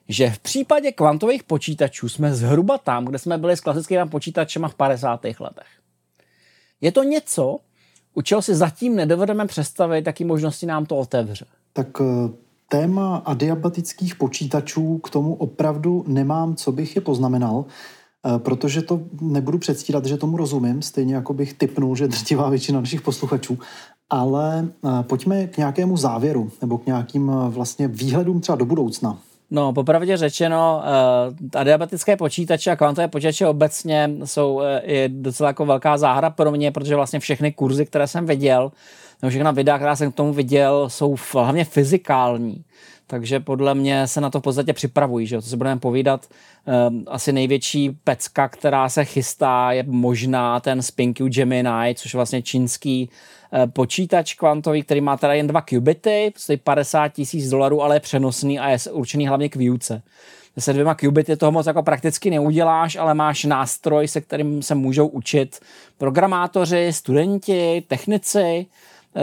že 0.10 0.30
v 0.30 0.40
případě 0.40 0.92
kvantových 0.92 1.44
počítačů 1.44 2.10
jsme 2.10 2.36
zhruba 2.36 2.78
tam, 2.78 3.06
kde 3.06 3.20
jsme 3.20 3.38
byli 3.38 3.58
s 3.58 3.62
klasickými 3.62 4.10
počítačemi 4.10 4.66
v 4.70 4.76
50. 4.76 5.24
letech. 5.24 5.83
Je 6.84 6.92
to 6.92 7.04
něco, 7.04 7.58
u 8.14 8.22
čeho 8.22 8.42
si 8.42 8.56
zatím 8.56 8.96
nedovedeme 8.96 9.46
představit, 9.46 10.08
jaký 10.08 10.26
možnosti 10.26 10.66
nám 10.66 10.86
to 10.86 10.98
otevře. 10.98 11.46
Tak 11.74 11.88
eh, 12.02 12.30
téma 12.70 13.18
adiabatických 13.18 14.16
počítačů 14.16 14.98
k 14.98 15.10
tomu 15.10 15.34
opravdu 15.34 16.04
nemám, 16.08 16.56
co 16.56 16.72
bych 16.72 16.96
je 16.96 17.02
poznamenal, 17.02 17.66
eh, 17.66 18.40
protože 18.40 18.82
to 18.82 19.02
nebudu 19.22 19.58
předstírat, 19.58 20.06
že 20.06 20.18
tomu 20.18 20.38
rozumím, 20.38 20.82
stejně 20.82 21.16
jako 21.16 21.34
bych 21.34 21.54
typnul, 21.54 21.96
že 21.96 22.08
drtivá 22.08 22.50
většina 22.50 22.80
našich 22.80 23.02
posluchačů, 23.02 23.60
ale 24.10 24.68
eh, 24.68 25.04
pojďme 25.04 25.48
k 25.48 25.58
nějakému 25.58 25.98
závěru 25.98 26.52
nebo 26.62 26.78
k 26.78 26.86
nějakým 26.86 27.32
vlastně 27.48 27.88
výhledům 27.88 28.42
třeba 28.42 28.56
do 28.56 28.66
budoucna. 28.66 29.20
No, 29.56 29.74
popravdě 29.74 30.18
řečeno, 30.18 30.84
uh, 30.84 31.60
adiabatické 31.60 32.18
počítače 32.18 32.72
a 32.72 32.76
kvantové 32.76 33.08
počítače 33.08 33.48
obecně 33.48 34.10
jsou 34.26 34.62
je 34.84 35.10
docela 35.10 35.50
jako 35.50 35.66
velká 35.66 35.98
záhra 35.98 36.30
pro 36.30 36.52
mě, 36.52 36.72
protože 36.72 36.96
vlastně 36.96 37.20
všechny 37.20 37.52
kurzy, 37.52 37.86
které 37.86 38.08
jsem 38.08 38.26
viděl, 38.26 38.72
nebo 39.22 39.30
všechna 39.30 39.52
videa, 39.52 39.78
která 39.78 39.96
jsem 39.96 40.12
k 40.12 40.16
tomu 40.16 40.34
viděl, 40.34 40.90
jsou 40.90 41.16
hlavně 41.34 41.66
fyzikální. 41.66 42.64
Takže 43.08 43.40
podle 43.40 43.76
mě 43.76 44.08
se 44.08 44.22
na 44.22 44.30
to 44.30 44.40
v 44.40 44.44
podstatě 44.44 44.74
připravují, 44.74 45.28
že 45.28 45.36
to 45.36 45.42
si 45.42 45.58
budeme 45.58 45.80
povídat. 45.80 46.28
Um, 46.90 47.04
asi 47.08 47.32
největší 47.32 47.98
pecka, 48.04 48.48
která 48.48 48.90
se 48.90 49.06
chystá, 49.06 49.72
je 49.72 49.84
možná 49.88 50.60
ten 50.60 50.82
Spinq 50.82 51.22
Gemini, 51.22 51.96
což 51.96 52.14
je 52.14 52.18
vlastně 52.18 52.42
čínský 52.42 53.10
Eh, 53.10 53.43
počítač 53.74 54.34
kvantový, 54.34 54.84
který 54.84 55.02
má 55.02 55.18
teda 55.18 55.34
jen 55.34 55.48
dva 55.48 55.62
qubity, 55.62 56.34
stojí 56.38 56.58
50 56.58 57.08
tisíc 57.08 57.50
dolarů, 57.50 57.82
ale 57.82 57.96
je 57.96 58.00
přenosný 58.00 58.60
a 58.60 58.70
je 58.70 58.78
určený 58.92 59.28
hlavně 59.28 59.50
k 59.50 59.56
výuce. 59.56 60.02
Se 60.60 60.74
dvěma 60.74 60.96
qubity 60.96 61.38
toho 61.38 61.52
moc 61.52 61.66
jako 61.66 61.84
prakticky 61.84 62.30
neuděláš, 62.30 62.96
ale 62.96 63.14
máš 63.14 63.44
nástroj, 63.44 64.08
se 64.08 64.22
kterým 64.22 64.62
se 64.62 64.76
můžou 64.76 65.08
učit 65.08 65.60
programátoři, 65.98 66.88
studenti, 66.94 67.84
technici, 67.88 68.66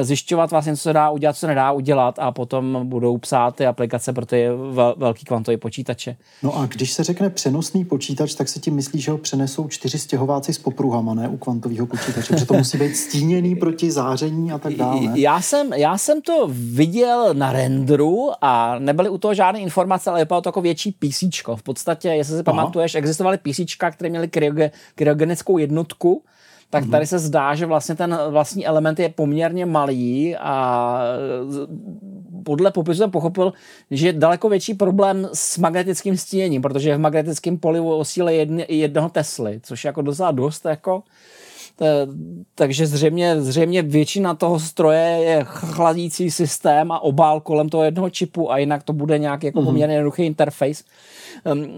zjišťovat 0.01 0.51
vlastně, 0.51 0.77
co 0.77 0.83
se 0.83 0.93
dá 0.93 1.11
udělat, 1.11 1.33
co 1.33 1.41
se 1.41 1.47
nedá 1.47 1.73
udělat 1.73 2.19
a 2.19 2.33
potom 2.33 2.81
budou 2.85 3.19
psát 3.19 3.57
ty 3.57 3.67
aplikace 3.67 4.13
pro 4.13 4.27
ty 4.27 4.49
vel, 4.73 4.95
velký 4.99 5.25
kvantové 5.25 5.57
počítače. 5.57 6.17
No 6.43 6.57
a 6.59 6.67
když 6.67 6.93
se 6.93 7.05
řekne 7.05 7.31
přenosný 7.31 7.85
počítač, 7.85 8.35
tak 8.35 8.49
se 8.49 8.61
ti 8.61 8.71
myslí, 8.71 9.01
že 9.01 9.11
ho 9.11 9.19
přenesou 9.19 9.69
čtyři 9.69 9.99
stěhováci 9.99 10.53
s 10.53 10.59
popruhama, 10.59 11.15
ne 11.15 11.29
u 11.29 11.37
kvantového 11.37 11.87
počítače, 11.87 12.33
protože 12.33 12.47
to 12.47 12.55
musí 12.55 12.79
být 12.79 12.97
stíněný 12.97 13.57
proti 13.57 13.91
záření 13.91 14.53
a 14.53 14.59
tak 14.59 14.75
dále. 14.75 15.01
Já 15.15 15.41
jsem, 15.41 15.73
já 15.73 15.99
jsem 15.99 16.23
to 16.23 16.49
viděl 16.53 17.35
na 17.35 17.53
renderu 17.53 18.31
a 18.41 18.79
nebyly 18.79 19.09
u 19.09 19.19
toho 19.19 19.35
žádné 19.35 19.61
informace, 19.61 20.11
ale 20.11 20.21
vypadalo 20.21 20.43
to 20.43 20.49
jako 20.49 20.61
větší 20.61 20.93
PC. 20.93 21.23
V 21.57 21.63
podstatě, 21.63 22.09
jestli 22.09 22.33
si 22.33 22.37
Aha. 22.37 22.43
pamatuješ, 22.43 22.95
existovaly 22.95 23.39
PC, 23.39 23.61
které 23.91 24.11
měly 24.11 24.31
kryogenickou 24.95 25.59
jednotku, 25.59 26.23
tak 26.71 26.91
tady 26.91 27.07
se 27.07 27.19
zdá, 27.19 27.55
že 27.55 27.67
vlastně 27.67 27.95
ten 27.95 28.19
vlastní 28.29 28.67
element 28.67 28.99
je 28.99 29.09
poměrně 29.09 29.67
malý 29.67 30.37
a 30.37 31.03
podle 32.45 32.71
popisu 32.71 32.99
jsem 32.99 33.11
pochopil, 33.11 33.53
že 33.91 34.07
je 34.07 34.13
daleko 34.13 34.49
větší 34.49 34.75
problém 34.75 35.29
s 35.33 35.59
magnetickým 35.59 36.17
stíněním, 36.17 36.63
protože 36.63 36.97
v 36.97 37.01
magnetickém 37.01 37.59
poli 37.59 37.81
osíle 37.81 38.35
jednoho 38.69 39.09
Tesly, 39.09 39.61
což 39.63 39.85
je 39.85 39.89
jako 39.89 40.03
docela 40.03 40.31
dost 40.31 40.65
jako 40.65 41.03
takže 42.55 42.87
zřejmě, 42.87 43.43
zřejmě 43.43 43.83
většina 43.83 44.35
toho 44.35 44.61
stroje 44.61 45.01
je 45.01 45.45
chladící 45.45 46.31
systém 46.31 46.93
a 46.93 47.03
obál 47.03 47.41
kolem 47.41 47.69
toho 47.69 47.85
jednoho 47.85 48.11
čipu 48.11 48.53
a 48.53 48.59
jinak 48.59 48.83
to 48.83 48.93
bude 48.93 49.19
nějaký 49.19 49.47
jako 49.47 49.59
mhm. 49.59 49.67
poměrně 49.67 49.95
jednoduchý 49.95 50.23
interface. 50.23 50.85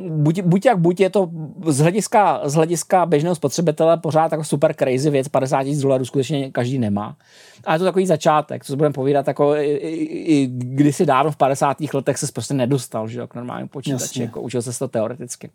Buď, 0.09 0.41
buď 0.43 0.67
jak 0.67 0.79
buď 0.79 1.01
je 1.01 1.11
to 1.11 1.31
z 1.67 1.79
hlediska, 1.79 2.41
z 2.45 2.55
hlediska 2.55 3.07
běžného 3.07 3.35
spotřebitele 3.35 3.97
pořád 3.97 4.33
jako 4.33 4.45
super 4.45 4.75
crazy 4.75 5.11
věc, 5.11 5.29
50 5.29 5.65
tisíc 5.65 5.83
dolarů 5.83 6.05
skutečně 6.05 6.51
každý 6.51 6.79
nemá. 6.79 7.17
A 7.65 7.73
je 7.73 7.79
to 7.79 7.85
takový 7.85 8.07
začátek, 8.07 8.65
co 8.65 8.73
se 8.73 8.77
budeme 8.77 8.93
povídat, 8.93 9.29
jako 9.29 9.57
i, 9.57 9.65
i, 9.65 10.05
i 10.35 10.47
kdysi 10.53 11.07
dávno 11.07 11.31
v 11.31 11.37
50. 11.37 11.77
letech 11.95 12.19
se 12.19 12.33
prostě 12.33 12.55
nedostal, 12.55 13.09
že 13.09 13.21
jo, 13.21 13.27
k 13.27 13.35
normálnímu 13.35 13.69
počítači, 13.69 14.23
jako 14.23 14.41
učil 14.41 14.63
se 14.63 14.79
to 14.79 14.89
teoreticky. 14.89 15.51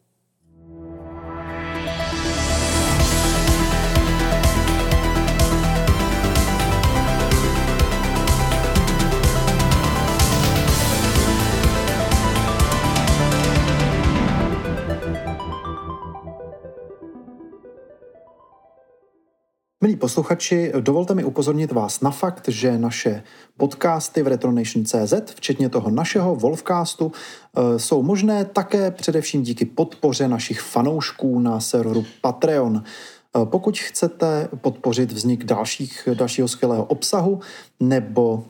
Milí 19.87 19.97
posluchači, 19.97 20.71
dovolte 20.79 21.15
mi 21.15 21.23
upozornit 21.23 21.71
vás 21.71 22.01
na 22.01 22.11
fakt, 22.11 22.47
že 22.47 22.77
naše 22.77 23.23
podcasty 23.57 24.23
v 24.23 24.27
Retronation.cz, 24.27 25.13
včetně 25.35 25.69
toho 25.69 25.89
našeho 25.89 26.35
Wolfcastu, 26.35 27.11
eh, 27.11 27.79
jsou 27.79 28.03
možné 28.03 28.45
také 28.45 28.91
především 28.91 29.43
díky 29.43 29.65
podpoře 29.65 30.27
našich 30.27 30.61
fanoušků 30.61 31.39
na 31.39 31.59
serveru 31.59 32.05
Patreon. 32.21 32.83
Eh, 32.83 33.45
pokud 33.45 33.79
chcete 33.79 34.49
podpořit 34.61 35.11
vznik 35.11 35.43
dalších, 35.43 36.09
dalšího 36.13 36.47
skvělého 36.47 36.83
obsahu 36.83 37.39
nebo 37.79 38.43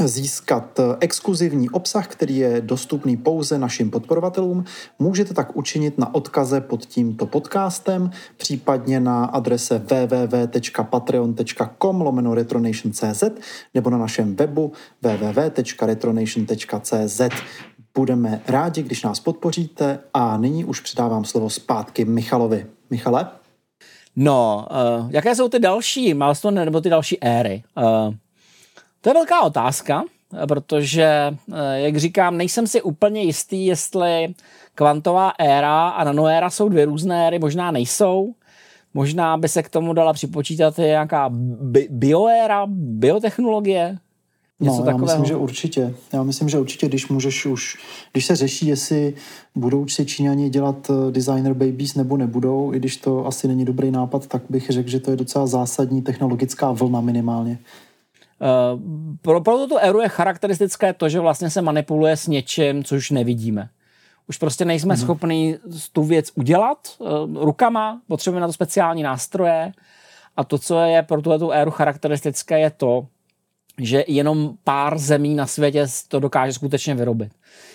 získat 0.00 0.80
exkluzivní 1.00 1.70
obsah, 1.70 2.08
který 2.08 2.36
je 2.36 2.60
dostupný 2.60 3.16
pouze 3.16 3.58
našim 3.58 3.90
podporovatelům. 3.90 4.64
Můžete 4.98 5.34
tak 5.34 5.56
učinit 5.56 5.98
na 5.98 6.14
odkaze 6.14 6.60
pod 6.60 6.86
tímto 6.86 7.26
podcastem, 7.26 8.10
případně 8.36 9.00
na 9.00 9.24
adrese 9.24 9.78
www.patreon.com 9.78 12.00
lomeno 12.00 12.34
retronation.cz 12.34 13.24
nebo 13.74 13.90
na 13.90 13.98
našem 13.98 14.36
webu 14.36 14.72
www.retronation.cz. 15.02 17.20
Budeme 17.94 18.42
rádi, 18.48 18.82
když 18.82 19.02
nás 19.02 19.20
podpoříte 19.20 19.98
a 20.14 20.36
nyní 20.36 20.64
už 20.64 20.80
předávám 20.80 21.24
slovo 21.24 21.50
zpátky 21.50 22.04
Michalovi. 22.04 22.66
Michale? 22.90 23.28
No, 24.16 24.66
uh, 24.70 24.76
jaké 25.10 25.34
jsou 25.34 25.48
ty 25.48 25.58
další 25.58 26.14
milestone 26.14 26.64
nebo 26.64 26.80
ty 26.80 26.90
další 26.90 27.22
éry? 27.22 27.62
Uh, 27.76 28.14
to 29.02 29.10
je 29.10 29.14
velká 29.14 29.42
otázka, 29.42 30.04
protože, 30.48 31.36
eh, 31.52 31.80
jak 31.80 31.96
říkám, 31.96 32.36
nejsem 32.36 32.66
si 32.66 32.82
úplně 32.82 33.22
jistý, 33.22 33.66
jestli 33.66 34.34
kvantová 34.74 35.32
éra 35.38 35.88
a 35.88 36.04
nanoéra 36.04 36.50
jsou 36.50 36.68
dvě 36.68 36.84
různé 36.84 37.26
éry, 37.26 37.38
možná 37.38 37.70
nejsou. 37.70 38.34
Možná 38.94 39.36
by 39.36 39.48
se 39.48 39.62
k 39.62 39.68
tomu 39.68 39.92
dala 39.92 40.12
připočítat 40.12 40.78
nějaká 40.78 41.30
bi- 41.62 41.88
bioéra, 41.90 42.66
biotechnologie, 42.68 43.98
Něco 44.60 44.76
no, 44.76 44.84
takového. 44.84 45.08
já 45.08 45.16
myslím, 45.16 45.24
že 45.24 45.36
určitě. 45.36 45.94
Já 46.12 46.22
myslím, 46.22 46.48
že 46.48 46.58
určitě, 46.58 46.88
když 46.88 47.08
můžeš 47.08 47.46
už, 47.46 47.76
když 48.12 48.26
se 48.26 48.36
řeší, 48.36 48.66
jestli 48.66 49.14
budou 49.54 49.88
si 49.88 50.06
Číňani 50.06 50.50
dělat 50.50 50.90
eh, 50.90 51.10
designer 51.12 51.54
babies 51.54 51.94
nebo 51.94 52.16
nebudou, 52.16 52.74
i 52.74 52.78
když 52.78 52.96
to 52.96 53.26
asi 53.26 53.48
není 53.48 53.64
dobrý 53.64 53.90
nápad, 53.90 54.26
tak 54.26 54.42
bych 54.48 54.70
řekl, 54.70 54.88
že 54.90 55.00
to 55.00 55.10
je 55.10 55.16
docela 55.16 55.46
zásadní 55.46 56.02
technologická 56.02 56.72
vlna 56.72 57.00
minimálně. 57.00 57.58
Eh, 58.42 58.78
pro, 59.22 59.40
pro 59.40 59.56
tuto 59.56 59.78
éru 59.78 60.00
je 60.00 60.08
charakteristické 60.08 60.92
to, 60.92 61.08
že 61.08 61.20
vlastně 61.20 61.50
se 61.50 61.62
manipuluje 61.62 62.16
s 62.16 62.26
něčím, 62.26 62.84
co 62.84 62.94
už 62.94 63.10
nevidíme. 63.10 63.68
Už 64.28 64.36
prostě 64.36 64.64
nejsme 64.64 64.94
hmm. 64.94 65.02
schopni 65.02 65.58
tu 65.92 66.02
věc 66.02 66.30
udělat 66.34 66.78
uh, 66.98 67.08
rukama, 67.44 68.00
potřebujeme 68.08 68.40
na 68.40 68.46
to 68.46 68.52
speciální 68.52 69.02
nástroje 69.02 69.72
A 70.36 70.44
to, 70.44 70.58
co 70.58 70.80
je 70.80 71.02
pro 71.02 71.22
tuhle 71.22 71.60
éru 71.60 71.70
charakteristické, 71.70 72.60
je 72.60 72.70
to, 72.70 73.06
že 73.78 74.04
jenom 74.08 74.54
pár 74.64 74.98
zemí 74.98 75.34
na 75.34 75.46
světě 75.46 75.86
to 76.08 76.20
dokáže 76.20 76.52
skutečně 76.52 76.94
vyrobit. 76.94 77.32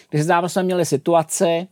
Když 0.10 0.26
jsme 0.48 0.64
měli 0.64 0.86
situaci, 0.86 1.68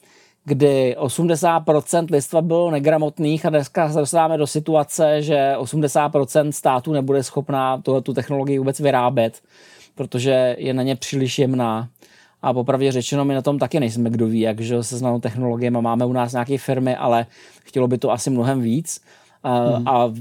kdy 0.45 0.95
80% 0.99 2.07
lidstva 2.11 2.41
bylo 2.41 2.71
negramotných 2.71 3.45
a 3.45 3.49
dneska 3.49 3.89
se 3.89 3.99
dostáváme 3.99 4.37
do 4.37 4.47
situace, 4.47 5.21
že 5.21 5.53
80% 5.57 6.49
států 6.49 6.93
nebude 6.93 7.23
schopná 7.23 7.81
tu 8.03 8.13
technologii 8.13 8.59
vůbec 8.59 8.79
vyrábět, 8.79 9.41
protože 9.95 10.55
je 10.59 10.73
na 10.73 10.83
ně 10.83 10.95
příliš 10.95 11.39
jemná. 11.39 11.89
A 12.41 12.53
popravdě 12.53 12.91
řečeno, 12.91 13.25
my 13.25 13.33
na 13.33 13.41
tom 13.41 13.59
taky 13.59 13.79
nejsme 13.79 14.09
kdo 14.09 14.27
ví, 14.27 14.39
jak 14.39 14.61
že 14.61 14.83
se 14.83 14.97
znanou 14.97 15.19
technologiemi, 15.19 15.81
máme 15.81 16.05
u 16.05 16.13
nás 16.13 16.31
nějaké 16.31 16.57
firmy, 16.57 16.95
ale 16.95 17.25
chtělo 17.63 17.87
by 17.87 17.97
to 17.97 18.11
asi 18.11 18.29
mnohem 18.29 18.61
víc. 18.61 19.01
Hmm. 19.43 19.87
A 19.87 20.13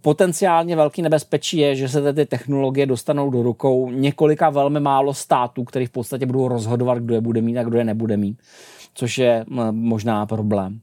potenciálně 0.00 0.76
velký 0.76 1.02
nebezpečí 1.02 1.58
je, 1.58 1.76
že 1.76 1.88
se 1.88 2.12
ty 2.12 2.26
technologie 2.26 2.86
dostanou 2.86 3.30
do 3.30 3.42
rukou 3.42 3.90
několika 3.90 4.50
velmi 4.50 4.80
málo 4.80 5.14
států, 5.14 5.64
který 5.64 5.86
v 5.86 5.90
podstatě 5.90 6.26
budou 6.26 6.48
rozhodovat, 6.48 6.98
kdo 6.98 7.14
je 7.14 7.20
bude 7.20 7.40
mít 7.40 7.58
a 7.58 7.62
kdo 7.62 7.78
je 7.78 7.84
nebude 7.84 8.16
mít, 8.16 8.38
což 8.94 9.18
je 9.18 9.44
možná 9.70 10.26
problém. 10.26 10.80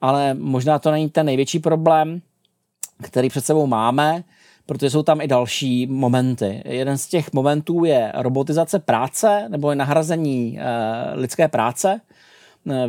Ale 0.00 0.34
možná 0.34 0.78
to 0.78 0.90
není 0.90 1.10
ten 1.10 1.26
největší 1.26 1.58
problém, 1.58 2.20
který 3.02 3.28
před 3.28 3.44
sebou 3.44 3.66
máme, 3.66 4.24
protože 4.66 4.90
jsou 4.90 5.02
tam 5.02 5.20
i 5.20 5.28
další 5.28 5.86
momenty. 5.86 6.62
Jeden 6.64 6.98
z 6.98 7.06
těch 7.06 7.32
momentů 7.32 7.84
je 7.84 8.12
robotizace 8.14 8.78
práce 8.78 9.44
nebo 9.48 9.70
je 9.70 9.76
nahrazení 9.76 10.58
e, 10.58 10.64
lidské 11.14 11.48
práce. 11.48 12.00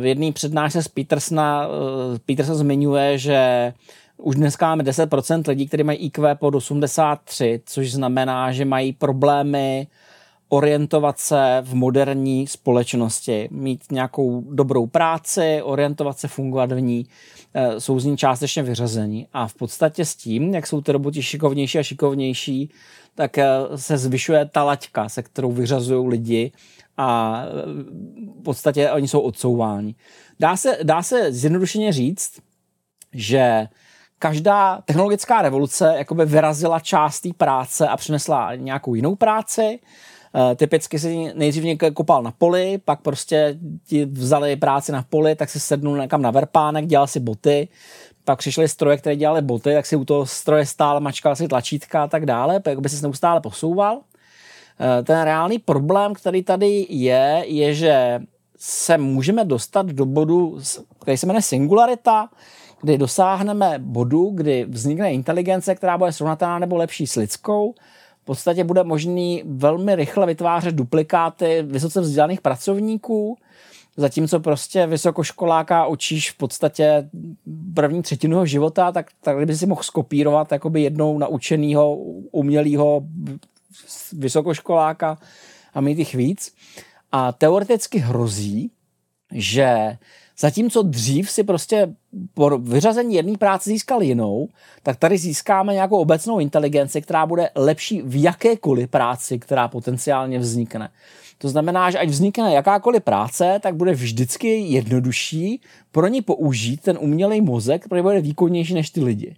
V 0.00 0.04
jedné 0.04 0.32
přednášce 0.32 0.82
z 0.82 0.88
Petersona, 0.88 1.64
e, 1.64 2.18
Peterson 2.18 2.54
zmiňuje, 2.54 3.18
že 3.18 3.72
už 4.16 4.36
dneska 4.36 4.66
máme 4.66 4.82
10% 4.84 5.48
lidí, 5.48 5.68
kteří 5.68 5.82
mají 5.82 5.98
IQ 5.98 6.34
pod 6.34 6.54
83, 6.54 7.60
což 7.66 7.92
znamená, 7.92 8.52
že 8.52 8.64
mají 8.64 8.92
problémy 8.92 9.86
orientovat 10.52 11.18
se 11.18 11.58
v 11.62 11.74
moderní 11.74 12.46
společnosti, 12.46 13.48
mít 13.50 13.80
nějakou 13.92 14.44
dobrou 14.50 14.86
práci, 14.86 15.62
orientovat 15.62 16.18
se, 16.18 16.28
fungovat 16.28 16.72
v 16.72 16.80
ní, 16.80 17.06
eh, 17.54 17.80
jsou 17.80 18.00
z 18.00 18.04
ní 18.04 18.16
částečně 18.16 18.62
vyřazení. 18.62 19.26
A 19.32 19.46
v 19.46 19.54
podstatě 19.54 20.04
s 20.04 20.16
tím, 20.16 20.54
jak 20.54 20.66
jsou 20.66 20.80
ty 20.80 20.92
roboti 20.92 21.22
šikovnější 21.22 21.78
a 21.78 21.82
šikovnější, 21.82 22.70
tak 23.14 23.38
eh, 23.38 23.46
se 23.76 23.98
zvyšuje 23.98 24.46
ta 24.52 24.64
laťka, 24.64 25.08
se 25.08 25.22
kterou 25.22 25.52
vyřazují 25.52 26.08
lidi 26.08 26.52
a 26.96 27.42
v 28.40 28.42
podstatě 28.42 28.90
oni 28.90 29.08
jsou 29.08 29.20
odsouváni. 29.20 29.94
Dá 30.40 30.56
se, 30.56 30.78
dá 30.82 31.02
se 31.02 31.32
zjednodušeně 31.32 31.92
říct, 31.92 32.40
že 33.12 33.68
každá 34.18 34.80
technologická 34.84 35.42
revoluce 35.42 35.94
jakoby 35.98 36.24
vyrazila 36.24 36.80
část 36.80 37.20
té 37.20 37.28
práce 37.36 37.88
a 37.88 37.96
přinesla 37.96 38.54
nějakou 38.54 38.94
jinou 38.94 39.16
práci. 39.16 39.78
Uh, 40.34 40.54
typicky 40.54 40.98
si 40.98 41.32
nejdřív 41.34 41.64
někdo 41.64 41.92
kopal 41.92 42.22
na 42.22 42.32
poli, 42.38 42.78
pak 42.84 43.00
prostě 43.00 43.58
ti 43.86 44.04
vzali 44.04 44.56
práci 44.56 44.92
na 44.92 45.04
poli, 45.10 45.34
tak 45.34 45.50
si 45.50 45.60
sednul 45.60 45.98
někam 45.98 46.22
na 46.22 46.30
verpánek, 46.30 46.86
dělal 46.86 47.06
si 47.06 47.20
boty, 47.20 47.68
pak 48.24 48.38
přišly 48.38 48.68
stroje, 48.68 48.96
které 48.96 49.16
dělaly 49.16 49.42
boty, 49.42 49.74
tak 49.74 49.86
si 49.86 49.96
u 49.96 50.04
toho 50.04 50.26
stroje 50.26 50.66
stál, 50.66 51.00
mačkal 51.00 51.36
si 51.36 51.48
tlačítka 51.48 52.02
a 52.02 52.08
tak 52.08 52.26
dále, 52.26 52.60
jak 52.66 52.80
by 52.80 52.88
se 52.88 53.02
neustále 53.02 53.40
posouval. 53.40 53.96
Uh, 53.96 54.02
ten 55.04 55.22
reálný 55.22 55.58
problém, 55.58 56.14
který 56.14 56.42
tady 56.42 56.86
je, 56.88 57.44
je, 57.46 57.74
že 57.74 58.20
se 58.58 58.98
můžeme 58.98 59.44
dostat 59.44 59.86
do 59.86 60.06
bodu, 60.06 60.58
který 60.98 61.16
se 61.16 61.26
jmenuje 61.26 61.42
singularita, 61.42 62.28
kdy 62.82 62.98
dosáhneme 62.98 63.74
bodu, 63.78 64.30
kdy 64.34 64.64
vznikne 64.68 65.12
inteligence, 65.12 65.74
která 65.74 65.98
bude 65.98 66.12
srovnatelná 66.12 66.58
nebo 66.58 66.76
lepší 66.76 67.06
s 67.06 67.16
lidskou, 67.16 67.74
podstatě 68.30 68.64
bude 68.64 68.84
možný 68.84 69.42
velmi 69.46 69.96
rychle 69.96 70.26
vytvářet 70.26 70.74
duplikáty 70.74 71.62
vysoce 71.62 72.00
vzdělaných 72.00 72.40
pracovníků, 72.40 73.38
zatímco 73.96 74.40
prostě 74.40 74.86
vysokoškoláka 74.86 75.86
učíš 75.86 76.30
v 76.30 76.36
podstatě 76.36 77.10
první 77.74 78.02
třetinu 78.02 78.46
života, 78.46 78.92
tak, 78.92 79.10
tak 79.20 79.46
by 79.46 79.56
si 79.56 79.66
mohl 79.66 79.82
skopírovat 79.82 80.52
jakoby 80.52 80.82
jednou 80.82 81.18
naučenýho, 81.18 81.96
umělého 82.30 83.02
vysokoškoláka 84.12 85.18
a 85.74 85.80
mít 85.80 85.98
jich 85.98 86.14
víc. 86.14 86.54
A 87.12 87.32
teoreticky 87.32 87.98
hrozí, 87.98 88.70
že 89.32 89.98
Zatímco 90.40 90.82
dřív 90.82 91.30
si 91.30 91.44
prostě 91.44 91.94
po 92.34 92.58
vyřazení 92.58 93.14
jedné 93.14 93.38
práce 93.38 93.70
získal 93.70 94.02
jinou, 94.02 94.48
tak 94.82 94.96
tady 94.96 95.18
získáme 95.18 95.74
nějakou 95.74 95.98
obecnou 95.98 96.40
inteligenci, 96.40 97.02
která 97.02 97.26
bude 97.26 97.50
lepší 97.54 98.02
v 98.02 98.22
jakékoliv 98.22 98.90
práci, 98.90 99.38
která 99.38 99.68
potenciálně 99.68 100.38
vznikne. 100.38 100.90
To 101.38 101.48
znamená, 101.48 101.90
že 101.90 101.98
ať 101.98 102.08
vznikne 102.08 102.52
jakákoliv 102.52 103.02
práce, 103.02 103.58
tak 103.62 103.76
bude 103.76 103.92
vždycky 103.92 104.58
jednodušší 104.58 105.60
pro 105.92 106.06
ní 106.06 106.22
použít 106.22 106.80
ten 106.82 106.98
umělý 107.00 107.40
mozek, 107.40 107.88
protože 107.88 108.02
bude 108.02 108.20
výkonnější 108.20 108.74
než 108.74 108.90
ty 108.90 109.04
lidi. 109.04 109.36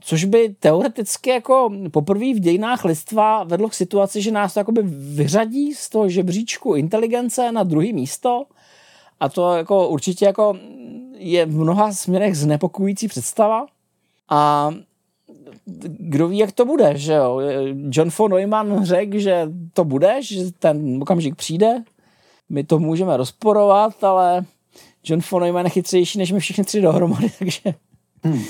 Což 0.00 0.24
by 0.24 0.54
teoreticky 0.60 1.30
jako 1.30 1.70
poprvé 1.90 2.34
v 2.34 2.40
dějinách 2.40 2.84
lidstva 2.84 3.44
vedlo 3.44 3.68
k 3.68 3.74
situaci, 3.74 4.22
že 4.22 4.30
nás 4.30 4.54
to 4.54 4.64
vyřadí 5.14 5.74
z 5.74 5.88
toho 5.88 6.08
žebříčku 6.08 6.74
inteligence 6.74 7.52
na 7.52 7.62
druhé 7.62 7.92
místo 7.92 8.44
a 9.20 9.28
to 9.28 9.54
jako 9.54 9.88
určitě 9.88 10.24
jako 10.24 10.56
je 11.14 11.46
v 11.46 11.58
mnoha 11.58 11.92
směrech 11.92 12.36
znepokojící 12.36 13.08
představa. 13.08 13.66
A 14.30 14.70
kdo 15.98 16.28
ví, 16.28 16.38
jak 16.38 16.52
to 16.52 16.64
bude, 16.64 16.98
že 16.98 17.12
jo? 17.12 17.40
John 17.90 18.10
von 18.18 18.30
Neumann 18.30 18.84
řekl, 18.84 19.18
že 19.18 19.48
to 19.72 19.84
bude, 19.84 20.22
že 20.22 20.52
ten 20.58 21.02
okamžik 21.02 21.34
přijde. 21.36 21.82
My 22.48 22.64
to 22.64 22.78
můžeme 22.78 23.16
rozporovat, 23.16 24.04
ale 24.04 24.44
John 25.04 25.20
von 25.30 25.42
Neumann 25.42 25.66
je 25.66 25.70
chytřejší 25.70 26.18
než 26.18 26.32
my 26.32 26.40
všichni 26.40 26.64
tři 26.64 26.80
dohromady, 26.80 27.30
takže 27.38 27.74
hmm. 28.22 28.42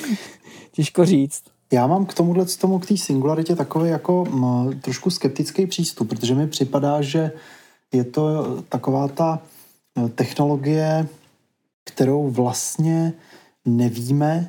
těžko 0.73 1.05
říct. 1.05 1.43
Já 1.73 1.87
mám 1.87 2.07
k 2.07 2.15
tomuhle, 2.15 2.45
tomu, 2.45 2.79
k 2.79 2.87
té 2.87 2.97
singularitě 2.97 3.57
takový 3.57 3.91
jako 3.91 4.25
m, 4.31 4.81
trošku 4.81 5.11
skeptický 5.11 5.67
přístup, 5.67 6.09
protože 6.09 6.35
mi 6.35 6.47
připadá, 6.47 7.03
že 7.03 7.33
je 7.93 8.05
to 8.05 8.57
taková 8.69 9.09
ta 9.09 9.43
technologie, 10.15 11.07
kterou 11.85 12.31
vlastně 12.31 13.13
nevíme, 13.65 14.49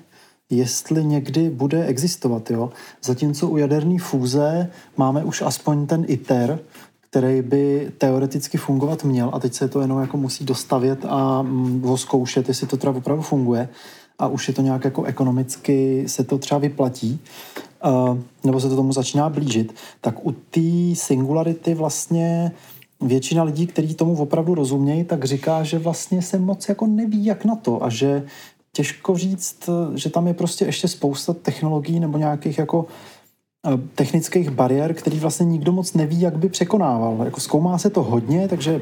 jestli 0.49 1.05
někdy 1.05 1.49
bude 1.49 1.85
existovat. 1.85 2.51
Jo? 2.51 2.69
Zatímco 3.03 3.47
u 3.47 3.57
jaderné 3.57 3.99
fúze 3.99 4.71
máme 4.97 5.23
už 5.23 5.41
aspoň 5.41 5.87
ten 5.87 6.05
ITER, 6.07 6.59
který 7.09 7.41
by 7.41 7.91
teoreticky 7.97 8.57
fungovat 8.57 9.03
měl 9.03 9.29
a 9.33 9.39
teď 9.39 9.53
se 9.53 9.67
to 9.67 9.81
jenom 9.81 10.01
jako 10.01 10.17
musí 10.17 10.45
dostavět 10.45 11.05
a 11.07 11.41
mm, 11.41 11.97
zkoušet, 11.97 12.47
jestli 12.47 12.67
to 12.67 12.77
teda 12.77 12.91
opravdu 12.91 13.23
funguje 13.23 13.69
a 14.19 14.27
už 14.27 14.47
je 14.47 14.53
to 14.53 14.61
nějak 14.61 14.85
jako 14.85 15.03
ekonomicky 15.03 16.03
se 16.07 16.23
to 16.23 16.37
třeba 16.37 16.59
vyplatí, 16.59 17.19
uh, 17.85 18.17
nebo 18.43 18.59
se 18.59 18.69
to 18.69 18.75
tomu 18.75 18.93
začíná 18.93 19.29
blížit, 19.29 19.75
tak 20.01 20.25
u 20.25 20.31
té 20.31 20.95
singularity 20.95 21.73
vlastně 21.73 22.51
většina 23.01 23.43
lidí, 23.43 23.67
kteří 23.67 23.95
tomu 23.95 24.17
opravdu 24.17 24.55
rozumějí, 24.55 25.03
tak 25.03 25.25
říká, 25.25 25.63
že 25.63 25.79
vlastně 25.79 26.21
se 26.21 26.39
moc 26.39 26.69
jako 26.69 26.87
neví, 26.87 27.25
jak 27.25 27.45
na 27.45 27.55
to 27.55 27.83
a 27.83 27.89
že 27.89 28.23
těžko 28.71 29.17
říct, 29.17 29.69
že 29.95 30.09
tam 30.09 30.27
je 30.27 30.33
prostě 30.33 30.65
ještě 30.65 30.87
spousta 30.87 31.33
technologií 31.33 31.99
nebo 31.99 32.17
nějakých 32.17 32.57
jako 32.57 32.85
eh, 33.65 33.77
technických 33.95 34.49
bariér, 34.49 34.93
který 34.93 35.19
vlastně 35.19 35.45
nikdo 35.45 35.71
moc 35.71 35.93
neví, 35.93 36.21
jak 36.21 36.37
by 36.37 36.49
překonával. 36.49 37.25
Jako 37.25 37.39
zkoumá 37.39 37.77
se 37.77 37.89
to 37.89 38.03
hodně, 38.03 38.47
takže 38.47 38.81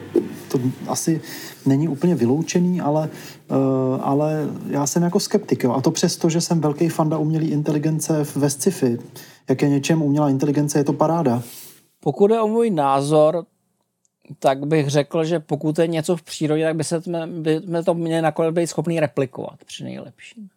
to 0.51 0.59
asi 0.87 1.21
není 1.65 1.87
úplně 1.87 2.15
vyloučený, 2.15 2.81
ale, 2.81 3.09
uh, 3.51 3.57
ale 4.01 4.49
já 4.69 4.87
jsem 4.87 5.03
jako 5.03 5.19
skeptik. 5.19 5.63
Jo. 5.63 5.71
A 5.73 5.81
to 5.81 5.91
přesto, 5.91 6.29
že 6.29 6.41
jsem 6.41 6.61
velký 6.61 6.89
fanda 6.89 7.17
umělé 7.17 7.45
inteligence 7.45 8.25
ve 8.35 8.49
sci-fi. 8.49 8.99
Jak 9.49 9.61
je 9.61 9.69
něčem 9.69 10.01
umělá 10.01 10.29
inteligence, 10.29 10.79
je 10.79 10.83
to 10.83 10.93
paráda. 10.93 11.41
Pokud 11.99 12.31
je 12.31 12.41
o 12.41 12.47
můj 12.47 12.69
názor, 12.69 13.45
tak 14.39 14.65
bych 14.65 14.89
řekl, 14.89 15.23
že 15.23 15.39
pokud 15.39 15.79
je 15.79 15.87
něco 15.87 16.17
v 16.17 16.21
přírodě, 16.21 16.65
tak 16.65 16.75
by 16.75 16.83
se 16.83 17.01
by 17.27 17.59
jsme 17.59 17.83
to 17.83 17.93
měli 17.93 18.21
nakonec 18.21 18.55
být 18.55 18.67
schopný 18.67 18.99
replikovat 18.99 19.63
při 19.65 19.83
nejlepším. 19.83 20.49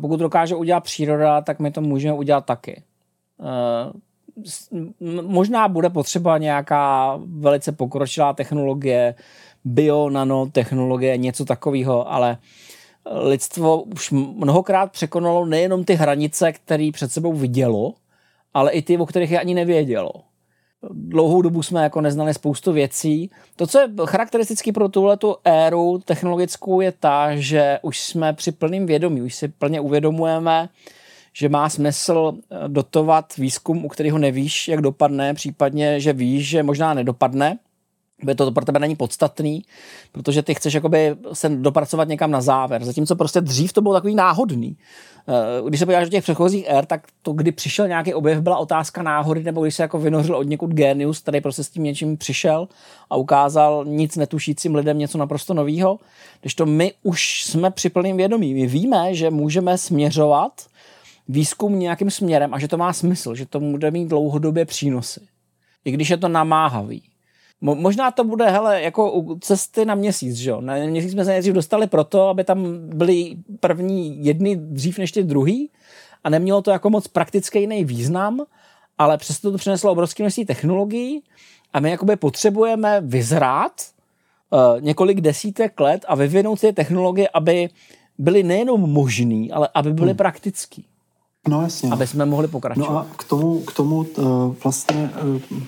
Pokud 0.00 0.20
dokáže 0.20 0.54
udělat 0.54 0.80
příroda, 0.80 1.40
tak 1.40 1.60
my 1.60 1.70
to 1.70 1.80
můžeme 1.80 2.14
udělat 2.14 2.44
taky. 2.44 2.82
Eh, 3.40 3.92
možná 5.22 5.68
bude 5.68 5.90
potřeba 5.90 6.38
nějaká 6.38 7.18
velice 7.26 7.72
pokročilá 7.72 8.32
technologie, 8.32 9.14
bio, 9.64 10.10
nanotechnologie, 10.10 11.16
něco 11.16 11.44
takového, 11.44 12.12
ale 12.12 12.38
lidstvo 13.10 13.82
už 13.82 14.10
mnohokrát 14.10 14.92
překonalo 14.92 15.46
nejenom 15.46 15.84
ty 15.84 15.94
hranice, 15.94 16.52
které 16.52 16.90
před 16.92 17.12
sebou 17.12 17.32
vidělo, 17.32 17.94
ale 18.54 18.72
i 18.72 18.82
ty, 18.82 18.98
o 18.98 19.06
kterých 19.06 19.38
ani 19.38 19.54
nevědělo 19.54 20.12
dlouhou 20.90 21.42
dobu 21.42 21.62
jsme 21.62 21.82
jako 21.82 22.00
neznali 22.00 22.34
spoustu 22.34 22.72
věcí. 22.72 23.30
To, 23.56 23.66
co 23.66 23.78
je 23.78 23.88
charakteristický 24.04 24.72
pro 24.72 24.88
tuhletu 24.88 25.36
éru 25.44 25.98
technologickou, 26.04 26.80
je 26.80 26.92
ta, 26.92 27.36
že 27.36 27.78
už 27.82 28.00
jsme 28.00 28.32
při 28.32 28.52
plným 28.52 28.86
vědomí, 28.86 29.22
už 29.22 29.34
si 29.34 29.48
plně 29.48 29.80
uvědomujeme, 29.80 30.68
že 31.32 31.48
má 31.48 31.68
smysl 31.68 32.32
eh, 32.34 32.68
dotovat 32.68 33.36
výzkum, 33.36 33.84
u 33.84 33.88
kterého 33.88 34.18
nevíš, 34.18 34.68
jak 34.68 34.80
dopadne, 34.80 35.34
případně, 35.34 36.00
že 36.00 36.12
víš, 36.12 36.48
že 36.48 36.62
možná 36.62 36.94
nedopadne, 36.94 37.58
by 38.22 38.34
to 38.34 38.52
pro 38.52 38.64
tebe 38.64 38.78
není 38.78 38.96
podstatný, 38.96 39.62
protože 40.12 40.42
ty 40.42 40.54
chceš 40.54 40.74
jakoby 40.74 41.16
se 41.32 41.48
dopracovat 41.48 42.08
někam 42.08 42.30
na 42.30 42.40
závěr. 42.40 42.84
Zatímco 42.84 43.16
prostě 43.16 43.40
dřív 43.40 43.72
to 43.72 43.82
bylo 43.82 43.94
takový 43.94 44.14
náhodný. 44.14 44.76
Eh, 45.28 45.68
když 45.68 45.80
se 45.80 45.86
podíváš 45.86 46.04
do 46.04 46.10
těch 46.10 46.22
předchozích 46.22 46.64
ér, 46.68 46.86
tak 46.86 47.06
to, 47.22 47.32
kdy 47.32 47.52
přišel 47.52 47.88
nějaký 47.88 48.14
objev, 48.14 48.40
byla 48.40 48.58
otázka 48.58 49.02
náhody, 49.02 49.42
nebo 49.42 49.62
když 49.62 49.74
se 49.74 49.82
jako 49.82 49.98
vynořil 49.98 50.36
od 50.36 50.42
někud 50.42 50.70
genius, 50.70 51.20
který 51.20 51.40
prostě 51.40 51.64
s 51.64 51.70
tím 51.70 51.82
něčím 51.82 52.16
přišel 52.16 52.68
a 53.10 53.16
ukázal 53.16 53.84
nic 53.84 54.16
netušícím 54.16 54.74
lidem 54.74 54.98
něco 54.98 55.18
naprosto 55.18 55.54
nového. 55.54 55.98
Když 56.40 56.54
to 56.54 56.66
my 56.66 56.92
už 57.02 57.44
jsme 57.44 57.70
při 57.70 57.90
plným 57.90 58.16
vědomí. 58.16 58.54
My 58.54 58.66
víme, 58.66 59.14
že 59.14 59.30
můžeme 59.30 59.78
směřovat 59.78 60.52
výzkum 61.28 61.78
nějakým 61.78 62.10
směrem 62.10 62.54
a 62.54 62.58
že 62.58 62.68
to 62.68 62.76
má 62.76 62.92
smysl, 62.92 63.34
že 63.34 63.46
to 63.46 63.60
bude 63.60 63.90
mít 63.90 64.08
dlouhodobě 64.08 64.64
přínosy. 64.64 65.20
I 65.84 65.90
když 65.90 66.10
je 66.10 66.16
to 66.16 66.28
namáhavý. 66.28 67.02
Mo- 67.62 67.80
možná 67.80 68.10
to 68.10 68.24
bude, 68.24 68.50
hele, 68.50 68.82
jako 68.82 69.12
u 69.12 69.38
cesty 69.38 69.84
na 69.84 69.94
měsíc, 69.94 70.36
že 70.36 70.50
jo? 70.50 70.60
Na 70.60 70.74
měsíc 70.74 71.12
jsme 71.12 71.24
se 71.24 71.30
nejdřív 71.30 71.54
dostali 71.54 71.86
proto, 71.86 72.28
aby 72.28 72.44
tam 72.44 72.66
byly 72.78 73.36
první 73.60 74.24
jedny 74.24 74.56
dřív 74.56 74.98
než 74.98 75.12
ty 75.12 75.22
druhý 75.22 75.70
a 76.24 76.30
nemělo 76.30 76.62
to 76.62 76.70
jako 76.70 76.90
moc 76.90 77.08
praktický 77.08 77.60
jiný 77.60 77.84
význam, 77.84 78.40
ale 78.98 79.18
přesto 79.18 79.52
to 79.52 79.58
přineslo 79.58 79.92
obrovské 79.92 80.22
množství 80.22 80.44
technologií 80.44 81.22
a 81.72 81.80
my 81.80 81.90
jakoby 81.90 82.16
potřebujeme 82.16 83.00
vyzrát 83.00 83.72
uh, 84.50 84.80
několik 84.80 85.20
desítek 85.20 85.80
let 85.80 86.04
a 86.08 86.14
vyvinout 86.14 86.60
ty 86.60 86.72
technologie, 86.72 87.28
aby 87.34 87.68
byly 88.18 88.42
nejenom 88.42 88.80
možný, 88.80 89.52
ale 89.52 89.68
aby 89.74 89.92
byly 89.92 90.08
hmm. 90.08 90.16
praktický. 90.16 90.84
No 91.48 91.62
jasně. 91.62 91.90
Aby 91.90 92.06
jsme 92.06 92.26
mohli 92.26 92.48
pokračovat. 92.48 92.92
No 92.92 92.98
a 92.98 93.06
k 93.16 93.24
tomu, 93.24 93.60
k 93.60 93.72
tomu 93.72 93.96
uh, 93.96 94.54
vlastně 94.64 95.10
uh, 95.22 95.62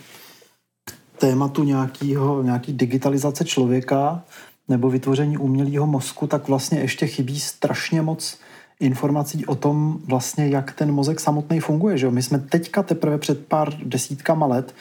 tématu 1.18 1.64
nějakýho, 1.64 2.42
nějaký 2.42 2.72
digitalizace 2.72 3.44
člověka 3.44 4.22
nebo 4.68 4.90
vytvoření 4.90 5.36
umělého 5.36 5.86
mozku, 5.86 6.26
tak 6.26 6.48
vlastně 6.48 6.78
ještě 6.78 7.06
chybí 7.06 7.40
strašně 7.40 8.02
moc 8.02 8.38
informací 8.80 9.46
o 9.46 9.54
tom 9.54 9.98
vlastně, 10.06 10.48
jak 10.48 10.72
ten 10.72 10.92
mozek 10.92 11.20
samotný 11.20 11.60
funguje. 11.60 11.98
Že? 11.98 12.10
My 12.10 12.22
jsme 12.22 12.38
teďka 12.38 12.82
teprve 12.82 13.18
před 13.18 13.46
pár 13.46 13.74
desítkama 13.84 14.46
let 14.46 14.74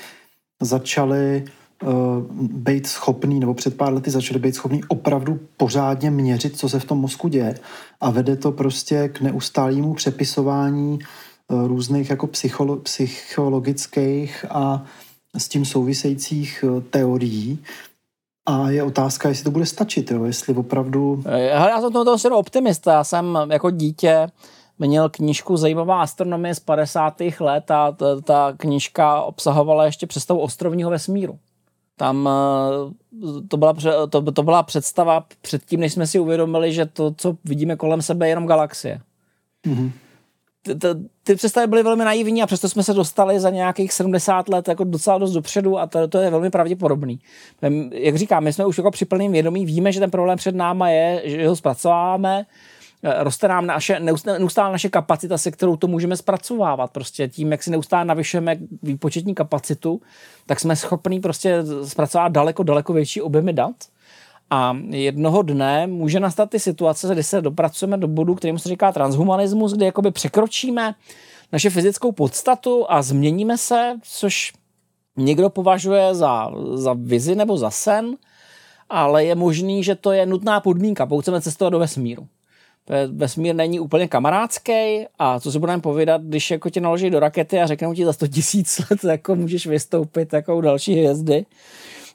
začali 0.61 1.45
uh, 1.83 1.89
být 2.41 2.87
schopný, 2.87 3.39
nebo 3.39 3.53
před 3.53 3.77
pár 3.77 3.93
lety 3.93 4.11
začali 4.11 4.39
být 4.39 4.55
schopný 4.55 4.83
opravdu 4.87 5.39
pořádně 5.57 6.11
měřit, 6.11 6.57
co 6.57 6.69
se 6.69 6.79
v 6.79 6.85
tom 6.85 6.97
mozku 6.97 7.27
děje. 7.27 7.59
A 8.01 8.09
vede 8.09 8.35
to 8.35 8.51
prostě 8.51 9.09
k 9.09 9.21
neustálému 9.21 9.93
přepisování 9.93 10.99
uh, 11.47 11.67
různých 11.67 12.09
jako 12.09 12.27
psycholo- 12.27 12.79
psychologických 12.79 14.45
a 14.49 14.83
s 15.37 15.47
tím 15.47 15.65
souvisejících 15.65 16.65
eh, 16.67 16.81
teorií. 16.81 17.59
A 18.45 18.69
je 18.69 18.83
otázka, 18.83 19.29
jestli 19.29 19.43
to 19.43 19.51
bude 19.51 19.65
stačit, 19.65 20.11
jo? 20.11 20.23
jestli 20.23 20.55
opravdu... 20.55 21.23
Eh, 21.25 21.57
hele, 21.57 21.69
já 21.69 21.81
jsem 21.81 21.93
toho 21.93 22.17
toho 22.17 22.37
optimista. 22.37 22.93
Já 22.93 23.03
jsem 23.03 23.37
jako 23.49 23.71
dítě 23.71 24.27
měl 24.79 25.09
knížku 25.09 25.57
Zajímavá 25.57 26.01
astronomie 26.01 26.55
z 26.55 26.59
50. 26.59 27.21
let 27.39 27.71
a 27.71 27.91
ta, 27.91 28.21
ta 28.21 28.53
knížka 28.57 29.21
obsahovala 29.21 29.85
ještě 29.85 30.07
představu 30.07 30.39
ostrovního 30.39 30.89
vesmíru. 30.89 31.39
Tam 31.95 32.29
eh, 32.29 33.47
to 33.47 33.57
byla, 33.57 33.73
to, 34.09 34.31
to 34.31 34.43
byla 34.43 34.63
představa 34.63 35.25
předtím, 35.41 35.79
než 35.79 35.93
jsme 35.93 36.07
si 36.07 36.19
uvědomili, 36.19 36.73
že 36.73 36.85
to, 36.85 37.13
co 37.17 37.37
vidíme 37.45 37.75
kolem 37.75 38.01
sebe, 38.01 38.25
je 38.27 38.31
jenom 38.31 38.47
galaxie. 38.47 39.01
Mm-hmm 39.67 39.91
ty, 41.23 41.35
představy 41.35 41.67
byly 41.67 41.83
velmi 41.83 42.05
naivní 42.05 42.43
a 42.43 42.45
přesto 42.45 42.69
jsme 42.69 42.83
se 42.83 42.93
dostali 42.93 43.39
za 43.39 43.49
nějakých 43.49 43.93
70 43.93 44.49
let 44.49 44.67
jako 44.67 44.83
docela 44.83 45.17
dost 45.17 45.31
dopředu 45.31 45.79
a 45.79 45.87
to, 45.87 46.07
to 46.07 46.17
je 46.17 46.29
velmi 46.29 46.49
pravděpodobný. 46.49 47.19
Jak 47.91 48.15
říkám, 48.15 48.43
my 48.43 48.53
jsme 48.53 48.65
už 48.65 48.77
jako 48.77 48.91
při 48.91 49.05
plným 49.05 49.31
vědomí, 49.31 49.65
víme, 49.65 49.91
že 49.91 49.99
ten 49.99 50.11
problém 50.11 50.37
před 50.37 50.55
náma 50.55 50.89
je, 50.89 51.21
že 51.25 51.47
ho 51.47 51.55
zpracováváme, 51.55 52.45
eh, 53.03 53.23
roste 53.23 53.47
nám 53.47 53.65
naše, 53.65 53.99
neustále 54.39 54.71
naše 54.71 54.89
kapacita, 54.89 55.37
se 55.37 55.51
kterou 55.51 55.75
to 55.75 55.87
můžeme 55.87 56.17
zpracovávat. 56.17 56.91
Prostě 56.91 57.27
tím, 57.27 57.51
jak 57.51 57.63
si 57.63 57.71
neustále 57.71 58.05
navyšujeme 58.05 58.55
výpočetní 58.83 59.35
kapacitu, 59.35 60.01
tak 60.45 60.59
jsme 60.59 60.75
schopní 60.75 61.19
prostě 61.19 61.63
zpracovat 61.83 62.27
daleko, 62.27 62.63
daleko 62.63 62.93
větší 62.93 63.21
objemy 63.21 63.53
dat. 63.53 63.75
A 64.49 64.77
jednoho 64.89 65.41
dne 65.41 65.87
může 65.87 66.19
nastat 66.19 66.49
ty 66.49 66.59
situace, 66.59 67.13
kdy 67.13 67.23
se 67.23 67.41
dopracujeme 67.41 67.97
do 67.97 68.07
bodu, 68.07 68.35
kterým 68.35 68.59
se 68.59 68.69
říká 68.69 68.91
transhumanismus, 68.91 69.73
kdy 69.73 69.85
jakoby 69.85 70.11
překročíme 70.11 70.95
naše 71.51 71.69
fyzickou 71.69 72.11
podstatu 72.11 72.85
a 72.89 73.01
změníme 73.01 73.57
se, 73.57 73.93
což 74.03 74.53
někdo 75.17 75.49
považuje 75.49 76.15
za, 76.15 76.51
za 76.73 76.93
vizi 76.93 77.35
nebo 77.35 77.57
za 77.57 77.71
sen, 77.71 78.15
ale 78.89 79.25
je 79.25 79.35
možný, 79.35 79.83
že 79.83 79.95
to 79.95 80.11
je 80.11 80.25
nutná 80.25 80.59
podmínka, 80.59 81.05
pokud 81.05 81.21
chceme 81.21 81.41
cestovat 81.41 81.71
do 81.71 81.79
vesmíru. 81.79 82.27
Vesmír 83.07 83.55
není 83.55 83.79
úplně 83.79 84.07
kamarádský 84.07 85.05
a 85.19 85.39
co 85.39 85.51
si 85.51 85.59
budeme 85.59 85.81
povídat, 85.81 86.21
když 86.21 86.51
jako 86.51 86.69
tě 86.69 86.81
naloží 86.81 87.09
do 87.09 87.19
rakety 87.19 87.59
a 87.59 87.67
řeknou 87.67 87.93
ti 87.93 88.05
za 88.05 88.13
100 88.13 88.27
tisíc 88.27 88.81
let, 88.89 89.03
jako 89.03 89.35
můžeš 89.35 89.67
vystoupit 89.67 90.33
jako 90.33 90.61
další 90.61 90.93
hvězdy, 90.93 91.45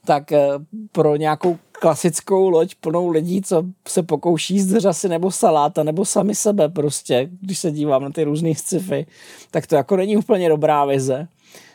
tak 0.05 0.33
eh, 0.33 0.49
pro 0.93 1.17
nějakou 1.17 1.59
klasickou 1.83 2.49
loď 2.49 2.75
plnou 2.75 3.09
lidí, 3.09 3.43
co 3.43 3.63
se 3.89 4.03
pokouší 4.03 4.61
z 4.61 4.79
řasy 4.79 5.09
nebo 5.09 5.31
saláta, 5.31 5.83
nebo 5.83 6.05
sami 6.05 6.35
sebe 6.35 6.69
prostě, 6.69 7.29
když 7.41 7.59
se 7.59 7.71
dívám 7.71 8.03
na 8.03 8.11
ty 8.11 8.25
různé 8.25 8.55
sci-fi, 8.55 9.07
tak 9.51 9.67
to 9.67 9.75
jako 9.75 9.97
není 9.97 10.17
úplně 10.17 10.49
dobrá 10.49 10.85
vize. 10.85 11.29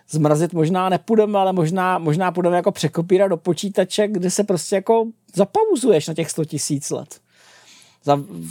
Zmrazit 0.09 0.53
možná 0.53 0.89
nepůjdeme, 0.89 1.39
ale 1.39 1.53
možná, 1.53 1.97
možná 1.97 2.31
půjdeme 2.31 2.55
jako 2.55 2.71
překopírat 2.71 3.29
do 3.29 3.37
počítače, 3.37 4.07
kde 4.07 4.31
se 4.31 4.43
prostě 4.43 4.75
jako 4.75 5.05
zapauzuješ 5.35 6.07
na 6.07 6.13
těch 6.13 6.31
100 6.31 6.45
tisíc 6.45 6.89
let. 6.89 7.19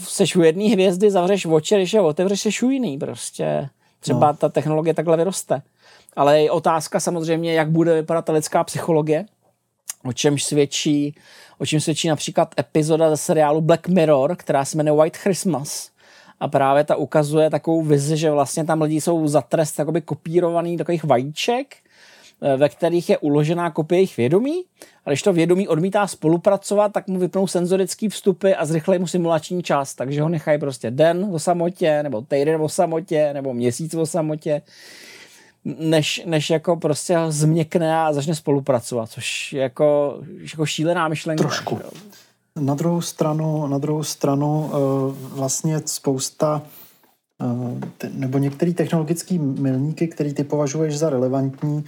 seš 0.05 0.37
u 0.37 0.43
jedné 0.43 0.65
hvězdy, 0.65 1.11
zavřeš 1.11 1.47
oči, 1.47 1.75
když 1.75 1.93
je 1.93 2.01
otevřeš, 2.01 2.41
seš 2.41 2.63
u 2.63 2.71
jiný 2.71 2.99
prostě. 2.99 3.69
Třeba 4.01 4.27
no. 4.27 4.37
ta 4.37 4.49
technologie 4.49 4.95
takhle 4.95 5.17
vyroste. 5.17 5.63
Ale 6.17 6.43
je 6.43 6.51
otázka 6.51 7.01
samozřejmě, 7.01 7.55
jak 7.55 7.71
bude 7.71 7.95
vypadat 7.95 8.25
ta 8.25 8.33
lidská 8.33 8.65
psychologie, 8.65 9.27
o 10.07 10.13
čemž 10.13 10.45
svědčí, 10.45 11.15
o 11.59 11.67
čem 11.67 11.81
svědčí 11.81 12.09
například 12.09 12.55
epizoda 12.61 13.11
ze 13.11 13.17
seriálu 13.17 13.61
Black 13.61 13.89
Mirror, 13.89 14.37
která 14.37 14.65
se 14.65 14.77
jmenuje 14.77 14.97
White 14.97 15.17
Christmas. 15.17 15.91
A 16.41 16.49
právě 16.49 16.85
ta 16.85 16.97
ukazuje 16.97 17.51
takovou 17.51 17.83
vizi, 17.83 18.17
že 18.17 18.31
vlastně 18.31 18.65
tam 18.65 18.83
lidi 18.83 19.01
jsou 19.01 19.29
za 19.29 19.41
trest 19.41 19.79
jakoby 19.79 20.01
kopírovaný 20.01 20.77
takových 20.77 21.05
vajíček, 21.05 21.77
eh, 22.43 22.57
ve 22.57 22.69
kterých 22.69 23.11
je 23.11 23.19
uložená 23.19 23.71
kopie 23.71 23.99
jejich 23.99 24.17
vědomí. 24.17 24.65
A 25.05 25.11
když 25.11 25.23
to 25.23 25.33
vědomí 25.33 25.69
odmítá 25.69 26.07
spolupracovat, 26.07 26.93
tak 26.93 27.09
mu 27.09 27.19
vypnou 27.19 27.47
senzorický 27.47 28.09
vstupy 28.09 28.53
a 28.53 28.65
zrychlejí 28.65 29.01
mu 29.01 29.07
simulační 29.07 29.63
čas. 29.63 29.95
Takže 29.95 30.23
ho 30.23 30.29
nechají 30.29 30.59
prostě 30.59 30.91
den 30.91 31.29
o 31.33 31.39
samotě, 31.39 32.03
nebo 32.03 32.23
týden 32.23 32.63
o 32.63 32.69
samotě, 32.69 33.31
nebo 33.33 33.55
měsíc 33.55 33.95
o 33.95 34.07
samotě 34.07 34.63
než, 35.79 36.23
než 36.27 36.51
jako 36.51 36.77
prostě 36.77 37.19
změkne 37.29 37.99
a 37.99 38.13
začne 38.13 38.35
spolupracovat, 38.35 39.11
což 39.11 39.53
je 39.53 39.63
jako, 39.63 40.19
jako 40.53 40.67
šílená 40.67 41.09
myšlenka. 41.09 41.45
Trošku. 41.45 41.79
Na 42.61 42.75
druhou 42.75 43.01
stranu, 43.01 43.67
na 43.67 43.79
druhou 43.79 44.03
stranu 44.03 44.61
uh, 44.61 44.71
vlastně 45.39 45.81
spousta 45.85 46.63
uh, 47.43 47.79
nebo 48.13 48.39
některé 48.39 48.73
technologické 48.73 49.39
milníky, 49.39 50.09
které 50.09 50.33
ty 50.33 50.45
považuješ 50.45 50.99
za 50.99 51.11
relevantní, 51.11 51.85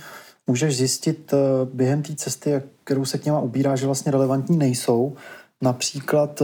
můžeš 0.47 0.77
zjistit 0.77 1.33
uh, 1.33 1.39
během 1.75 2.03
té 2.03 2.15
cesty, 2.15 2.63
kterou 2.85 3.05
se 3.05 3.19
k 3.19 3.25
něma 3.25 3.41
ubírá, 3.41 3.77
že 3.77 3.87
vlastně 3.87 4.13
relevantní 4.13 4.57
nejsou. 4.57 5.17
Například 5.63 6.43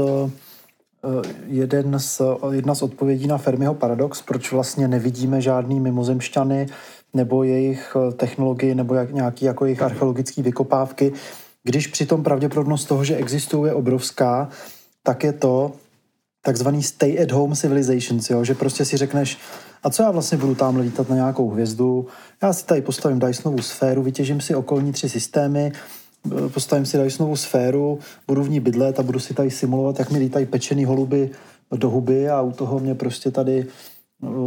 jeden 1.47 1.99
z, 1.99 2.23
jedna 2.51 2.75
z 2.75 2.83
odpovědí 2.83 3.27
na 3.27 3.39
Fermiho 3.39 3.75
paradox, 3.75 4.23
proč 4.23 4.53
vlastně 4.53 4.89
nevidíme 4.89 5.41
žádný 5.41 5.81
mimozemšťany 5.81 6.67
nebo 7.15 7.45
jejich 7.45 7.97
eh, 7.97 8.13
technologii 8.13 8.75
nebo 8.75 8.95
jak, 8.95 9.13
nějaký 9.13 9.45
jako 9.45 9.65
jejich 9.65 9.83
archeologické 9.83 10.43
vykopávky, 10.43 11.13
když 11.63 11.87
přitom 11.87 12.23
pravděpodobnost 12.23 12.85
toho, 12.85 13.05
že 13.05 13.17
existují, 13.17 13.71
je 13.71 13.75
obrovská, 13.75 14.49
tak 15.03 15.25
je 15.25 15.33
to 15.33 15.73
takzvaný 16.43 16.83
stay 16.83 17.23
at 17.23 17.31
home 17.31 17.55
civilizations, 17.55 18.31
jo? 18.31 18.45
že 18.45 18.55
prostě 18.55 18.85
si 18.85 18.97
řekneš, 18.97 19.39
a 19.83 19.91
co 19.91 20.03
já 20.03 20.11
vlastně 20.11 20.39
budu 20.39 20.55
tam 20.55 20.77
lítat 20.77 21.09
na 21.09 21.17
nějakou 21.17 21.51
hvězdu, 21.51 22.07
já 22.43 22.53
si 22.53 22.67
tady 22.67 22.83
postavím 22.83 23.19
Dysonovu 23.19 23.63
sféru, 23.63 24.03
vytěžím 24.03 24.41
si 24.41 24.55
okolní 24.55 24.93
tři 24.93 25.09
systémy, 25.09 25.73
eh, 26.27 26.49
postavím 26.49 26.87
si 26.87 26.99
Dysonovu 26.99 27.37
sféru, 27.37 27.99
budu 28.29 28.43
v 28.43 28.51
ní 28.51 28.61
bydlet 28.61 29.01
a 29.01 29.03
budu 29.03 29.19
si 29.19 29.35
tady 29.35 29.51
simulovat, 29.51 29.99
jak 29.99 30.11
mi 30.11 30.19
lítají 30.19 30.47
pečený 30.47 30.85
holuby 30.85 31.31
do 31.77 31.91
huby 31.91 32.29
a 32.29 32.41
u 32.41 32.53
toho 32.53 32.79
mě 32.79 32.95
prostě 32.95 33.31
tady 33.31 33.67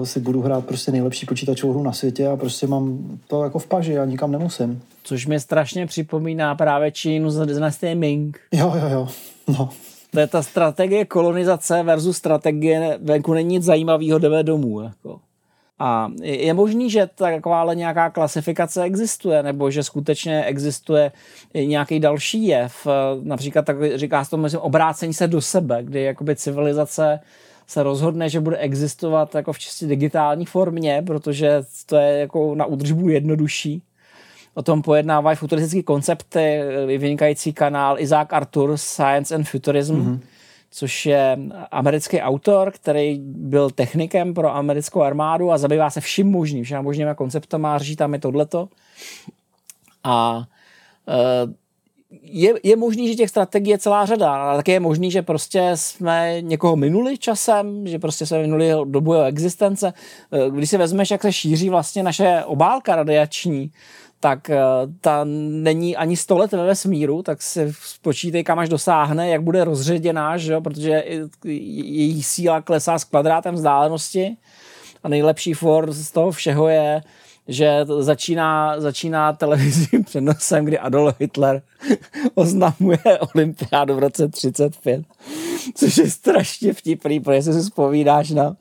si 0.03 0.19
budu 0.19 0.41
hrát 0.41 0.65
prostě 0.65 0.91
nejlepší 0.91 1.25
počítačovou 1.25 1.73
hru 1.73 1.83
na 1.83 1.93
světě 1.93 2.27
a 2.27 2.35
prostě 2.35 2.67
mám 2.67 3.19
to 3.27 3.43
jako 3.43 3.59
v 3.59 3.67
paži 3.67 3.99
a 3.99 4.05
nikam 4.05 4.31
nemusím. 4.31 4.81
Což 5.03 5.25
mi 5.25 5.39
strašně 5.39 5.85
připomíná 5.85 6.55
právě 6.55 6.91
Čínu 6.91 7.31
z 7.31 7.45
dynastie 7.45 7.95
Ming. 7.95 8.39
Jo, 8.53 8.73
jo, 8.75 8.89
jo. 8.89 9.07
No. 9.47 9.69
To 10.11 10.19
je 10.19 10.27
ta 10.27 10.43
strategie 10.43 11.05
kolonizace 11.05 11.83
versus 11.83 12.17
strategie 12.17 12.99
venku 13.01 13.33
není 13.33 13.49
nic 13.49 13.63
zajímavého 13.63 14.19
jdeme 14.19 14.43
domů. 14.43 14.81
Jako. 14.81 15.19
A 15.79 16.11
je 16.21 16.53
možný, 16.53 16.89
že 16.89 17.09
takováhle 17.15 17.75
nějaká 17.75 18.09
klasifikace 18.09 18.83
existuje, 18.83 19.43
nebo 19.43 19.71
že 19.71 19.83
skutečně 19.83 20.43
existuje 20.43 21.11
nějaký 21.53 21.99
další 21.99 22.47
jev. 22.47 22.87
Například 23.23 23.65
tak 23.65 23.77
říká 23.95 24.23
se 24.23 24.29
to 24.29 24.37
myslím, 24.37 24.61
obrácení 24.61 25.13
se 25.13 25.27
do 25.27 25.41
sebe, 25.41 25.83
kdy 25.83 26.03
jakoby 26.03 26.35
civilizace 26.35 27.19
se 27.67 27.83
rozhodne, 27.83 28.29
že 28.29 28.39
bude 28.39 28.57
existovat 28.57 29.35
jako 29.35 29.53
v 29.53 29.59
čistě 29.59 29.87
digitální 29.87 30.45
formě, 30.45 31.03
protože 31.07 31.63
to 31.85 31.95
je 31.95 32.19
jako 32.19 32.55
na 32.55 32.65
údržbu 32.65 33.09
jednodušší. 33.09 33.83
O 34.53 34.63
tom 34.63 34.81
pojednávají 34.81 35.37
futuristické 35.37 35.83
koncepty, 35.83 36.61
vynikající 36.97 37.53
kanál 37.53 37.99
Isaac 37.99 38.27
Arthur 38.31 38.77
Science 38.77 39.35
and 39.35 39.49
Futurism, 39.49 39.95
mm-hmm 39.95 40.19
což 40.71 41.05
je 41.05 41.37
americký 41.71 42.21
autor, 42.21 42.71
který 42.71 43.19
byl 43.23 43.69
technikem 43.69 44.33
pro 44.33 44.55
americkou 44.55 45.01
armádu 45.01 45.51
a 45.51 45.57
zabývá 45.57 45.89
se 45.89 46.01
vším 46.01 46.27
možným, 46.27 46.63
všem 46.63 46.83
možným 46.83 47.07
konceptama 47.15 47.75
a 47.75 47.77
řeší 47.77 47.95
tam 47.95 48.13
je 48.13 48.19
tohleto. 48.19 48.69
A 50.03 50.43
e, 51.07 51.13
je, 52.21 52.53
je 52.63 52.75
možný, 52.75 53.07
že 53.07 53.15
těch 53.15 53.29
strategií 53.29 53.71
je 53.71 53.77
celá 53.77 54.05
řada, 54.05 54.31
ale 54.31 54.57
také 54.57 54.71
je 54.71 54.79
možný, 54.79 55.11
že 55.11 55.21
prostě 55.21 55.71
jsme 55.75 56.41
někoho 56.41 56.75
minuli 56.75 57.17
časem, 57.17 57.87
že 57.87 57.99
prostě 57.99 58.25
jsme 58.25 58.41
minuli 58.41 58.71
dobu 58.85 59.13
jeho 59.13 59.25
existence. 59.25 59.93
E, 60.31 60.51
když 60.51 60.69
si 60.69 60.77
vezmeš, 60.77 61.11
jak 61.11 61.21
se 61.21 61.33
šíří 61.33 61.69
vlastně 61.69 62.03
naše 62.03 62.43
obálka 62.45 62.95
radiační, 62.95 63.71
tak 64.19 64.49
eh, 64.49 64.57
ta 65.01 65.21
není 65.23 65.95
ani 65.95 66.17
100 66.17 66.37
let 66.37 66.51
ve 66.51 66.65
vesmíru, 66.65 67.23
tak 67.23 67.41
si 67.41 67.73
spočítej, 67.83 68.43
kam 68.43 68.59
až 68.59 68.69
dosáhne, 68.69 69.29
jak 69.29 69.43
bude 69.43 69.63
rozředěná, 69.63 70.37
že 70.37 70.53
jo? 70.53 70.61
protože 70.61 71.03
její 71.43 72.23
síla 72.23 72.61
klesá 72.61 72.99
s 72.99 73.03
kvadrátem 73.03 73.55
vzdálenosti 73.55 74.37
a 75.03 75.09
nejlepší 75.09 75.53
for 75.53 75.91
z 75.91 76.11
toho 76.11 76.31
všeho 76.31 76.67
je, 76.67 77.01
že 77.47 77.85
začíná, 77.99 78.79
začíná 78.81 79.33
televizním 79.33 80.03
přenosem, 80.03 80.65
kdy 80.65 80.79
Adolf 80.79 81.15
Hitler 81.19 81.61
oznamuje 82.35 83.19
olympiádu 83.35 83.95
v 83.95 83.99
roce 83.99 84.27
35, 84.27 85.05
což 85.75 85.97
je 85.97 86.11
strašně 86.11 86.73
vtipný, 86.73 87.19
protože 87.19 87.43
si 87.43 87.59
vzpomínáš 87.59 88.29
na 88.29 88.55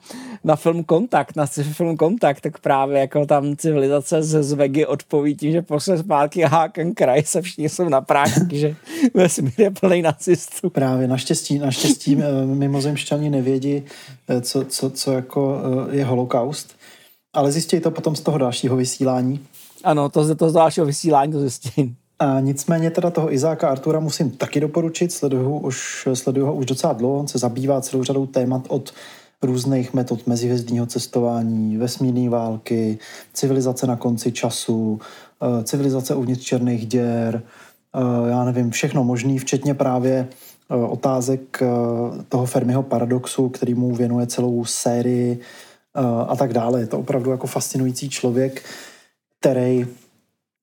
na 0.47 0.57
film 0.57 0.85
Kontakt, 0.85 1.37
na 1.37 1.47
film 1.47 1.97
Kontakt, 1.97 2.41
tak 2.41 2.59
právě 2.59 3.01
jako 3.01 3.27
tam 3.27 3.57
civilizace 3.57 4.23
z, 4.23 4.43
z 4.43 4.53
Vegy 4.53 4.87
odpoví 4.87 5.37
tím, 5.37 5.53
že 5.53 5.63
posle 5.63 5.99
zpátky 5.99 6.43
Haken 6.43 6.95
kraj 6.95 7.23
se 7.23 7.43
všichni 7.43 7.69
jsou 7.69 7.89
na 7.89 8.01
prášky, 8.01 8.59
že 8.59 8.77
vesmír 9.15 9.53
je 9.59 9.71
plný 9.71 10.03
nacistů. 10.03 10.71
Právě 10.71 11.09
naštěstí, 11.09 11.59
naštěstí 11.59 12.19
eh, 12.21 12.47
mimozemšťani 12.47 13.31
nevědí, 13.31 13.83
eh, 14.29 14.41
co, 14.41 14.65
co, 14.65 14.91
co 14.91 15.13
jako 15.13 15.61
eh, 15.91 15.97
je 15.97 16.05
holokaust, 16.05 16.76
ale 17.37 17.53
zjistí 17.53 17.81
to 17.81 17.91
potom 17.91 18.17
z 18.17 18.21
toho 18.21 18.39
dalšího 18.39 18.77
vysílání. 18.77 19.41
Ano, 19.85 20.09
to, 20.09 20.35
to 20.35 20.51
z 20.51 20.53
dalšího 20.53 20.87
vysílání 20.87 21.33
to 21.33 21.41
zjistí. 21.41 21.97
A 22.19 22.41
nicméně 22.41 22.91
teda 22.91 23.11
toho 23.11 23.33
Izáka 23.33 23.69
Artura 23.69 24.01
musím 24.01 24.31
taky 24.31 24.61
doporučit, 24.61 25.13
sleduju, 25.13 25.59
už, 25.59 26.09
sleduju 26.15 26.47
ho 26.47 26.55
už 26.55 26.67
docela 26.67 26.93
dlouho, 26.93 27.19
on 27.19 27.29
se 27.29 27.39
zabývá 27.39 27.81
celou 27.81 28.05
řadou 28.05 28.27
témat 28.27 28.63
od 28.69 28.93
různých 29.43 29.95
metod 29.95 30.27
mezihvězdního 30.27 30.87
cestování, 30.87 31.77
vesmírné 31.77 32.31
války, 32.31 32.99
civilizace 33.33 33.87
na 33.87 33.97
konci 33.97 34.33
času, 34.33 35.01
eh, 35.43 35.65
civilizace 35.65 36.15
uvnitř 36.15 36.45
černých 36.45 36.87
děr, 36.87 37.43
eh, 37.95 38.31
já 38.31 38.45
nevím, 38.45 38.71
všechno 38.71 39.05
možné, 39.05 39.39
včetně 39.39 39.75
právě 39.75 40.29
eh, 40.71 40.75
otázek 40.75 41.63
toho 42.29 42.47
Fermiho 42.47 42.83
paradoxu, 42.83 43.49
který 43.49 43.75
mu 43.75 43.95
věnuje 43.95 44.27
celou 44.27 44.65
sérii 44.65 45.41
a 46.29 46.37
tak 46.37 46.53
dále. 46.53 46.81
Je 46.81 46.87
to 46.87 46.99
opravdu 46.99 47.31
jako 47.31 47.47
fascinující 47.47 48.11
člověk, 48.11 48.63
který 49.41 49.87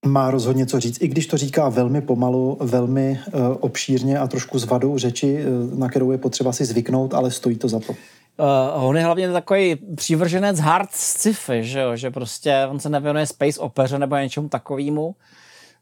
má 0.05 0.31
rozhodně 0.31 0.65
co 0.65 0.79
říct, 0.79 1.01
i 1.01 1.07
když 1.07 1.27
to 1.27 1.37
říká 1.37 1.69
velmi 1.69 2.01
pomalu, 2.01 2.57
velmi 2.61 3.19
obšírně 3.59 4.19
a 4.19 4.27
trošku 4.27 4.59
s 4.59 4.65
vadou 4.65 4.97
řeči, 4.97 5.39
na 5.75 5.89
kterou 5.89 6.11
je 6.11 6.17
potřeba 6.17 6.51
si 6.53 6.65
zvyknout, 6.65 7.13
ale 7.13 7.31
stojí 7.31 7.57
to 7.57 7.67
za 7.67 7.79
to. 7.79 7.93
Uh, 8.39 8.85
on 8.85 8.97
je 8.97 9.03
hlavně 9.03 9.31
takový 9.31 9.75
přívrženec 9.95 10.59
hard 10.59 10.91
sci-fi, 10.91 11.63
že, 11.63 11.79
jo? 11.79 11.95
že 11.95 12.11
prostě 12.11 12.67
on 12.69 12.79
se 12.79 12.89
nevěnuje 12.89 13.25
space 13.25 13.59
opeře 13.59 13.99
nebo 13.99 14.15
něčemu 14.15 14.49
takovému. 14.49 15.15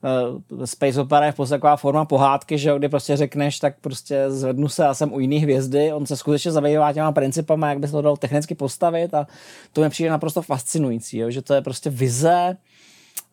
Uh, 0.03 0.65
space 0.65 1.01
opera 1.01 1.25
je 1.25 1.31
v 1.31 1.35
podstatě 1.35 1.57
taková 1.57 1.75
forma 1.75 2.05
pohádky, 2.05 2.57
že 2.57 2.73
kdy 2.77 2.89
prostě 2.89 3.17
řekneš, 3.17 3.59
tak 3.59 3.79
prostě 3.81 4.31
zvednu 4.31 4.69
se 4.69 4.87
a 4.87 4.93
jsem 4.93 5.13
u 5.13 5.19
jiné 5.19 5.39
hvězdy. 5.39 5.93
On 5.93 6.05
se 6.05 6.17
skutečně 6.17 6.51
zabývá 6.51 6.93
těma 6.93 7.11
principama, 7.11 7.69
jak 7.69 7.79
by 7.79 7.87
se 7.87 7.91
to 7.91 8.01
dalo 8.01 8.17
technicky 8.17 8.55
postavit 8.55 9.13
a 9.13 9.27
to 9.73 9.81
mi 9.81 9.89
přijde 9.89 10.09
naprosto 10.09 10.41
fascinující, 10.41 11.17
jo? 11.17 11.31
že 11.31 11.41
to 11.41 11.53
je 11.53 11.61
prostě 11.61 11.89
vize, 11.89 12.57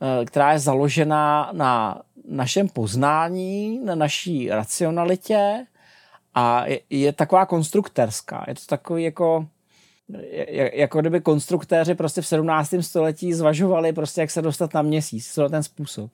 uh, 0.00 0.24
která 0.24 0.52
je 0.52 0.58
založená 0.58 1.50
na 1.52 2.02
našem 2.28 2.68
poznání, 2.68 3.80
na 3.84 3.94
naší 3.94 4.48
racionalitě, 4.50 5.66
a 6.34 6.66
je, 6.66 6.80
je 6.90 7.12
taková 7.12 7.46
konstruktérská. 7.46 8.44
Je 8.48 8.54
to 8.54 8.60
takový 8.66 9.04
jako 9.04 9.46
jako 10.72 11.00
kdyby 11.00 11.20
konstruktéři 11.20 11.94
prostě 11.94 12.20
v 12.20 12.26
17. 12.26 12.74
století 12.80 13.34
zvažovali 13.34 13.92
prostě, 13.92 14.20
jak 14.20 14.30
se 14.30 14.42
dostat 14.42 14.74
na 14.74 14.82
měsíc, 14.82 15.32
co 15.32 15.48
ten 15.48 15.62
způsob. 15.62 16.10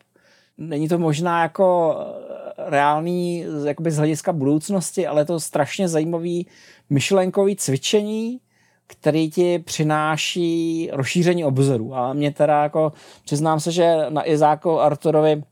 Není 0.59 0.88
to 0.88 0.98
možná 0.98 1.42
jako 1.42 1.96
eh, 1.98 2.70
reálný 2.70 3.44
jakoby 3.64 3.90
z 3.90 3.96
hlediska 3.96 4.32
budoucnosti, 4.32 5.07
ale 5.07 5.20
je 5.20 5.24
to 5.24 5.40
strašně 5.40 5.88
zajímavý 5.88 6.46
myšlenkový 6.90 7.57
cvičení, 7.57 8.40
který 8.86 9.30
ti 9.30 9.59
přináší 9.59 10.88
rozšíření 10.92 11.44
obzoru. 11.44 11.94
A 11.94 12.12
mě 12.12 12.30
teda 12.30 12.62
jako, 12.62 12.92
přiznám 13.24 13.61
se, 13.61 13.72
že 13.72 13.96
na 14.09 14.28
Izáko 14.28 14.80
Arturovi 14.80 15.42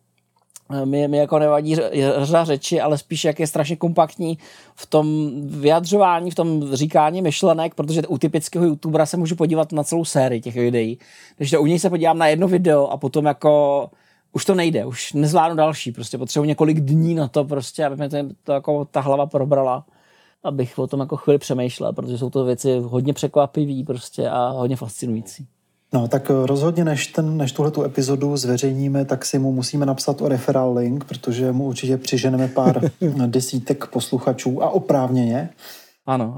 mi, 0.84 1.08
mi 1.08 1.16
jako 1.16 1.38
nevadí 1.38 1.76
řada 2.22 2.44
řeči, 2.44 2.80
ale 2.80 2.98
spíš 2.98 3.24
jak 3.24 3.40
je 3.40 3.46
strašně 3.46 3.76
kompaktní 3.76 4.38
v 4.74 4.86
tom 4.86 5.30
vyjadřování, 5.46 6.30
v 6.30 6.34
tom 6.34 6.74
říkání 6.76 7.22
myšlenek, 7.22 7.74
protože 7.74 8.02
u 8.02 8.18
typického 8.18 8.64
youtubera 8.64 9.06
se 9.06 9.16
můžu 9.16 9.36
podívat 9.36 9.72
na 9.72 9.84
celou 9.84 10.04
sérii 10.04 10.40
těch 10.40 10.54
videí. 10.54 10.98
Takže 11.38 11.58
u 11.58 11.66
něj 11.66 11.78
se 11.78 11.90
podívám 11.90 12.18
na 12.18 12.26
jedno 12.26 12.48
video 12.48 12.86
a 12.86 12.96
potom 12.96 13.24
jako 13.24 13.90
už 14.32 14.44
to 14.44 14.54
nejde, 14.54 14.86
už 14.86 15.12
nezvládnu 15.12 15.56
další, 15.56 15.92
prostě 15.92 16.18
potřebuji 16.18 16.44
několik 16.44 16.80
dní 16.80 17.14
na 17.14 17.28
to 17.28 17.44
prostě, 17.44 17.86
aby 17.86 17.96
mě 17.96 18.08
to, 18.08 18.16
to 18.42 18.52
jako 18.52 18.84
ta 18.84 19.00
hlava 19.00 19.26
probrala, 19.26 19.84
abych 20.44 20.78
o 20.78 20.86
tom 20.86 21.00
jako 21.00 21.16
chvíli 21.16 21.38
přemýšlel, 21.38 21.92
protože 21.92 22.18
jsou 22.18 22.30
to 22.30 22.44
věci 22.44 22.78
hodně 22.78 23.12
překvapivé 23.12 23.84
prostě 23.84 24.28
a 24.28 24.48
hodně 24.48 24.76
fascinující. 24.76 25.46
No, 25.94 26.08
tak 26.08 26.30
rozhodně, 26.44 26.84
než, 26.84 27.06
ten, 27.06 27.36
než 27.36 27.52
tuhle 27.52 27.70
tu 27.70 27.84
epizodu 27.84 28.36
zveřejníme, 28.36 29.04
tak 29.04 29.24
si 29.24 29.38
mu 29.38 29.52
musíme 29.52 29.86
napsat 29.86 30.20
o 30.20 30.28
referral 30.28 30.74
link, 30.74 31.04
protože 31.04 31.52
mu 31.52 31.64
určitě 31.64 31.96
přiženeme 31.96 32.48
pár 32.48 32.80
desítek 33.26 33.86
posluchačů 33.86 34.62
a 34.62 34.70
oprávněně. 34.70 35.50
Ano, 36.06 36.36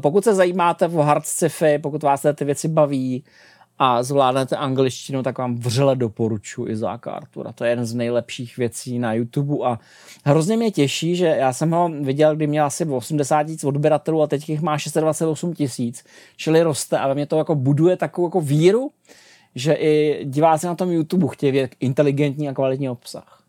pokud 0.00 0.24
se 0.24 0.34
zajímáte 0.34 0.88
o 0.88 1.02
hard 1.02 1.26
sci-fi, 1.26 1.78
pokud 1.78 2.02
vás 2.02 2.26
ty 2.34 2.44
věci 2.44 2.68
baví, 2.68 3.24
a 3.82 4.02
zvládnete 4.02 4.56
angličtinu, 4.56 5.22
tak 5.22 5.38
vám 5.38 5.56
vřele 5.56 5.96
doporučuji 5.96 6.68
Izáka 6.68 7.10
Artura. 7.10 7.52
To 7.52 7.64
je 7.64 7.70
jeden 7.70 7.86
z 7.86 7.94
nejlepších 7.94 8.56
věcí 8.56 8.98
na 8.98 9.12
YouTube 9.12 9.66
a 9.66 9.78
hrozně 10.24 10.56
mě 10.56 10.70
těší, 10.70 11.16
že 11.16 11.26
já 11.26 11.52
jsem 11.52 11.70
ho 11.70 11.90
viděl, 12.00 12.36
kdy 12.36 12.46
měl 12.46 12.64
asi 12.64 12.84
80 12.84 13.42
tisíc 13.42 13.64
odběratelů 13.64 14.22
a 14.22 14.26
teď 14.26 14.48
jich 14.48 14.60
má 14.60 14.78
628 14.78 15.54
tisíc, 15.54 16.04
čili 16.36 16.62
roste 16.62 16.98
a 16.98 17.14
mě 17.14 17.26
to 17.26 17.38
jako 17.38 17.54
buduje 17.54 17.96
takovou 17.96 18.26
jako 18.26 18.40
víru, 18.40 18.90
že 19.54 19.72
i 19.72 20.24
diváci 20.24 20.66
na 20.66 20.74
tom 20.74 20.90
YouTube 20.90 21.26
chtějí 21.30 21.52
vědět 21.52 21.76
inteligentní 21.80 22.48
a 22.48 22.54
kvalitní 22.54 22.88
obsah. 22.88 23.42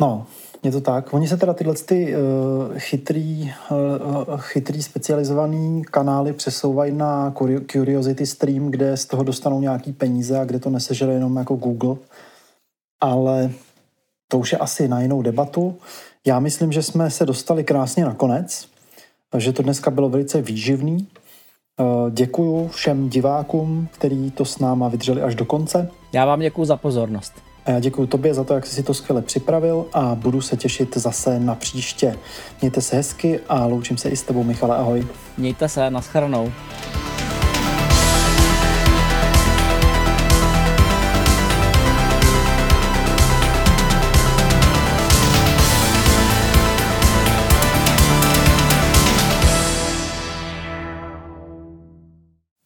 No, 0.00 0.26
je 0.62 0.72
to 0.72 0.80
tak. 0.80 1.14
Oni 1.14 1.28
se 1.28 1.36
teda 1.36 1.54
tyhle 1.54 1.74
ty, 1.74 2.14
uh, 2.16 2.78
chytrý, 2.78 3.52
uh, 3.70 4.40
chytrý 4.40 4.82
specializovaný 4.82 5.84
kanály 5.84 6.32
přesouvají 6.32 6.92
na 6.92 7.34
Curiosity 7.70 8.26
Stream, 8.26 8.70
kde 8.70 8.96
z 8.96 9.06
toho 9.06 9.22
dostanou 9.22 9.60
nějaký 9.60 9.92
peníze 9.92 10.38
a 10.38 10.44
kde 10.44 10.58
to 10.58 10.70
nesežere 10.70 11.12
jenom 11.12 11.36
jako 11.36 11.54
Google. 11.54 11.96
Ale 13.00 13.50
to 14.28 14.38
už 14.38 14.52
je 14.52 14.58
asi 14.58 14.88
na 14.88 15.00
jinou 15.00 15.22
debatu. 15.22 15.76
Já 16.26 16.40
myslím, 16.40 16.72
že 16.72 16.82
jsme 16.82 17.10
se 17.10 17.26
dostali 17.26 17.64
krásně 17.64 18.04
na 18.04 18.14
konec, 18.14 18.68
že 19.38 19.52
to 19.52 19.62
dneska 19.62 19.90
bylo 19.90 20.08
velice 20.08 20.42
výživný. 20.42 21.08
Děkuju 22.10 22.68
všem 22.68 23.08
divákům, 23.08 23.88
kteří 23.92 24.30
to 24.30 24.44
s 24.44 24.58
náma 24.58 24.88
vydrželi 24.88 25.22
až 25.22 25.34
do 25.34 25.44
konce. 25.44 25.90
Já 26.12 26.26
vám 26.26 26.40
děkuji 26.40 26.64
za 26.64 26.76
pozornost. 26.76 27.32
A 27.66 27.70
já 27.70 27.80
děkuji 27.80 28.06
tobě 28.06 28.34
za 28.34 28.44
to, 28.44 28.54
jak 28.54 28.66
jsi 28.66 28.74
si 28.74 28.82
to 28.82 28.94
skvěle 28.94 29.22
připravil 29.22 29.86
a 29.92 30.14
budu 30.14 30.40
se 30.40 30.56
těšit 30.56 30.96
zase 30.96 31.40
na 31.40 31.54
příště. 31.54 32.18
Mějte 32.60 32.80
se 32.80 32.96
hezky 32.96 33.40
a 33.48 33.66
loučím 33.66 33.96
se 33.96 34.08
i 34.08 34.16
s 34.16 34.22
tebou, 34.22 34.44
Michale, 34.44 34.76
ahoj. 34.76 35.06
Mějte 35.38 35.68
se, 35.68 35.90
naschranou. 35.90 36.52